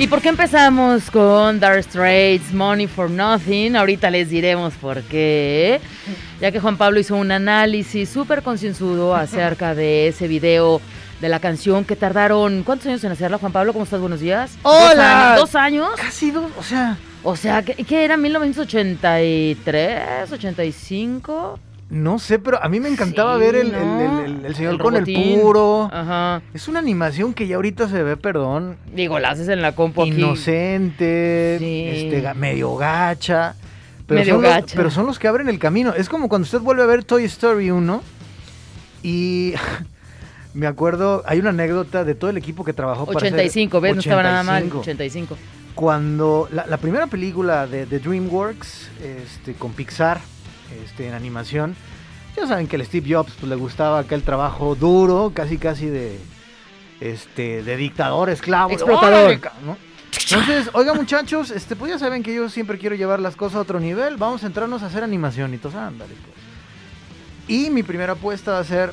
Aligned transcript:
¿Y 0.00 0.06
por 0.06 0.22
qué 0.22 0.28
empezamos 0.28 1.10
con 1.10 1.58
Dark 1.58 1.82
Straits, 1.82 2.52
Money 2.52 2.86
for 2.86 3.10
Nothing? 3.10 3.74
Ahorita 3.74 4.10
les 4.10 4.30
diremos 4.30 4.74
por 4.74 5.02
qué. 5.02 5.80
Ya 6.40 6.52
que 6.52 6.60
Juan 6.60 6.76
Pablo 6.76 7.00
hizo 7.00 7.16
un 7.16 7.32
análisis 7.32 8.08
súper 8.08 8.44
concienzudo 8.44 9.16
acerca 9.16 9.74
de 9.74 10.06
ese 10.06 10.28
video 10.28 10.80
de 11.20 11.28
la 11.28 11.40
canción 11.40 11.84
que 11.84 11.96
tardaron. 11.96 12.62
¿Cuántos 12.62 12.86
años 12.86 13.02
en 13.02 13.10
hacerla, 13.10 13.38
Juan 13.38 13.50
Pablo? 13.50 13.72
¿Cómo 13.72 13.86
estás? 13.86 14.00
Buenos 14.00 14.20
días. 14.20 14.56
¡Hola! 14.62 15.34
¿Dos 15.36 15.56
años? 15.56 15.88
Casi 15.96 16.30
dos, 16.30 16.52
o 16.56 16.62
sea. 16.62 16.96
O 17.24 17.34
sea, 17.34 17.64
¿qué, 17.64 17.74
qué 17.74 18.04
era? 18.04 18.16
¿1983? 18.16 20.28
¿85? 20.28 21.58
No 21.90 22.18
sé, 22.18 22.38
pero 22.38 22.62
a 22.62 22.68
mí 22.68 22.80
me 22.80 22.88
encantaba 22.90 23.34
Sí, 23.36 23.40
ver 23.40 23.54
el, 23.56 23.74
el- 23.74 23.86
¿no? 23.86 24.20
el- 24.20 24.24
el- 24.40 24.44
el 24.46 24.54
señor 24.54 24.78
con 24.78 24.92
robotín. 24.94 25.16
el 25.16 25.40
puro. 25.40 25.88
Ajá. 25.90 26.42
Es 26.52 26.68
una 26.68 26.80
animación 26.80 27.32
que 27.32 27.46
ya 27.46 27.56
ahorita 27.56 27.88
se 27.88 28.02
ve, 28.02 28.16
perdón, 28.18 28.76
Digo, 28.94 29.18
la 29.18 29.30
haces 29.30 29.48
en 29.48 29.62
la 29.62 29.72
compu 29.74 30.02
aquí. 30.02 30.10
inocente, 30.12 31.56
Sí. 31.58 31.84
este, 31.88 32.34
medio 32.34 32.76
gacha. 32.76 33.54
Pero 34.06 34.20
Medio 34.20 34.34
son 34.34 34.42
los- 34.42 34.50
gacha. 34.52 34.76
pero 34.76 34.90
son 34.90 35.06
los 35.06 35.18
que 35.18 35.28
abren 35.28 35.48
el 35.48 35.58
camino. 35.58 35.94
Es 35.94 36.08
como 36.08 36.28
cuando 36.28 36.44
usted 36.44 36.60
vuelve 36.60 36.82
a 36.82 36.86
ver 36.86 37.04
Toy 37.04 37.24
Story 37.24 37.70
1 37.70 38.02
y 39.02 39.54
me 40.54 40.66
acuerdo, 40.66 41.22
hay 41.26 41.38
una 41.38 41.50
anécdota 41.50 42.04
de 42.04 42.14
todo 42.14 42.30
el 42.30 42.36
equipo 42.36 42.64
que 42.64 42.72
trabajó 42.74 43.06
para 43.06 43.18
hacer 43.18 43.32
85, 43.32 43.80
¿ves? 43.80 43.94
No 43.94 44.00
estaba 44.00 44.22
nada 44.22 44.42
mal. 44.42 44.62
85. 44.64 44.80
85. 45.34 45.36
Cuando 45.74 46.48
la, 46.52 46.66
la 46.66 46.76
primera 46.78 47.06
película 47.06 47.66
de, 47.66 47.86
de 47.86 47.98
DreamWorks 47.98 48.90
este, 49.02 49.54
con 49.54 49.72
Pixar 49.72 50.20
este, 50.84 51.08
en 51.08 51.14
animación, 51.14 51.76
ya 52.36 52.46
saben 52.46 52.66
que 52.68 52.76
el 52.76 52.84
Steve 52.86 53.14
Jobs 53.14 53.32
pues, 53.38 53.48
le 53.48 53.56
gustaba 53.56 53.98
aquel 54.00 54.22
trabajo 54.22 54.74
duro, 54.74 55.32
casi 55.34 55.58
casi 55.58 55.86
de 55.86 56.18
este 57.00 57.62
de 57.62 57.76
dictador, 57.76 58.30
esclavo. 58.30 58.72
Explotador. 58.72 59.12
¡Órale, 59.24 59.40
ca- 59.40 59.52
¿no? 59.64 59.76
Entonces, 60.30 60.70
oiga 60.74 60.94
muchachos, 60.94 61.50
este, 61.50 61.74
pues 61.76 61.92
ya 61.92 61.98
saben 61.98 62.22
que 62.22 62.34
yo 62.34 62.48
siempre 62.50 62.78
quiero 62.78 62.96
llevar 62.96 63.20
las 63.20 63.34
cosas 63.36 63.56
a 63.56 63.60
otro 63.60 63.80
nivel, 63.80 64.16
vamos 64.16 64.42
a 64.42 64.46
entrarnos 64.46 64.82
a 64.82 64.86
hacer 64.86 65.02
animación 65.02 65.54
y 65.54 65.58
todos, 65.58 65.74
ándale 65.76 66.14
pues. 66.14 66.36
Y 67.48 67.70
mi 67.70 67.82
primera 67.82 68.12
apuesta 68.12 68.52
va 68.52 68.58
a 68.58 68.64
ser 68.64 68.92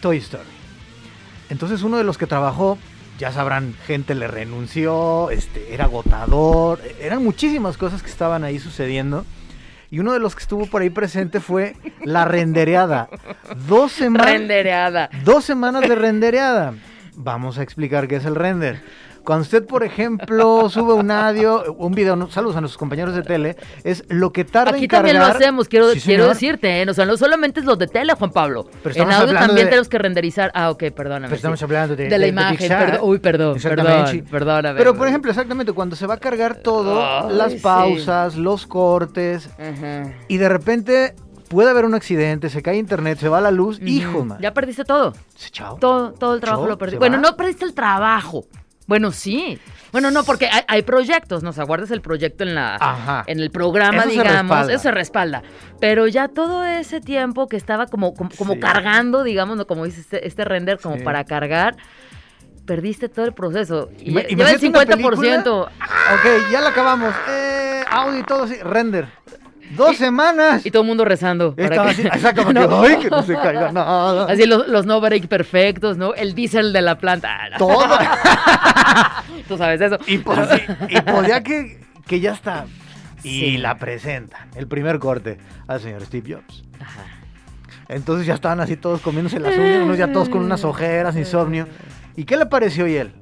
Toy 0.00 0.18
Story. 0.18 0.44
Entonces 1.48 1.82
uno 1.82 1.96
de 1.96 2.04
los 2.04 2.18
que 2.18 2.26
trabajó, 2.26 2.78
ya 3.18 3.32
sabrán, 3.32 3.74
gente 3.86 4.14
le 4.14 4.28
renunció, 4.28 5.30
este, 5.30 5.72
era 5.72 5.84
agotador, 5.84 6.80
eran 7.00 7.24
muchísimas 7.24 7.76
cosas 7.78 8.02
que 8.02 8.10
estaban 8.10 8.44
ahí 8.44 8.58
sucediendo. 8.58 9.24
Y 9.96 10.00
uno 10.00 10.12
de 10.12 10.18
los 10.18 10.34
que 10.34 10.42
estuvo 10.42 10.66
por 10.66 10.82
ahí 10.82 10.90
presente 10.90 11.40
fue 11.40 11.74
la 12.04 12.26
rendereada. 12.26 13.08
Dos 13.66 13.92
semanas. 13.92 14.30
Rendereada. 14.30 15.08
Dos 15.24 15.46
semanas 15.46 15.88
de 15.88 15.94
rendereada. 15.94 16.74
Vamos 17.14 17.56
a 17.56 17.62
explicar 17.62 18.06
qué 18.06 18.16
es 18.16 18.26
el 18.26 18.34
render. 18.34 18.82
Cuando 19.26 19.42
usted, 19.42 19.66
por 19.66 19.82
ejemplo, 19.82 20.70
sube 20.70 20.92
un 20.92 21.10
audio, 21.10 21.74
un 21.78 21.92
video, 21.92 22.30
saludos 22.30 22.54
a 22.56 22.60
nuestros 22.60 22.78
compañeros 22.78 23.12
de 23.12 23.22
tele, 23.22 23.56
es 23.82 24.04
lo 24.08 24.32
que 24.32 24.44
tarda 24.44 24.70
Aquí 24.70 24.84
en 24.84 24.88
cargar. 24.88 25.10
también 25.12 25.18
lo 25.18 25.34
hacemos, 25.34 25.66
quiero, 25.68 25.90
Sí, 25.90 26.00
quiero 26.00 26.28
decirte, 26.28 26.80
¿eh? 26.80 26.88
O 26.88 26.94
sea, 26.94 27.06
no 27.06 27.16
solamente 27.16 27.58
es 27.58 27.66
los 27.66 27.76
de 27.76 27.88
tele, 27.88 28.14
Juan 28.14 28.30
Pablo. 28.30 28.68
Pero 28.84 28.94
en 29.02 29.10
audio 29.10 29.34
también 29.34 29.56
de- 29.56 29.64
tenemos 29.64 29.88
que 29.88 29.98
renderizar. 29.98 30.52
Ah, 30.54 30.70
ok, 30.70 30.84
perdóname. 30.94 31.26
Pero 31.26 31.34
estamos 31.36 31.58
sí. 31.58 31.64
hablando 31.64 31.96
de, 31.96 32.04
de 32.04 32.10
la 32.10 32.16
de- 32.18 32.22
de 32.22 32.28
imagen, 32.28 32.56
Pixar. 32.56 32.86
perdón. 32.86 33.00
Uy, 33.10 33.18
perdón, 33.18 33.58
perdón, 33.60 34.24
perdóname. 34.30 34.78
Pero, 34.78 34.94
por 34.94 35.08
ejemplo, 35.08 35.30
exactamente, 35.32 35.72
cuando 35.72 35.96
se 35.96 36.06
va 36.06 36.14
a 36.14 36.18
cargar 36.18 36.54
todo, 36.58 37.28
las 37.28 37.52
sí. 37.54 37.58
pausas, 37.58 38.36
los 38.36 38.68
cortes, 38.68 39.50
y 40.28 40.36
de 40.36 40.48
repente 40.48 41.16
puede 41.48 41.70
haber 41.70 41.84
un 41.84 41.94
accidente, 41.94 42.48
se 42.48 42.62
cae 42.62 42.76
internet, 42.76 43.18
se 43.18 43.28
va 43.28 43.40
la 43.40 43.50
luz, 43.50 43.80
hijo, 43.82 44.24
man. 44.24 44.38
Ya 44.40 44.54
perdiste 44.54 44.84
todo. 44.84 45.14
Sí, 45.34 45.50
Chao. 45.50 45.78
Todo, 45.80 46.12
todo 46.12 46.34
el 46.34 46.40
trabajo 46.40 46.68
lo 46.68 46.78
perdiste. 46.78 47.00
Bueno, 47.00 47.16
va. 47.16 47.22
no 47.22 47.36
perdiste 47.36 47.64
el 47.64 47.74
trabajo. 47.74 48.44
Bueno, 48.86 49.10
sí. 49.12 49.58
Bueno, 49.92 50.10
no, 50.10 50.22
porque 50.24 50.46
hay, 50.46 50.62
hay 50.68 50.82
proyectos, 50.82 51.42
¿no? 51.42 51.50
O 51.50 51.52
sea, 51.52 51.64
guardas 51.64 51.90
el 51.90 52.00
proyecto 52.00 52.44
en 52.44 52.54
la 52.54 52.76
Ajá. 52.76 53.24
en 53.26 53.40
el 53.40 53.50
programa, 53.50 54.02
Eso 54.04 54.10
digamos, 54.10 54.68
eso 54.68 54.78
se 54.78 54.90
respalda. 54.92 55.42
Pero 55.80 56.06
ya 56.06 56.28
todo 56.28 56.64
ese 56.64 57.00
tiempo 57.00 57.48
que 57.48 57.56
estaba 57.56 57.86
como, 57.86 58.14
como, 58.14 58.30
como 58.38 58.54
Sí. 58.54 58.60
cargando, 58.60 59.24
digamos, 59.24 59.56
¿no? 59.56 59.66
como 59.66 59.84
dice 59.84 60.00
este, 60.02 60.26
este 60.26 60.44
render, 60.44 60.78
como 60.80 60.98
Sí. 60.98 61.02
para 61.02 61.24
cargar, 61.24 61.76
perdiste 62.64 63.08
todo 63.08 63.24
el 63.26 63.32
proceso. 63.32 63.90
Y 63.98 64.12
ya- 64.12 64.20
lleva 64.26 64.50
el 64.50 64.56
imagínate 64.60 64.68
una 64.68 64.78
50%. 64.96 65.62
Ok, 65.64 66.50
ya 66.52 66.60
la 66.60 66.68
acabamos. 66.70 67.14
Eh, 67.28 67.82
audio 67.90 68.20
y 68.20 68.22
todo 68.24 68.44
así, 68.44 68.56
render. 68.62 69.08
Dos 69.70 69.96
semanas. 69.96 70.64
Y 70.64 70.70
todo 70.70 70.82
el 70.82 70.88
mundo 70.88 71.04
rezando. 71.04 71.54
para 71.56 71.68
que- 71.68 71.78
así, 71.78 72.02
No. 72.54 72.80
ay, 72.82 72.96
que 72.98 73.10
no 73.10 73.22
se 73.22 73.34
caiga 73.34 73.72
nada. 73.72 74.26
Así 74.30 74.46
los, 74.46 74.68
los 74.68 74.86
no 74.86 75.00
break 75.00 75.26
perfectos, 75.28 75.96
¿no? 75.96 76.14
El 76.14 76.34
diésel 76.34 76.72
de 76.72 76.82
la 76.82 76.98
planta. 76.98 77.36
Ah. 77.52 77.58
Todo. 77.58 77.84
Tú 79.48 79.56
sabes 79.58 79.80
eso. 79.80 79.98
Y, 80.06 80.18
pues, 80.18 80.38
y, 80.88 80.96
y 80.96 81.00
pues 81.00 81.28
ya 81.28 81.42
que, 81.42 81.80
que 82.06 82.20
ya 82.20 82.32
está. 82.32 82.66
Y 83.22 83.40
Sí. 83.40 83.58
la 83.58 83.76
presentan, 83.78 84.48
el 84.54 84.68
primer 84.68 84.98
corte, 85.00 85.38
al 85.66 85.80
señor 85.80 86.04
Steve 86.04 86.34
Jobs. 86.34 86.62
Ajá. 86.80 87.02
Entonces 87.88 88.26
ya 88.26 88.34
estaban 88.34 88.60
así 88.60 88.76
todos 88.76 89.00
comiéndose 89.00 89.40
las 89.40 89.56
uñas, 89.56 89.82
unos 89.82 89.98
ya 89.98 90.12
todos 90.12 90.28
con 90.28 90.42
unas 90.42 90.64
ojeras, 90.64 91.16
insomnio. 91.16 91.66
¿Y 92.14 92.24
qué 92.24 92.36
le 92.36 92.46
pareció 92.46 92.86
y 92.86 92.96
él? 92.96 93.12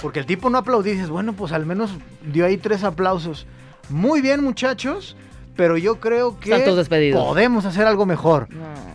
Porque 0.00 0.18
el 0.18 0.26
tipo 0.26 0.50
no 0.50 0.58
aplaudió 0.58 0.92
y 0.92 0.96
dices, 0.96 1.10
bueno, 1.10 1.32
pues 1.32 1.52
al 1.52 1.64
menos 1.64 1.92
dio 2.32 2.44
ahí 2.44 2.56
tres 2.56 2.82
aplausos. 2.84 3.46
Muy 3.88 4.20
bien, 4.20 4.42
muchachos, 4.42 5.16
pero 5.56 5.76
yo 5.76 6.00
creo 6.00 6.38
que 6.38 6.50
Están 6.50 6.64
todos 6.64 6.78
despedidos. 6.78 7.22
podemos 7.24 7.64
hacer 7.64 7.86
algo 7.86 8.06
mejor. 8.06 8.48
No. 8.50 8.92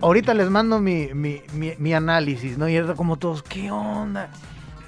Ahorita 0.00 0.34
les 0.34 0.50
mando 0.50 0.80
mi, 0.80 1.08
mi- 1.14 1.42
mi- 1.52 1.74
mi 1.78 1.94
análisis, 1.94 2.58
¿no? 2.58 2.68
Y 2.68 2.74
era 2.74 2.94
como 2.94 3.16
todos, 3.18 3.42
¿qué 3.44 3.70
onda? 3.70 4.28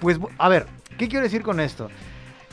Pues, 0.01 0.19
a 0.39 0.49
ver, 0.49 0.67
¿qué 0.99 1.07
quiero 1.07 1.23
decir 1.23 1.43
con 1.43 1.61
esto? 1.61 1.89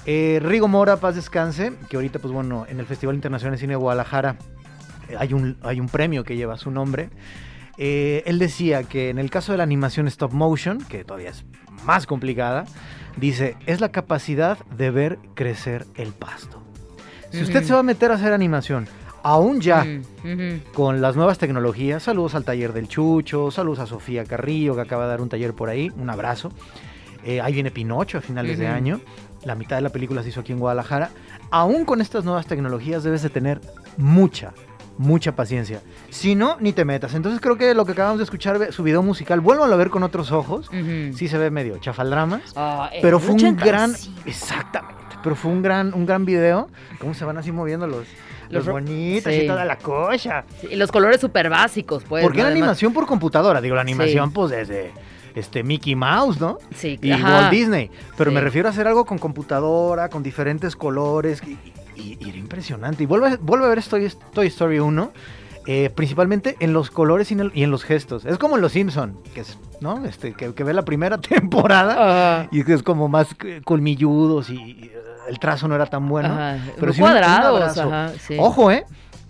Eh, 0.06 0.40
Rigo 0.44 0.68
Mora, 0.68 0.98
paz 0.98 1.16
descanse, 1.16 1.74
que 1.90 1.96
ahorita, 1.96 2.20
pues 2.20 2.32
bueno, 2.32 2.68
en 2.70 2.80
el 2.80 2.86
Festival 2.86 3.16
Internacional 3.16 3.56
de 3.56 3.60
Cine 3.60 3.72
de 3.74 3.78
Guadalajara 3.78 4.36
eh, 5.10 5.16
hay 5.18 5.34
un, 5.34 5.58
hay 5.64 5.80
un 5.80 5.90
premio 5.90 6.24
que 6.24 6.36
lleva 6.38 6.56
su 6.58 6.70
nombre. 6.70 7.10
Eh, 7.80 8.22
él 8.28 8.38
decía 8.38 8.84
que 8.84 9.10
en 9.10 9.18
el 9.18 9.32
caso 9.32 9.52
de 9.52 9.58
la 9.58 9.64
animación 9.64 10.08
stop 10.08 10.32
motion, 10.32 10.78
que 10.86 11.04
todavía 11.04 11.32
es 11.32 11.44
más 11.84 12.06
complicada, 12.06 12.66
dice, 13.20 13.56
es 13.66 13.82
la 13.82 13.90
capacidad 13.90 14.58
de 14.78 14.92
ver 14.92 15.20
crecer 15.36 15.86
el 15.96 16.14
pasto. 16.14 16.62
Si 17.32 17.44
usted 17.44 17.64
se 17.64 17.74
va 17.74 17.80
a 17.80 17.84
meter 17.84 18.12
a 18.12 18.16
hacer 18.16 18.34
animación, 18.34 18.88
aún 19.24 19.62
ya, 19.62 19.86
con 20.74 21.02
las 21.02 21.16
nuevas 21.16 21.38
tecnologías. 21.38 22.04
Saludos 22.04 22.36
al 22.36 22.44
taller 22.44 22.74
del 22.74 22.88
Chucho, 22.88 23.52
saludos 23.52 23.80
a 23.80 23.86
Sofía 23.86 24.26
Carrillo, 24.26 24.76
que 24.76 24.82
acaba 24.82 25.04
de 25.04 25.10
dar 25.10 25.22
un 25.22 25.30
taller 25.30 25.54
por 25.54 25.70
ahí, 25.70 25.92
un 25.98 26.10
abrazo. 26.10 26.52
Eh, 27.24 27.42
ahí 27.42 27.54
viene 27.54 27.72
Pinocho 27.72 28.18
a 28.18 28.22
finales 28.22 28.58
de 28.58 28.68
año. 28.68 29.02
La 29.44 29.56
mitad 29.56 29.76
de 29.76 29.82
la 29.82 29.90
película 29.90 30.24
se 30.24 30.30
hizo 30.30 30.42
aquí 30.42 30.52
en 30.52 30.60
Guadalajara. 30.60 31.12
Aún 31.52 31.86
con 31.86 32.02
estas 32.02 32.26
nuevas 32.26 32.46
tecnologías 32.46 33.04
debes 33.04 33.22
de 33.22 33.30
tener 33.30 33.62
mucha, 33.98 34.54
mucha 35.00 35.34
paciencia. 35.34 35.82
Si 36.10 36.36
no, 36.36 36.58
ni 36.60 36.74
te 36.74 36.84
metas. 36.84 37.16
Entonces 37.16 37.40
creo 37.40 37.58
que 37.58 37.74
lo 37.74 37.86
que 37.86 37.94
acabamos 37.94 38.18
de 38.20 38.26
escuchar, 38.26 38.74
su 38.74 38.84
video 38.84 39.02
musical, 39.02 39.40
vuélvalo 39.40 39.74
a 39.74 39.78
ver 39.78 39.90
con 39.90 40.04
otros 40.04 40.32
ojos. 40.34 40.70
Sí 41.16 41.28
se 41.30 41.38
ve 41.38 41.50
medio 41.50 41.78
chafaldramas. 41.78 42.42
El 42.92 43.02
Pero 43.02 43.20
fue 43.20 43.30
un 43.32 43.38
85. 43.40 43.66
gran... 43.66 43.96
Exactamente. 44.26 45.16
Pero 45.24 45.36
fue 45.36 45.52
un 45.52 45.62
gran, 45.62 45.94
un 45.94 46.06
gran 46.06 46.26
video. 46.26 46.68
¿Cómo 47.00 47.14
se 47.14 47.24
van 47.24 47.38
así 47.38 47.52
moviendo 47.52 47.88
los, 47.88 48.06
los, 48.50 48.66
bonitos 48.66 49.34
sí. 49.34 49.42
y 49.42 49.48
toda 49.48 49.64
la 49.66 49.78
cocha? 49.78 50.44
Sí, 50.62 50.68
y 50.72 50.76
los 50.76 50.92
colores 50.92 51.20
súper 51.22 51.50
básicos, 51.50 52.04
pues. 52.08 52.22
Porque 52.22 52.40
¿no? 52.40 52.46
Además- 52.46 52.62
animación 52.62 52.94
por 52.94 53.06
computadora, 53.06 53.62
digo, 53.62 53.76
la 53.76 53.84
Sí. 53.84 53.90
animación 53.92 54.32
pues 54.32 54.52
desde 54.52 54.92
este 55.36 55.64
Mickey 55.64 55.96
Mouse, 55.96 56.40
¿no? 56.42 56.58
Sí, 56.76 57.00
Y 57.02 57.12
ajá. 57.12 57.36
Walt 57.36 57.52
Disney. 57.52 57.90
Pero 58.18 58.32
me 58.32 58.42
refiero 58.42 58.68
a 58.68 58.72
hacer 58.72 58.88
algo 58.88 59.06
con 59.06 59.18
computadora, 59.18 60.10
con 60.10 60.24
diferentes 60.24 60.76
colores, 60.76 61.42
y, 61.46 61.58
y- 62.20 62.26
y 62.26 62.30
era 62.30 62.38
impresionante. 62.38 63.04
Y 63.04 63.06
vuelve, 63.06 63.38
vuelve 63.38 63.66
a 63.66 63.70
ver 63.70 63.84
Toy, 63.84 64.12
Toy 64.34 64.48
Story 64.48 64.80
1, 64.80 65.12
eh, 65.68 65.90
principalmente 65.94 66.56
en 66.60 66.74
los 66.74 66.90
colores 66.90 67.30
y 67.32 67.34
en, 67.36 67.40
el- 67.42 67.52
y 67.54 67.64
en 67.64 67.72
los 67.72 67.84
gestos. 67.84 68.26
Es 68.26 68.38
como 68.38 68.56
en 68.56 68.62
Los 68.62 68.72
Simpson, 68.72 69.18
que 69.34 69.42
es, 69.42 69.58
¿no? 69.82 70.06
Este, 70.06 70.34
que, 70.34 70.54
que 70.54 70.64
ve 70.64 70.74
la 70.74 70.84
primera 70.84 71.18
temporada 71.22 72.40
Ajá. 72.42 72.50
y 72.52 72.64
que 72.64 72.74
es 72.74 72.82
como 72.84 73.08
más 73.08 73.28
colmilludos 73.66 74.50
y, 74.50 74.56
y, 74.56 74.92
el 75.28 75.38
trazo 75.40 75.68
no 75.68 75.76
era 75.76 75.86
tan 75.86 76.08
bueno. 76.10 76.30
Ajá, 76.34 76.58
Pero 76.80 76.92
sí 76.94 77.02
un- 77.02 77.08
un 77.10 77.14
cuadrados, 77.14 77.78
ajá, 77.78 78.12
sí. 78.20 78.36
Ojo, 78.40 78.72
¿eh? 78.72 78.86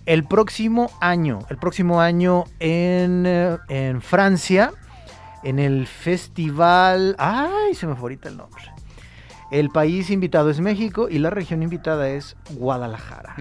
El 0.05 0.23
próximo 0.23 0.89
año, 1.01 1.39
el 1.49 1.57
próximo 1.57 1.99
año 2.01 2.45
en, 2.59 3.25
eh, 3.27 3.57
en 3.67 4.01
Francia, 4.01 4.71
en 5.43 5.59
el 5.59 5.85
festival... 5.87 7.15
¡Ay! 7.19 7.75
Se 7.75 7.85
me 7.85 7.93
fue 7.95 8.03
ahorita 8.03 8.29
el 8.29 8.37
nombre. 8.37 8.61
El 9.51 9.69
país 9.69 10.09
invitado 10.09 10.49
es 10.49 10.59
México 10.59 11.07
y 11.09 11.17
la 11.19 11.29
región 11.29 11.63
invitada 11.63 12.09
es 12.09 12.35
Guadalajara. 12.51 13.35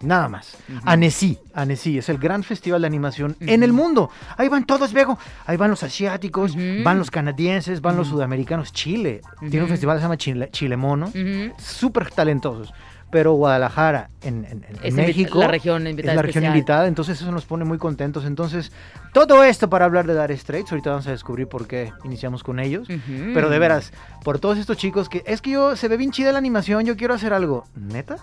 Nada 0.00 0.28
más. 0.28 0.56
Ujú. 0.68 0.80
Annecy, 0.84 1.38
Annecy 1.54 1.98
es 1.98 2.08
el 2.08 2.18
gran 2.18 2.42
festival 2.42 2.80
de 2.80 2.86
animación 2.88 3.36
en 3.40 3.62
el 3.62 3.72
mundo. 3.72 4.10
Ahí 4.36 4.48
van 4.48 4.66
todos, 4.66 4.92
Vego. 4.92 5.18
Ahí 5.46 5.56
van 5.56 5.70
los 5.70 5.82
asiáticos, 5.82 6.56
van 6.82 6.98
los 6.98 7.10
canadienses, 7.10 7.80
van 7.80 7.96
los 7.96 8.08
sudamericanos. 8.08 8.72
Chile 8.72 9.20
tiene 9.40 9.62
un 9.62 9.68
festival 9.68 9.96
que 9.96 10.00
se 10.00 10.04
llama 10.04 10.16
Chile, 10.16 10.48
Chile 10.52 10.76
Mono. 10.76 11.12
Súper 11.58 12.10
talentosos. 12.10 12.72
Pero 13.10 13.34
Guadalajara, 13.34 14.10
en, 14.22 14.64
México, 14.92 15.38
la 15.38 15.48
región 15.48 15.86
invitada 15.86 16.12
es 16.12 16.16
la 16.16 16.22
región 16.22 16.44
invitada, 16.44 16.86
entonces 16.88 17.20
eso 17.20 17.30
nos 17.30 17.44
pone 17.44 17.64
muy 17.64 17.78
contentos. 17.78 18.24
Entonces, 18.24 18.72
todo 19.12 19.44
esto 19.44 19.70
para 19.70 19.84
hablar 19.84 20.06
de 20.06 20.20
Dire 20.20 20.36
Straits. 20.36 20.72
Ahorita 20.72 20.90
vamos 20.90 21.06
a 21.06 21.12
descubrir 21.12 21.46
por 21.46 21.66
qué 21.68 21.92
iniciamos 22.04 22.42
con 22.42 22.58
ellos. 22.58 22.88
Pero 23.32 23.48
de 23.48 23.58
veras, 23.58 23.92
por 24.24 24.38
todos 24.38 24.58
estos 24.58 24.76
chicos 24.76 25.08
que 25.08 25.22
es 25.26 25.40
que 25.40 25.50
yo 25.50 25.76
se 25.76 25.88
ve 25.88 25.96
bien 25.96 26.10
chida 26.10 26.32
la 26.32 26.38
animación, 26.38 26.84
yo 26.84 26.96
quiero 26.96 27.14
hacer 27.14 27.32
algo. 27.32 27.64
¿Neta? 27.76 28.16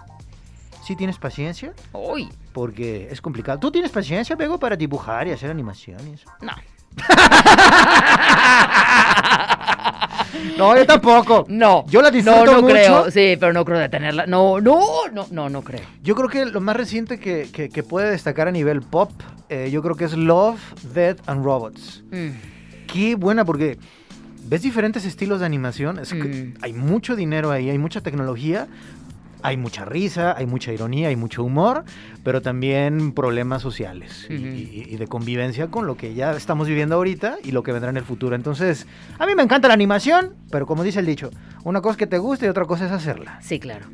¿Sí 0.85 0.97
tienes 0.97 1.17
paciencia? 1.17 1.73
Uy, 1.93 2.29
Porque 2.51 3.07
es 3.09 3.21
complicado. 3.21 3.57
¿Tú 3.57 3.71
tienes 3.71 3.89
paciencia, 3.89 4.35
Pego, 4.35 4.59
para 4.59 4.75
dibujar 4.75 5.27
y 5.27 5.31
hacer 5.31 5.49
animaciones? 5.49 6.25
no. 6.41 6.51
No, 10.57 10.75
yo 10.77 10.85
tampoco. 10.85 11.45
No. 11.49 11.83
Yo 11.87 12.01
la 12.01 12.11
disfruto 12.11 12.45
No, 12.45 12.51
no 12.53 12.61
mucho. 12.61 12.73
creo. 12.73 13.11
Sí, 13.11 13.37
pero 13.39 13.53
no 13.53 13.65
creo 13.65 13.79
detenerla. 13.79 14.25
No, 14.27 14.59
no, 14.61 14.79
no, 15.11 15.25
no, 15.31 15.49
no 15.49 15.61
creo. 15.63 15.81
Yo 16.03 16.15
creo 16.15 16.29
que 16.29 16.45
lo 16.45 16.61
más 16.61 16.75
reciente 16.75 17.19
que, 17.19 17.49
que- 17.51 17.69
que 17.69 17.83
puede 17.83 18.11
destacar 18.11 18.47
a 18.47 18.51
nivel 18.51 18.81
pop, 18.81 19.11
eh, 19.49 19.69
yo 19.71 19.81
creo 19.81 19.95
que 19.95 20.05
es 20.05 20.13
Love, 20.13 20.59
Death 20.93 21.19
and 21.27 21.43
Robots. 21.43 22.03
Mm. 22.11 22.29
Qué 22.91 23.15
buena, 23.15 23.45
porque 23.45 23.77
ves 24.45 24.61
diferentes 24.61 25.05
estilos 25.05 25.39
de 25.39 25.45
animación. 25.47 25.97
Es 25.99 26.09
que 26.13 26.23
Mm. 26.23 26.53
hay 26.61 26.73
mucho 26.73 27.15
dinero 27.15 27.49
ahí, 27.51 27.69
hay 27.69 27.77
mucha 27.77 28.01
tecnología. 28.01 28.67
Hay 29.43 29.57
mucha 29.57 29.83
risa, 29.85 30.35
hay 30.37 30.45
mucha 30.45 30.71
ironía, 30.71 31.09
hay 31.09 31.15
mucho 31.17 31.43
humor, 31.43 31.83
pero 32.23 32.41
también 32.41 33.11
problemas 33.11 33.61
sociales 33.61 34.25
y- 34.29 34.33
y, 34.35 34.87
y 34.91 34.97
de 34.97 35.07
convivencia 35.07 35.67
con 35.67 35.85
lo 35.85 35.97
que 35.97 36.13
ya 36.13 36.31
estamos 36.35 36.67
viviendo 36.67 36.95
ahorita 36.95 37.37
y 37.43 37.51
lo 37.51 37.61
que 37.61 37.71
vendrá 37.73 37.89
en 37.89 37.97
el 37.97 38.03
futuro. 38.05 38.35
Entonces, 38.35 38.87
a 39.19 39.25
mí 39.25 39.35
me 39.35 39.43
encanta 39.43 39.67
la 39.67 39.73
animación, 39.73 40.33
pero 40.49 40.65
como 40.65 40.83
dice 40.83 40.99
el 40.99 41.05
dicho, 41.05 41.29
una 41.63 41.81
cosa 41.81 41.91
es 41.91 41.97
que 41.97 42.07
te 42.07 42.17
guste 42.17 42.45
y 42.45 42.49
otra 42.49 42.65
cosa 42.65 42.85
es 42.85 42.91
hacerla. 42.91 43.37
Sí, 43.41 43.59
claro. 43.59 43.85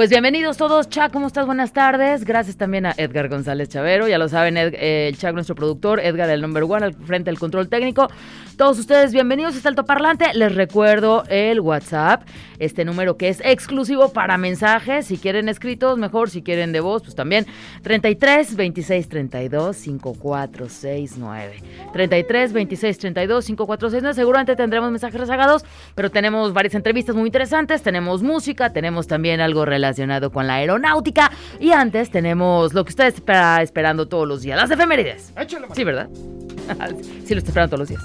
Pues 0.00 0.08
bienvenidos 0.08 0.56
todos, 0.56 0.88
Cha, 0.88 1.10
¿cómo 1.10 1.26
estás? 1.26 1.44
Buenas 1.44 1.74
tardes. 1.74 2.24
Gracias 2.24 2.56
también 2.56 2.86
a 2.86 2.94
Edgar 2.96 3.28
González 3.28 3.68
Chavero. 3.68 4.08
Ya 4.08 4.16
lo 4.16 4.30
saben, 4.30 4.56
eh, 4.56 5.08
el 5.08 5.18
Chac, 5.18 5.34
nuestro 5.34 5.54
productor, 5.54 6.00
Edgar, 6.00 6.30
el 6.30 6.40
number 6.40 6.62
one, 6.62 6.86
al 6.86 6.94
frente 6.94 7.28
del 7.28 7.38
control 7.38 7.68
técnico. 7.68 8.08
Todos 8.56 8.78
ustedes, 8.78 9.12
bienvenidos 9.12 9.52
a 9.52 9.56
este 9.58 9.68
altoparlante. 9.68 10.32
Les 10.32 10.54
recuerdo 10.54 11.24
el 11.28 11.60
WhatsApp, 11.60 12.22
este 12.58 12.86
número 12.86 13.18
que 13.18 13.28
es 13.28 13.42
exclusivo 13.44 14.10
para 14.10 14.38
mensajes. 14.38 15.04
Si 15.04 15.18
quieren 15.18 15.50
escritos, 15.50 15.98
mejor. 15.98 16.30
Si 16.30 16.40
quieren 16.40 16.72
de 16.72 16.80
voz, 16.80 17.02
pues 17.02 17.14
también. 17.14 17.44
33 17.82 18.56
26 18.56 19.06
32 19.06 19.76
5469. 19.76 21.56
33 21.92 22.52
26 22.54 22.98
32 22.98 23.44
5469. 23.44 24.14
Seguramente 24.14 24.56
tendremos 24.56 24.90
mensajes 24.90 25.20
rezagados, 25.20 25.66
pero 25.94 26.10
tenemos 26.10 26.54
varias 26.54 26.74
entrevistas 26.74 27.14
muy 27.14 27.26
interesantes. 27.26 27.82
Tenemos 27.82 28.22
música, 28.22 28.72
tenemos 28.72 29.06
también 29.06 29.42
algo 29.42 29.66
relacionado 29.66 29.89
con 30.30 30.46
la 30.46 30.54
aeronáutica. 30.54 31.30
Y 31.58 31.72
antes 31.72 32.10
tenemos 32.10 32.74
lo 32.74 32.84
que 32.84 32.90
usted 32.90 33.06
está 33.06 33.62
esperando 33.62 34.08
todos 34.08 34.26
los 34.26 34.42
días: 34.42 34.56
las 34.56 34.70
efemérides. 34.70 35.32
Sí, 35.74 35.84
¿verdad? 35.84 36.08
sí, 37.24 37.34
lo 37.34 37.38
está 37.38 37.50
esperando 37.50 37.76
todos 37.76 37.80
los 37.80 37.88
días. 37.88 38.02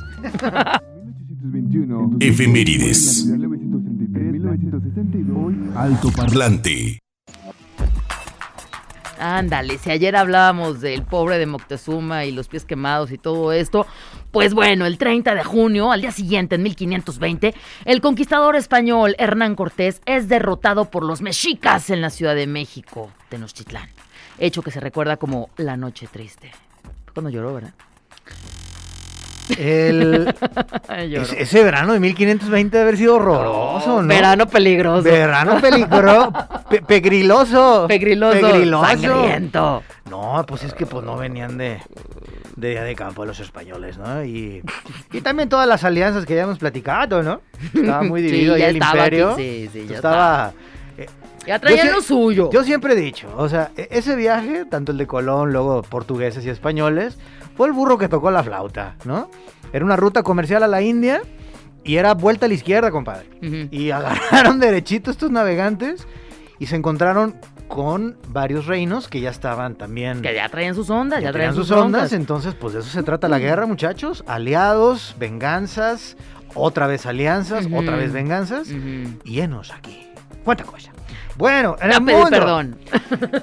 1821. 1.43 2.17
Efemérides. 2.19 3.25
1933, 3.25 4.31
1962. 4.31 5.75
Alto 5.75 6.11
parlante. 6.11 7.04
Ándale, 9.19 9.77
si 9.77 9.91
ayer 9.91 10.15
hablábamos 10.15 10.81
del 10.81 11.03
pobre 11.03 11.37
de 11.37 11.45
Moctezuma 11.45 12.25
y 12.25 12.31
los 12.31 12.47
pies 12.47 12.65
quemados 12.65 13.11
y 13.11 13.17
todo 13.17 13.51
esto, 13.51 13.85
pues 14.31 14.53
bueno, 14.53 14.85
el 14.85 14.97
30 14.97 15.35
de 15.35 15.43
junio, 15.43 15.91
al 15.91 16.01
día 16.01 16.11
siguiente, 16.11 16.55
en 16.55 16.63
1520, 16.63 17.55
el 17.85 18.01
conquistador 18.01 18.55
español 18.55 19.15
Hernán 19.17 19.55
Cortés 19.55 20.01
es 20.05 20.27
derrotado 20.27 20.91
por 20.91 21.03
los 21.03 21.21
mexicas 21.21 21.89
en 21.89 22.01
la 22.01 22.09
Ciudad 22.09 22.35
de 22.35 22.47
México, 22.47 23.11
Tenochtitlán, 23.29 23.89
hecho 24.37 24.61
que 24.61 24.71
se 24.71 24.79
recuerda 24.79 25.17
como 25.17 25.49
la 25.57 25.77
Noche 25.77 26.07
Triste. 26.11 26.51
Cuando 27.13 27.29
lloró, 27.29 27.53
¿verdad? 27.53 27.73
El, 29.57 30.33
ese, 31.37 31.63
verano 31.63 31.93
de 31.93 31.99
1520 31.99 32.75
debe 32.77 32.81
haber 32.89 32.97
sido 32.97 33.15
horroroso, 33.15 34.01
¿no? 34.01 34.07
Verano 34.07 34.47
peligroso. 34.47 35.03
Verano 35.03 35.59
peligroso, 35.61 36.33
pe- 36.69 36.81
pegriloso. 36.81 37.85
Pegriloso. 37.87 38.39
Pegriloso. 38.39 38.85
Sangriento. 38.85 39.83
No, 40.09 40.43
pues 40.47 40.63
es 40.63 40.73
que 40.73 40.85
pues 40.85 41.05
no 41.05 41.17
venían 41.17 41.57
de, 41.57 41.79
de 42.55 42.69
día 42.69 42.83
de 42.83 42.95
campo 42.95 43.25
los 43.25 43.39
españoles, 43.39 43.97
¿no? 43.97 44.23
Y, 44.23 44.61
y 45.11 45.21
también 45.21 45.49
todas 45.49 45.67
las 45.67 45.83
alianzas 45.83 46.25
que 46.25 46.35
ya 46.35 46.43
hemos 46.43 46.57
platicado, 46.59 47.21
¿no? 47.23 47.41
Estaba 47.73 48.01
muy 48.03 48.21
Sí, 48.25 48.27
dividido 48.27 48.57
ya 48.57 48.69
el 48.69 48.75
estaba 48.77 48.91
aquí, 49.03 49.15
imperio. 49.17 49.35
sí, 49.35 49.69
sí, 49.71 49.85
ya 49.87 49.95
estaba... 49.97 50.53
eh, 50.97 51.05
Ya 51.45 51.59
traían 51.59 51.87
sí- 51.87 51.93
lo 51.93 52.01
suyo. 52.01 52.49
Yo 52.51 52.63
siempre 52.63 52.93
he 52.93 52.95
dicho, 52.95 53.27
o 53.37 53.47
sea, 53.49 53.69
e- 53.77 53.89
ese 53.91 54.15
viaje, 54.15 54.65
tanto 54.65 54.91
el 54.91 54.97
de 54.97 55.05
Colón, 55.07 55.51
luego 55.53 55.81
portugueses 55.83 56.45
y 56.45 56.49
españoles, 56.49 57.17
fue 57.55 57.67
el 57.67 57.73
burro 57.73 57.97
que 57.97 58.07
tocó 58.07 58.31
la 58.31 58.43
flauta, 58.43 58.95
¿no? 59.05 59.29
Era 59.73 59.83
una 59.85 59.95
ruta 59.95 60.23
comercial 60.23 60.63
a 60.63 60.67
la 60.67 60.81
India 60.81 61.21
y 61.83 61.97
era 61.97 62.13
vuelta 62.13 62.45
a 62.45 62.49
la 62.49 62.55
izquierda, 62.55 62.91
compadre. 62.91 63.29
Y 63.71 63.91
agarraron 63.91 64.59
derechito 64.59 65.11
estos 65.11 65.31
navegantes 65.31 66.07
y 66.59 66.67
se 66.67 66.75
encontraron 66.75 67.35
con 67.67 68.17
varios 68.29 68.67
reinos 68.67 69.07
que 69.07 69.21
ya 69.21 69.29
estaban 69.29 69.75
también... 69.75 70.21
Que 70.21 70.33
ya 70.33 70.47
traían 70.49 70.75
sus 70.75 70.89
ondas, 70.89 71.19
ya, 71.19 71.29
ya 71.29 71.33
traían 71.33 71.55
sus, 71.55 71.67
sus 71.67 71.77
ondas, 71.77 72.03
ondas. 72.03 72.13
entonces 72.13 72.53
pues 72.53 72.73
de 72.73 72.79
eso 72.79 72.89
se 72.89 73.03
trata 73.03 73.27
la 73.27 73.39
guerra, 73.39 73.65
muchachos. 73.65 74.23
Aliados, 74.27 75.15
venganzas, 75.19 76.15
otra 76.53 76.87
vez 76.87 77.05
alianzas, 77.05 77.67
otra 77.73 77.95
vez 77.95 78.13
venganzas. 78.13 78.69
Y 79.23 79.39
enos 79.39 79.71
aquí. 79.71 80.07
¿Cuánta 80.43 80.63
cosa? 80.63 80.91
Bueno, 81.37 81.75
en 81.81 81.91
el 81.91 82.01
mundo. 82.01 82.29
perdón. 82.29 82.77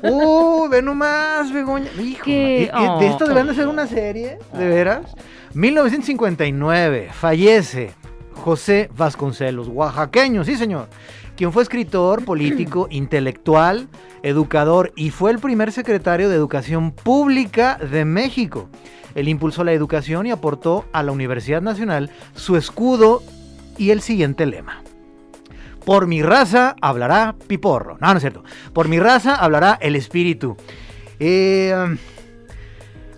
Uy, 0.03 0.69
ve 0.71 0.83
nomás, 0.83 1.53
Begoña. 1.53 1.91
Hijo, 2.00 2.25
¿Qué? 2.25 2.71
de 2.73 2.79
Oh. 2.79 2.99
deberían 3.19 3.47
de 3.49 3.55
ser 3.55 3.69
una 3.69 3.87
serie, 3.87 4.39
de 4.55 4.69
veras. 4.69 5.15
1959, 5.55 7.11
fallece 7.12 7.93
José 8.35 8.89
Vasconcelos, 8.97 9.69
oaxaqueño, 9.69 10.43
sí 10.44 10.56
señor, 10.56 10.89
quien 11.37 11.53
fue 11.53 11.62
escritor, 11.62 12.25
político, 12.25 12.89
intelectual, 12.91 13.89
educador 14.23 14.93
y 14.97 15.11
fue 15.11 15.31
el 15.31 15.38
primer 15.38 15.71
secretario 15.73 16.29
de 16.29 16.37
Educación 16.37 16.93
Pública 16.93 17.77
de 17.79 18.05
México. 18.05 18.69
Él 19.15 19.29
impulsó 19.29 19.62
la 19.64 19.73
educación 19.73 20.26
y 20.26 20.31
aportó 20.31 20.87
a 20.93 21.02
la 21.02 21.12
Universidad 21.12 21.61
Nacional 21.61 22.11
su 22.35 22.57
escudo 22.57 23.23
y 23.76 23.90
el 23.90 24.00
siguiente 24.00 24.47
lema. 24.47 24.82
Por 25.85 26.07
mi 26.07 26.23
raza 26.23 26.77
hablará 26.81 27.35
Piporro. 27.47 27.97
No, 28.01 28.09
no 28.11 28.15
es 28.17 28.21
cierto. 28.23 28.45
Por 28.73 28.89
mi 28.89 28.99
raza 29.01 29.35
hablará 29.35 29.79
el 29.81 29.97
espíritu. 29.97 30.57
Eh, 31.19 31.75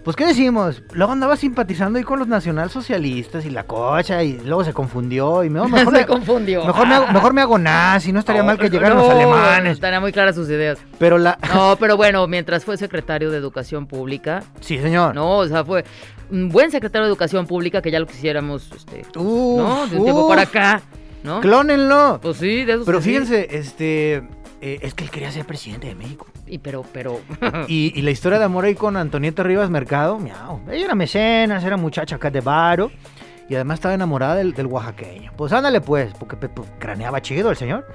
pues, 0.04 0.16
¿qué 0.16 0.26
decimos? 0.26 0.82
Luego 0.92 1.12
andaba 1.12 1.34
simpatizando 1.34 1.98
ahí 1.98 2.04
con 2.04 2.18
los 2.18 2.28
nacionalsocialistas 2.28 3.46
y 3.46 3.50
la 3.50 3.62
cocha 3.64 4.22
y 4.22 4.38
luego 4.44 4.62
se 4.62 4.74
confundió 4.74 5.42
y 5.44 5.48
me, 5.48 5.60
mejor, 5.66 5.78
Se 5.94 6.00
me, 6.00 6.06
confundió. 6.06 6.62
mejor, 6.64 6.86
me 6.86 6.94
hago, 6.94 7.06
mejor 7.10 7.32
me 7.32 7.40
hago 7.40 7.58
nazi, 7.58 8.12
no 8.12 8.18
estaría 8.18 8.42
mal 8.42 8.58
que 8.58 8.68
llegaran 8.68 8.98
los 8.98 9.08
alemanes. 9.08 9.72
Estarían 9.72 10.02
muy 10.02 10.12
claras 10.12 10.34
sus 10.34 10.46
ideas. 10.50 10.78
Pero 10.98 11.16
la... 11.16 11.38
No, 11.54 11.76
pero 11.80 11.96
bueno, 11.96 12.26
mientras 12.26 12.66
fue 12.66 12.76
secretario 12.76 13.30
de 13.30 13.38
Educación 13.38 13.86
Pública, 13.86 14.42
Sí, 14.60 14.78
señor. 14.78 15.14
no, 15.14 15.38
o 15.38 15.46
sea, 15.48 15.64
fue 15.64 15.84
un 16.30 16.50
buen 16.50 16.70
secretario 16.70 17.04
de 17.06 17.08
Educación 17.10 17.46
Pública 17.46 17.80
que 17.80 17.90
ya 17.90 17.98
lo 17.98 18.06
quisiéramos, 18.06 18.70
este, 18.76 19.06
Uf, 19.18 19.58
¿no? 19.58 19.86
De 19.86 19.96
un 19.96 20.04
tiempo 20.04 20.28
para 20.28 20.42
acá, 20.42 20.82
¿no? 21.24 21.40
Clónenlo. 21.40 22.20
Pues 22.22 22.36
sí, 22.36 22.64
de 22.64 22.74
eso 22.74 22.84
Pero 22.84 23.00
sí. 23.00 23.08
fíjense, 23.10 23.48
este... 23.50 24.16
eh, 24.60 24.78
es 24.82 24.94
que 24.94 25.02
él 25.04 25.10
quería 25.10 25.32
ser 25.32 25.44
presidente 25.44 25.88
de 25.88 25.96
México. 25.96 26.26
Y 26.46 26.58
pero, 26.58 26.84
pero. 26.92 27.20
Y, 27.68 27.92
y 27.98 28.02
la 28.02 28.10
historia 28.12 28.38
de 28.38 28.44
amor 28.44 28.64
ahí 28.66 28.74
con 28.76 28.96
Antonieta 28.96 29.42
Rivas 29.42 29.70
Mercado, 29.70 30.18
miau. 30.18 30.60
Ella 30.70 30.84
era 30.84 30.94
mecenas, 30.94 31.64
era 31.64 31.76
muchacha 31.76 32.16
acá 32.16 32.30
de 32.30 32.40
varo. 32.40 32.92
Y 33.48 33.54
además 33.56 33.76
estaba 33.78 33.94
enamorada 33.94 34.36
del, 34.36 34.52
del 34.54 34.66
oaxaqueño. 34.66 35.32
Pues 35.36 35.52
ándale 35.52 35.80
pues, 35.80 36.12
porque 36.18 36.36
pues, 36.36 36.68
craneaba 36.78 37.20
chido 37.20 37.50
el 37.50 37.56
señor. 37.56 37.86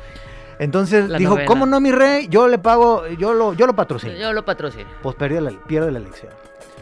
Entonces 0.59 1.09
La 1.09 1.17
dijo. 1.17 1.37
¿cómo 1.47 1.65
no, 1.65 1.79
mi 1.79 1.91
rey? 1.91 2.27
Yo 2.29 2.47
le 2.47 2.57
pago, 2.59 3.07
yo 3.17 3.33
lo, 3.33 3.53
yo 3.53 3.65
lo 3.65 3.75
patrocino. 3.75 4.13
Yo 4.15 4.33
lo 4.33 4.43
patrocino. 4.45 4.89
Pues 5.01 5.15
pierde 5.15 5.39
la, 5.41 5.51
pierde 5.67 5.89
la 5.91 5.99
elección. 5.99 6.31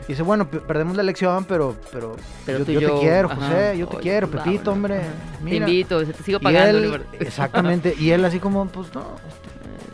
Y 0.06 0.14
dice, 0.14 0.24
bueno, 0.24 0.50
pe- 0.50 0.60
perdemos 0.60 0.96
la 0.96 1.02
elección, 1.02 1.44
pero, 1.46 1.76
pero, 1.92 2.16
Pero 2.46 2.60
yo, 2.60 2.66
tú 2.66 2.72
y 2.72 2.74
yo 2.76 2.80
yo, 2.82 2.94
te 2.96 3.00
quiero, 3.02 3.32
ajá. 3.32 3.36
José, 3.42 3.78
yo 3.78 3.88
te 3.88 3.96
Oye, 3.98 4.04
quiero, 4.04 4.28
pues, 4.30 4.44
Pepito, 4.44 4.72
vámonos. 4.72 4.98
hombre. 5.00 5.50
Te 5.50 5.56
invito, 5.58 6.06
te 6.06 6.24
sigo 6.24 6.38
Y 6.40 6.44
pagando. 6.44 6.70
él- 6.70 6.84
Oliver. 6.84 7.02
exactamente, 7.20 7.94
y 8.00 8.12
él 8.12 8.24
así 8.24 8.40
como, 8.40 8.66
pues 8.68 8.94
no, 8.96 9.04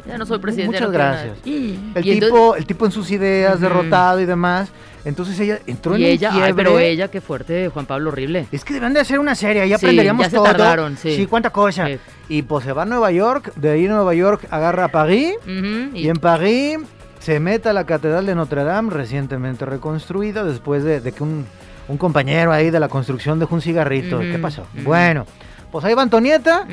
Ya 0.07 0.17
no 0.17 0.25
soy 0.25 0.37
presidente. 0.39 0.75
Muchas 0.77 0.91
gracias. 0.91 1.37
Y- 1.45 1.79
El 1.95 2.05
y 2.07 2.13
tipo, 2.19 2.25
entonces- 2.27 2.59
el 2.59 2.65
tipo 2.67 2.85
en 2.85 2.91
sus 2.91 3.09
ideas, 3.11 3.59
derrotado 3.59 4.19
y 4.19 4.25
demás, 4.25 4.69
Entonces 5.05 5.37
ella 5.41 5.59
entró 5.67 5.97
Y 5.97 6.05
en 6.05 6.11
ella, 6.11 6.31
ay, 6.33 6.53
pero 6.53 6.79
ella, 6.79 7.09
qué 7.09 7.19
fuerte, 7.19 7.67
Juan 7.67 7.85
Pablo, 7.85 8.09
horrible. 8.11 8.47
Es 8.53 8.63
que 8.63 8.73
deben 8.73 8.93
de 8.93 9.01
hacer 9.01 9.19
una 9.19 9.35
serie, 9.35 9.61
ahí 9.63 9.67
Sí, 9.67 9.73
aprenderíamos 9.75 10.25
ya 10.27 10.29
se 10.29 10.35
todo. 10.37 10.45
tardaron, 10.45 10.95
sí. 10.95 11.27
cuánta 11.29 11.49
cosa. 11.49 11.87
Sí. 11.87 11.97
Y 12.29 12.41
pues 12.43 12.63
se 12.63 12.71
va 12.71 12.83
a 12.83 12.85
Nueva 12.85 13.11
York, 13.11 13.51
de 13.57 13.71
ahí 13.71 13.85
a 13.85 13.89
Nueva 13.89 14.13
York 14.13 14.47
agarra 14.49 14.85
a 14.85 14.87
París, 14.87 15.33
Ujú, 15.43 15.93
y 15.97 16.07
en 16.07 16.15
París 16.15 16.77
se 17.23 17.39
mete 17.39 17.69
a 17.69 17.73
la 17.73 17.85
Catedral 17.85 18.25
de 18.25 18.35
Notre 18.35 18.65
Dame, 18.65 18.89
recientemente 18.91 19.65
reconstruida, 19.65 20.43
después 20.43 20.83
de, 20.83 20.99
de 20.99 21.13
que 21.13 21.23
un, 21.23 21.45
un 21.87 21.97
compañero 21.97 22.51
ahí 22.51 22.69
de 22.69 22.81
la 22.81 22.89
construcción 22.89 23.39
dejó 23.39 23.55
un 23.55 23.61
cigarrito. 23.61 24.19
¿Qué 24.19 24.37
pasó? 24.39 24.67
Bueno, 24.83 25.25
pues 25.71 25.85
ahí 25.85 25.93
va 25.93 26.01
Antonieta, 26.01 26.67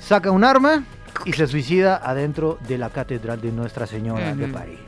saca 0.00 0.32
un 0.32 0.42
arma 0.42 0.82
y 1.24 1.32
se 1.34 1.46
suicida 1.46 1.98
adentro 2.02 2.58
de 2.66 2.78
la 2.78 2.90
Catedral 2.90 3.40
de 3.40 3.52
Nuestra 3.52 3.86
Señora 3.86 4.34
de 4.34 4.48
París. 4.48 4.80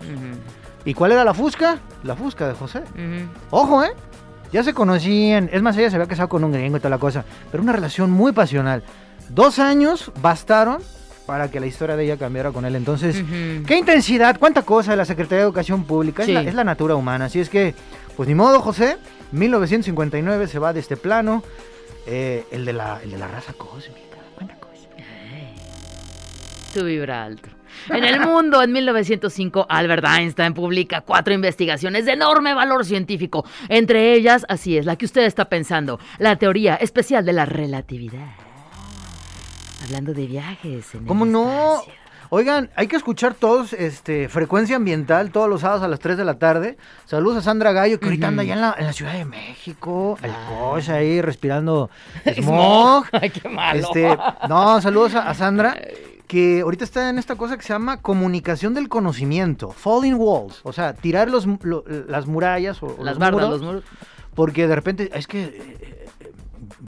¿Y 0.85 0.95
cuál 0.95 1.13
era 1.13 1.23
la 1.23 1.33
fusca? 1.33 1.79
La 2.03 2.17
fusca 2.17 2.49
de 2.49 2.55
José. 2.55 2.83
Ojo, 3.51 3.85
¿eh? 3.85 3.93
Ya 4.53 4.65
se 4.65 4.75
conocían. 4.75 5.49
Es 5.53 5.63
más, 5.63 5.77
ella 5.77 5.91
se 5.91 5.97
había 5.97 6.09
casado 6.09 6.29
con 6.29 6.43
un 6.43 6.51
gringo 6.51 6.77
y 6.79 6.81
toda 6.81 6.91
la 6.91 6.99
cosa. 6.99 7.25
Pero 7.53 7.63
una 7.63 7.73
relación 7.73 8.11
muy 8.11 8.33
pasional. 8.33 8.83
Dos 9.29 9.61
años 9.61 10.11
bastaron 10.21 10.79
para 11.29 11.51
que 11.51 11.61
la 11.61 11.67
historia 11.67 11.95
de 11.95 12.05
ella 12.05 12.17
cambiara 12.17 12.53
con 12.53 12.65
él. 12.65 12.75
Entonces, 12.75 13.23
qué 13.67 13.77
intensidad, 13.77 14.39
cuánta 14.39 14.63
cosa 14.63 14.93
de 14.93 14.97
la 14.97 15.05
Secretaría 15.05 15.41
de 15.41 15.45
Educación 15.45 15.85
Pública. 15.85 16.25
Sí. 16.25 16.31
Es, 16.31 16.35
la, 16.35 16.49
es 16.49 16.55
la 16.55 16.65
natura 16.65 16.95
humana. 16.95 17.27
Así 17.27 17.39
es 17.39 17.51
que, 17.51 17.75
pues 18.17 18.27
ni 18.27 18.35
modo, 18.35 18.61
José. 18.61 18.97
1959 19.33 20.47
se 20.47 20.59
va 20.59 20.73
de 20.73 20.81
este 20.81 20.97
plano. 20.97 21.43
Eh, 22.07 22.47
el, 22.51 22.65
de 22.65 22.73
la, 22.73 23.01
el 23.05 23.11
de 23.11 23.19
la 23.19 23.29
raza 23.29 23.53
cósmica. 23.53 24.17
Cuánta 24.37 24.55
cosa. 24.55 24.89
Tu 26.73 26.85
vibra 26.85 27.25
alto. 27.25 27.51
En 27.91 28.05
el 28.05 28.21
mundo, 28.21 28.63
en 28.63 28.73
1905, 28.73 29.67
Albert 29.69 30.07
Einstein 30.07 30.55
publica 30.55 31.03
cuatro 31.03 31.35
investigaciones 31.35 32.07
de 32.07 32.13
enorme 32.13 32.55
valor 32.55 32.87
científico. 32.87 33.45
Entre 33.69 34.15
ellas, 34.15 34.47
así 34.49 34.79
es, 34.79 34.87
la 34.87 34.97
que 34.97 35.05
usted 35.05 35.27
está 35.27 35.51
pensando, 35.51 36.01
la 36.19 36.37
teoría 36.37 36.77
especial 36.77 37.27
de 37.27 37.35
la 37.35 37.45
relatividad. 37.45 38.48
Hablando 39.85 40.13
de 40.15 40.27
viajes 40.27 40.95
en 40.95 41.01
el 41.03 41.07
¿Cómo 41.07 41.25
no? 41.25 41.75
espacio. 41.75 41.93
Oigan, 42.31 42.69
hay 42.77 42.89
que 42.89 42.97
escuchar 42.97 43.33
todos 43.33 43.73
este, 43.73 44.29
frecuencia 44.29 44.77
ambiental 44.77 45.31
todos 45.31 45.49
los 45.49 45.63
sábados 45.63 45.83
a 45.83 45.89
las 45.89 45.99
3 45.99 46.19
de 46.19 46.25
la 46.27 46.39
tarde. 46.39 46.77
Saludos 47.07 47.39
a 47.39 47.43
Sandra 47.43 47.73
Gallo, 47.73 47.99
que 47.99 48.05
ahorita 48.07 48.29
anda 48.29 48.43
allá 48.43 48.53
en 48.55 48.61
la, 48.61 48.75
en 48.79 48.85
la 48.87 48.93
Ciudad 48.93 49.15
de 49.15 49.25
México. 49.25 50.19
El 50.23 50.33
coche 50.47 50.93
ahí 50.93 51.23
respirando 51.23 51.89
smog. 52.37 53.07
Ay, 53.13 53.31
qué 53.31 53.49
malo. 53.49 53.81
Este, 53.81 54.15
no, 54.47 54.79
saludos 54.83 55.15
a, 55.15 55.31
a 55.31 55.33
Sandra, 55.35 55.79
que 56.27 56.61
ahorita 56.61 56.85
está 56.85 57.09
en 57.09 57.19
esta 57.19 57.37
cosa 57.37 57.57
que 57.57 57.63
se 57.63 57.71
llama 57.73 58.03
comunicación 58.03 58.75
del 58.75 58.91
conocimiento, 58.91 59.71
falling 59.71 60.17
walls, 60.19 60.61
o 60.65 60.75
sea, 60.75 60.93
tirar 60.93 61.31
los, 61.31 61.47
lo- 61.63 61.85
las 62.09 62.27
murallas 62.27 62.83
o, 62.83 62.89
Las 62.99 63.15
los 63.15 63.19
bardas, 63.19 63.33
muros, 63.33 63.51
los 63.51 63.63
muros. 63.63 63.85
porque 64.35 64.69
de 64.69 64.75
repente, 64.75 65.11
es 65.15 65.27
que 65.27 65.45
eh, 65.45 65.98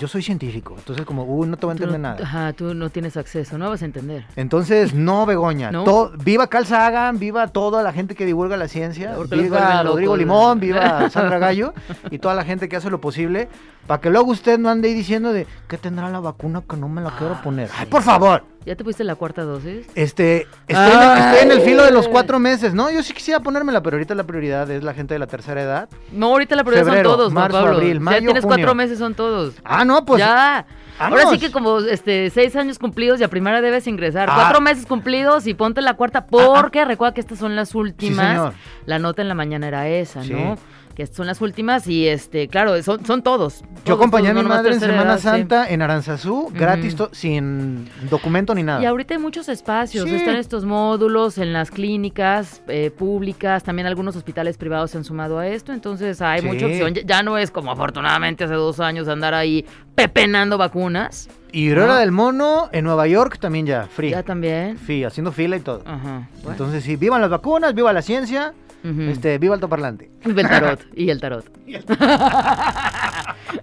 yo 0.00 0.08
soy 0.08 0.22
científico, 0.22 0.74
entonces 0.78 1.04
como, 1.04 1.24
uy, 1.24 1.46
no 1.46 1.58
te 1.58 1.66
voy 1.66 1.72
a 1.72 1.74
entender 1.74 2.00
no, 2.00 2.08
nada. 2.08 2.24
ajá, 2.24 2.52
tú 2.54 2.72
no 2.72 2.88
tienes 2.88 3.18
acceso, 3.18 3.58
no 3.58 3.68
vas 3.68 3.82
a 3.82 3.84
entender. 3.84 4.24
Entonces, 4.34 4.94
no, 4.94 5.26
Begoña. 5.26 5.70
¿No? 5.70 5.84
To- 5.84 6.10
viva 6.24 6.46
Carl 6.46 6.64
Sagan, 6.64 7.18
viva 7.18 7.48
toda 7.48 7.82
la 7.82 7.92
gente 7.92 8.14
que 8.14 8.24
divulga 8.24 8.56
la 8.56 8.66
ciencia, 8.66 9.12
Porque 9.14 9.36
viva 9.36 9.82
Rodrigo. 9.82 10.16
Limón, 10.16 10.58
viva 10.60 11.10
Sandra 11.10 11.38
Gallo 11.38 11.74
y 12.10 12.18
toda 12.18 12.34
la 12.34 12.44
gente 12.44 12.66
que 12.68 12.76
hace 12.76 12.88
lo 12.88 12.98
posible 13.00 13.48
para 13.86 14.00
que 14.00 14.08
luego 14.08 14.30
usted 14.30 14.58
no 14.58 14.70
ande 14.70 14.88
ahí 14.88 14.94
diciendo 14.94 15.32
de 15.34 15.46
¿qué 15.68 15.76
tendrá 15.76 16.08
la 16.08 16.20
vacuna 16.20 16.62
que 16.68 16.76
no 16.78 16.88
me 16.88 17.02
la 17.02 17.10
quiero 17.18 17.34
Ah, 17.34 17.42
poner? 17.42 17.68
sí. 17.68 17.74
¡Ay, 17.78 17.86
por 17.86 18.02
favor! 18.02 18.42
¿Ya 18.66 18.76
te 18.76 18.84
pusiste 18.84 19.04
la 19.04 19.14
cuarta 19.14 19.42
dosis? 19.42 19.86
Este, 19.94 20.46
estoy, 20.68 20.92
estoy 20.92 21.38
en 21.42 21.50
el 21.50 21.60
filo 21.62 21.82
de 21.82 21.90
los 21.92 22.06
cuatro 22.08 22.38
meses, 22.38 22.74
¿no? 22.74 22.90
Yo 22.90 23.02
sí 23.02 23.14
quisiera 23.14 23.40
ponérmela, 23.40 23.82
pero 23.82 23.96
ahorita 23.96 24.14
la 24.14 24.24
prioridad 24.24 24.70
es 24.70 24.84
la 24.84 24.92
gente 24.92 25.14
de 25.14 25.18
la 25.18 25.26
tercera 25.26 25.62
edad. 25.62 25.88
No, 26.12 26.26
ahorita 26.26 26.54
la 26.56 26.62
prioridad 26.64 26.84
Febrero, 26.84 27.08
son 27.08 27.16
todos, 27.18 27.32
marzo, 27.32 27.56
Pablo. 27.58 27.76
abril, 27.76 27.94
ya 27.94 28.00
mayo, 28.00 28.18
tienes 28.18 28.44
junio. 28.44 28.56
cuatro 28.56 28.74
meses, 28.74 28.98
son 28.98 29.14
todos. 29.14 29.54
Ah, 29.64 29.84
no, 29.86 30.04
pues. 30.04 30.18
ya. 30.20 30.66
Ahora 30.98 31.30
sí 31.30 31.38
que 31.38 31.50
como 31.50 31.78
este 31.78 32.28
seis 32.28 32.54
años 32.56 32.78
cumplidos 32.78 33.18
y 33.20 33.24
a 33.24 33.28
primera 33.28 33.62
debes 33.62 33.86
ingresar. 33.86 34.28
Ah. 34.30 34.34
Cuatro 34.36 34.60
meses 34.60 34.84
cumplidos 34.84 35.46
y 35.46 35.54
ponte 35.54 35.80
la 35.80 35.94
cuarta 35.94 36.26
porque 36.26 36.84
recuerda 36.84 37.14
que 37.14 37.22
estas 37.22 37.38
son 37.38 37.56
las 37.56 37.74
últimas. 37.74 38.28
señor. 38.36 38.52
La 38.84 38.98
nota 38.98 39.22
en 39.22 39.28
la 39.28 39.34
mañana 39.34 39.68
era 39.68 39.88
esa, 39.88 40.22
Sí. 40.22 40.34
¿no? 40.34 40.58
Que 41.00 41.06
son 41.06 41.26
las 41.26 41.40
últimas 41.40 41.86
y 41.86 42.06
este, 42.06 42.46
claro, 42.48 42.82
son, 42.82 43.06
son 43.06 43.22
todos. 43.22 43.60
Yo 43.62 43.66
Todos, 43.84 43.98
acompañé 44.00 44.28
a 44.28 44.34
mi 44.34 44.42
madre 44.42 44.74
en 44.74 44.80
Semana 44.80 45.02
edad, 45.12 45.16
sí. 45.16 45.22
Santa 45.22 45.66
en 45.70 45.80
Aranzazú, 45.80 46.50
gratis, 46.52 46.94
sin 47.12 47.88
documento 48.10 48.54
ni 48.54 48.62
nada. 48.62 48.82
Y 48.82 48.84
ahorita 48.84 49.14
hay 49.14 49.20
muchos 49.20 49.48
espacios, 49.48 50.06
Sí. 50.06 50.14
están 50.14 50.36
estos 50.36 50.66
módulos 50.66 51.38
en 51.38 51.54
las 51.54 51.70
clínicas 51.70 52.60
eh, 52.68 52.90
públicas, 52.90 53.64
también 53.64 53.86
algunos 53.86 54.14
hospitales 54.14 54.58
privados 54.58 54.90
se 54.90 54.98
han 54.98 55.04
sumado 55.04 55.38
a 55.38 55.46
esto, 55.46 55.72
entonces 55.72 56.20
hay 56.20 56.42
Sí. 56.42 56.46
mucha 56.48 56.66
opción. 56.66 56.92
Ya, 56.92 57.00
ya 57.02 57.22
no 57.22 57.38
es 57.38 57.50
como 57.50 57.70
afortunadamente 57.72 58.44
hace 58.44 58.52
dos 58.52 58.78
años 58.78 59.08
andar 59.08 59.32
ahí 59.32 59.64
pepenando 59.94 60.58
vacunas. 60.58 61.30
Y 61.50 61.70
Aurora 61.70 61.96
Ah. 61.96 62.00
del 62.00 62.12
Mono 62.12 62.68
en 62.72 62.84
Nueva 62.84 63.06
York 63.06 63.38
también 63.40 63.64
ya, 63.64 63.86
free. 63.86 64.10
Ya 64.10 64.22
también. 64.22 64.76
Free, 64.76 65.04
haciendo 65.04 65.32
fila 65.32 65.56
y 65.56 65.60
todo. 65.60 65.80
Ajá. 65.86 66.28
bueno. 66.42 66.50
Entonces 66.50 66.84
sí, 66.84 66.96
vivan 66.96 67.22
las 67.22 67.30
vacunas, 67.30 67.74
viva 67.74 67.90
la 67.94 68.02
ciencia, 68.02 68.52
Ujú. 68.82 69.02
este, 69.02 69.38
viva 69.38 69.54
el 69.54 69.60
toparlante. 69.60 70.10
Viva 70.24 70.42
el 70.42 70.48
tarot. 70.48 70.80
y 70.94 71.10
el 71.10 71.20
tarot. 71.20 71.44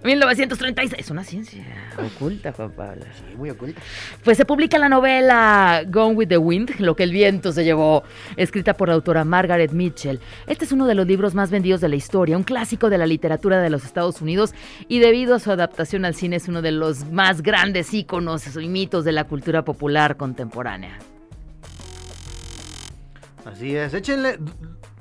1936. 0.04 0.94
Es 0.98 1.10
una 1.10 1.24
ciencia 1.24 1.64
oculta, 1.98 2.52
Juan 2.52 2.72
Pablo. 2.72 3.04
Sí, 3.14 3.36
muy 3.36 3.50
oculta. 3.50 3.80
Pues 4.24 4.36
se 4.36 4.44
publica 4.44 4.78
la 4.78 4.88
novela 4.88 5.82
Gone 5.86 6.14
with 6.14 6.28
the 6.28 6.38
Wind, 6.38 6.78
lo 6.78 6.96
que 6.96 7.04
el 7.04 7.12
viento 7.12 7.52
se 7.52 7.64
llevó, 7.64 8.02
escrita 8.36 8.74
por 8.74 8.88
la 8.88 8.94
autora 8.94 9.24
Margaret 9.24 9.72
Mitchell. 9.72 10.20
Este 10.46 10.64
es 10.64 10.72
uno 10.72 10.86
de 10.86 10.94
los 10.94 11.06
libros 11.06 11.34
más 11.34 11.50
vendidos 11.50 11.80
de 11.80 11.88
la 11.88 11.96
historia, 11.96 12.36
un 12.36 12.42
clásico 12.42 12.90
de 12.90 12.98
la 12.98 13.06
literatura 13.06 13.60
de 13.60 13.70
los 13.70 13.84
Estados 13.84 14.20
Unidos 14.20 14.54
y 14.88 14.98
debido 14.98 15.34
a 15.34 15.40
su 15.40 15.50
adaptación 15.50 16.04
al 16.04 16.14
cine 16.14 16.36
es 16.36 16.48
uno 16.48 16.62
de 16.62 16.72
los 16.72 17.10
más 17.10 17.42
grandes 17.42 17.92
íconos 17.94 18.56
y 18.56 18.68
mitos 18.68 19.04
de 19.04 19.12
la 19.12 19.24
cultura 19.24 19.64
popular 19.64 20.16
contemporánea. 20.16 20.98
Así 23.44 23.74
es, 23.74 23.94
échenle. 23.94 24.38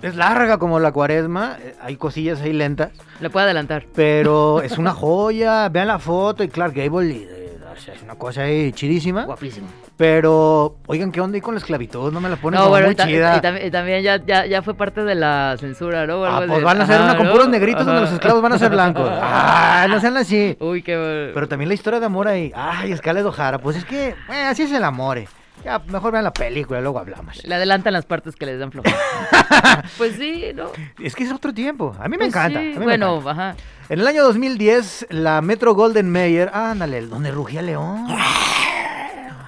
Es 0.02 0.16
larga 0.16 0.58
como 0.60 0.80
la 0.80 0.92
cuaresma, 0.92 1.58
eh, 1.60 1.76
hay 1.82 1.96
cosillas 1.96 2.40
ahí 2.42 2.54
lentas, 2.54 2.92
Le 3.20 3.30
puedo 3.30 3.46
adelantar. 3.46 3.86
pero 3.96 4.62
es 4.62 4.78
una 4.78 4.92
joya. 4.94 5.70
Vean 5.70 5.88
la 5.88 5.98
foto 6.00 6.44
y 6.44 6.50
Clark 6.50 6.74
Gable, 6.76 7.08
y, 7.08 7.28
eh, 7.30 7.58
o 7.76 7.80
sea, 7.80 7.94
es 7.96 8.04
una 8.04 8.16
cosa 8.16 8.42
ahí 8.42 8.72
chidísima. 8.74 9.26
Guapísimo. 9.26 9.68
Pero, 9.98 10.76
oigan, 10.86 11.12
¿qué 11.12 11.20
onda 11.20 11.36
ahí 11.36 11.42
con 11.42 11.56
la 11.56 11.58
esclavitud? 11.60 12.14
No 12.14 12.22
me 12.22 12.30
la 12.30 12.36
ponen 12.36 12.60
No, 12.60 12.66
como 12.66 12.70
bueno, 12.76 12.86
muy 12.88 12.96
chida. 12.96 13.38
y 13.38 13.40
tam- 13.40 13.66
y 13.66 13.72
también 13.72 14.04
ya, 14.04 14.24
ya, 14.24 14.46
ya 14.46 14.62
fue 14.62 14.76
parte 14.76 15.04
de 15.04 15.16
la 15.16 15.56
censura, 15.60 16.06
¿no? 16.06 16.24
Ah, 16.24 16.44
pues 16.48 16.64
van 16.64 16.80
a 16.80 16.84
hacer 16.84 17.02
una 17.02 17.18
con 17.18 17.26
¿no? 17.26 17.32
puros 17.32 17.50
negritos 17.50 17.84
donde 17.84 18.02
los 18.02 18.12
esclavos 18.12 18.42
van 18.44 18.54
a 18.54 18.60
ser 18.60 18.70
blancos. 18.70 19.10
Ah, 19.20 19.88
no 19.90 20.00
sean 20.00 20.16
así. 20.18 20.56
Uy, 20.60 20.82
qué... 20.84 21.32
Pero 21.34 21.48
también 21.48 21.68
la 21.70 21.74
historia 21.76 22.00
de 22.00 22.06
amor 22.06 22.28
ahí. 22.28 22.52
Ay, 22.56 22.96
Scarlett 22.98 23.26
O'Hara. 23.26 23.58
Pues 23.60 23.78
es 23.78 23.86
que, 23.86 24.10
eh, 24.10 24.44
así 24.48 24.64
es 24.64 24.72
el 24.72 24.84
amor. 24.84 25.18
eh. 25.20 25.28
Ya, 25.64 25.80
mejor 25.80 26.12
vean 26.14 26.24
la 26.24 26.32
película, 26.34 26.80
luego 26.82 27.00
hablamos. 27.00 27.44
Le 27.44 27.56
adelantan 27.56 27.92
las 27.94 28.06
partes 28.06 28.36
que 28.36 28.46
les 28.46 28.60
dan 28.60 28.72
flojera. 28.72 28.96
pues 29.98 30.16
sí, 30.16 30.46
¿no? 30.56 30.68
Es 31.02 31.14
que 31.16 31.24
es 31.26 31.32
otro 31.32 31.54
tiempo. 31.54 31.94
A 32.00 32.04
mí 32.06 32.12
me 32.12 32.18
Pues 32.18 32.30
encanta. 32.30 32.60
sí, 32.60 32.74
me 32.78 32.84
Bueno, 32.86 33.18
encanta. 33.18 33.32
ajá. 33.52 33.56
En 33.90 34.00
el 34.00 34.08
año 34.08 34.24
2010, 34.24 35.08
la 35.10 35.42
Metro 35.42 35.74
Golden 35.74 36.10
Mayer. 36.12 36.50
Ándale, 36.54 37.02
donde 37.08 37.32
rugía 37.32 37.62
León. 37.62 38.06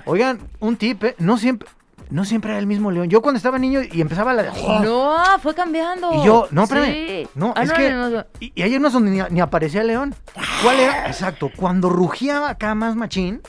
Oigan, 0.06 0.40
un 0.60 0.76
tip, 0.78 1.04
eh, 1.04 1.16
no 1.20 1.38
siempre. 1.38 1.68
No 2.10 2.26
siempre 2.26 2.50
era 2.50 2.60
el 2.60 2.66
mismo 2.66 2.90
león. 2.90 3.08
Yo 3.08 3.22
cuando 3.22 3.38
estaba 3.38 3.60
niño 3.60 3.82
y 3.84 4.02
empezaba 4.02 4.34
la 4.34 4.42
de... 4.42 4.50
No, 4.84 5.16
fue 5.44 5.54
cambiando. 5.54 6.10
Y 6.12 6.26
yo, 6.26 6.48
no, 6.50 6.64
espérame. 6.64 6.86
Sí. 6.92 7.28
No, 7.36 7.54
Ah, 7.56 7.62
es 7.62 7.72
que. 7.72 7.92
no, 7.92 8.10
no. 8.10 8.26
Y, 8.40 8.52
y 8.56 8.64
hay 8.64 8.76
unos 8.76 8.94
donde 8.94 9.12
ni, 9.12 9.22
ni 9.30 9.40
aparecía 9.42 9.82
el 9.82 9.88
león. 9.88 10.16
¿Cuál 10.64 10.80
era? 10.80 11.06
Exacto. 11.06 11.52
Cuando 11.56 11.88
rugía 11.92 12.50
acá 12.50 12.74
más 12.74 12.96
machín. 12.96 13.44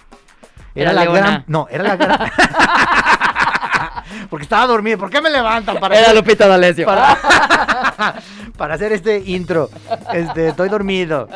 Era, 0.75 0.91
Era 0.91 0.93
la 0.93 1.05
leona. 1.05 1.21
gran. 1.21 1.45
No, 1.47 1.67
era 1.71 1.85
la 1.85 1.97
gran. 1.97 2.19
Porque 4.29 4.45
estaba 4.45 4.67
dormido. 4.67 4.99
¿Por 4.99 5.11
qué 5.11 5.21
me 5.21 5.31
levantan 5.31 5.79
para 5.79 5.95
Era 5.97 6.07
hacer, 6.09 6.17
Lupita 6.17 6.47
D'Alessio. 6.47 6.87
para, 6.87 7.17
para 8.57 8.75
hacer 8.75 8.93
este 8.93 9.19
intro? 9.27 9.71
Este, 10.13 10.49
estoy 10.49 10.69
dormido. 10.69 11.29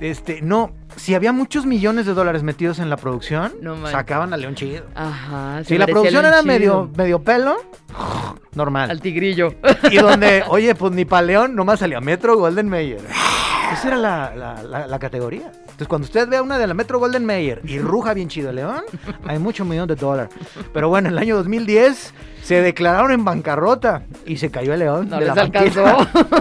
Este, 0.00 0.40
no. 0.42 0.72
Si 0.96 1.14
había 1.14 1.32
muchos 1.32 1.66
millones 1.66 2.06
de 2.06 2.14
dólares 2.14 2.42
metidos 2.42 2.78
en 2.80 2.90
la 2.90 2.96
producción, 2.96 3.52
No 3.62 3.86
sacaban 3.86 4.32
a 4.32 4.36
León 4.36 4.54
chido. 4.56 4.84
Ajá. 4.94 5.62
Si 5.64 5.78
la 5.78 5.86
producción 5.86 6.24
era 6.26 6.42
medio, 6.42 6.90
medio 6.96 7.22
pelo, 7.22 7.56
normal. 8.54 8.90
Al 8.90 9.00
tigrillo. 9.00 9.54
Y 9.90 9.96
donde, 9.98 10.42
oye, 10.48 10.74
pues 10.74 10.92
ni 10.92 11.04
pa' 11.04 11.22
León, 11.22 11.54
nomás 11.54 11.78
salía 11.80 12.00
Metro 12.00 12.36
Golden 12.36 12.68
Mayer. 12.68 13.00
Esa 13.72 13.88
era 13.88 13.96
la, 13.96 14.34
la- 14.34 14.62
la- 14.62 14.86
la 14.86 14.98
categoría. 14.98 15.52
Entonces, 15.60 15.88
cuando 15.88 16.04
usted 16.06 16.28
vea 16.28 16.42
una 16.42 16.58
de 16.58 16.66
la 16.66 16.74
Metro 16.74 16.98
Golden 16.98 17.24
Mayer 17.24 17.60
y 17.64 17.78
ruja 17.78 18.12
bien 18.14 18.28
chido 18.28 18.52
León, 18.52 18.82
hay 19.26 19.38
mucho 19.38 19.64
millón 19.64 19.88
de 19.88 19.96
dólares. 19.96 20.32
Pero 20.72 20.88
bueno, 20.88 21.08
en 21.08 21.14
el 21.14 21.18
año 21.18 21.36
2010 21.36 22.12
se 22.42 22.60
declararon 22.62 23.12
en 23.12 23.24
bancarrota 23.24 24.02
y 24.26 24.36
se 24.38 24.50
cayó 24.50 24.72
el 24.74 24.80
León. 24.80 25.08
No 25.08 25.18
de 25.18 25.26
les 25.26 25.34
la 25.36 25.42
alcanzó. 25.42 25.84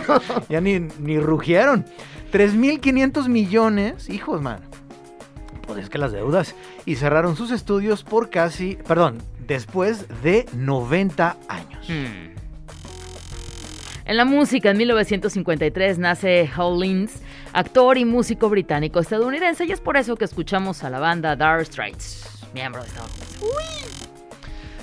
ya 0.49 0.59
ni, 0.61 0.79
ni 0.79 1.19
rugieron. 1.19 1.85
3.500 2.33 3.27
millones, 3.27 4.09
hijos, 4.09 4.41
man. 4.41 4.59
Pues 5.67 5.83
es 5.83 5.89
que 5.89 5.97
las 5.97 6.11
deudas. 6.11 6.55
Y 6.85 6.95
cerraron 6.95 7.35
sus 7.35 7.51
estudios 7.51 8.03
por 8.03 8.29
casi, 8.29 8.77
perdón, 8.87 9.19
después 9.47 10.05
de 10.23 10.45
90 10.53 11.37
años. 11.47 11.87
Hmm. 11.87 12.38
En 14.09 14.17
la 14.17 14.25
música, 14.25 14.71
en 14.71 14.77
1953 14.77 15.99
nace 15.99 16.49
Hollins, 16.57 17.11
actor 17.53 17.95
y 17.95 18.05
músico 18.05 18.49
británico 18.49 18.99
estadounidense, 18.99 19.65
y 19.65 19.71
es 19.71 19.81
por 19.81 19.97
eso 19.97 20.15
que 20.15 20.25
escuchamos 20.25 20.83
a 20.83 20.89
la 20.89 20.97
banda 20.97 21.35
Dire 21.35 21.63
Straits, 21.63 22.25
miembro 22.51 22.81
de 22.81 22.87
esta. 22.87 23.03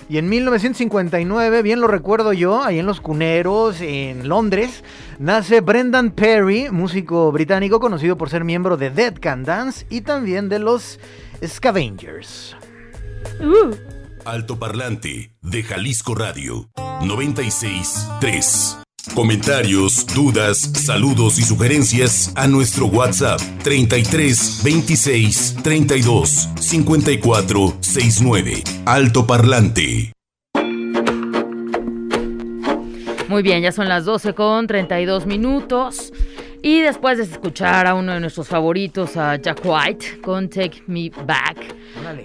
Y 0.08 0.18
en 0.18 0.28
1959, 0.28 1.62
bien 1.62 1.80
lo 1.80 1.88
recuerdo 1.88 2.32
yo, 2.34 2.62
ahí 2.62 2.78
en 2.78 2.86
Los 2.86 3.00
Cuneros, 3.00 3.80
en 3.80 4.28
Londres, 4.28 4.84
nace 5.18 5.60
Brendan 5.60 6.12
Perry, 6.12 6.70
músico 6.70 7.32
británico 7.32 7.80
conocido 7.80 8.16
por 8.16 8.30
ser 8.30 8.44
miembro 8.44 8.76
de 8.76 8.90
Dead 8.90 9.14
Can 9.18 9.42
Dance 9.42 9.86
y 9.90 10.02
también 10.02 10.48
de 10.48 10.60
los 10.60 11.00
Scavengers. 11.44 12.54
Uh. 13.40 13.74
Alto 14.24 14.56
Parlante 14.56 15.32
de 15.42 15.64
Jalisco 15.64 16.14
Radio 16.14 16.70
96.3. 16.76 18.85
Comentarios, 19.16 20.06
dudas, 20.14 20.58
saludos 20.74 21.38
y 21.38 21.42
sugerencias 21.42 22.34
a 22.36 22.46
nuestro 22.46 22.84
WhatsApp 22.84 23.40
33 23.64 24.60
26 24.62 25.56
32 25.62 26.48
54 26.60 27.76
69. 27.80 28.62
Alto 28.84 29.26
Parlante. 29.26 30.12
Muy 33.28 33.42
bien, 33.42 33.62
ya 33.62 33.72
son 33.72 33.88
las 33.88 34.04
12 34.04 34.34
con 34.34 34.66
32 34.66 35.24
minutos. 35.24 36.12
Y 36.66 36.80
después 36.80 37.16
de 37.18 37.22
escuchar 37.22 37.86
a 37.86 37.94
uno 37.94 38.12
de 38.14 38.18
nuestros 38.18 38.48
favoritos, 38.48 39.16
a 39.16 39.36
Jack 39.36 39.60
White, 39.64 40.20
con 40.20 40.48
Take 40.48 40.82
Me 40.88 41.10
Back, 41.24 41.58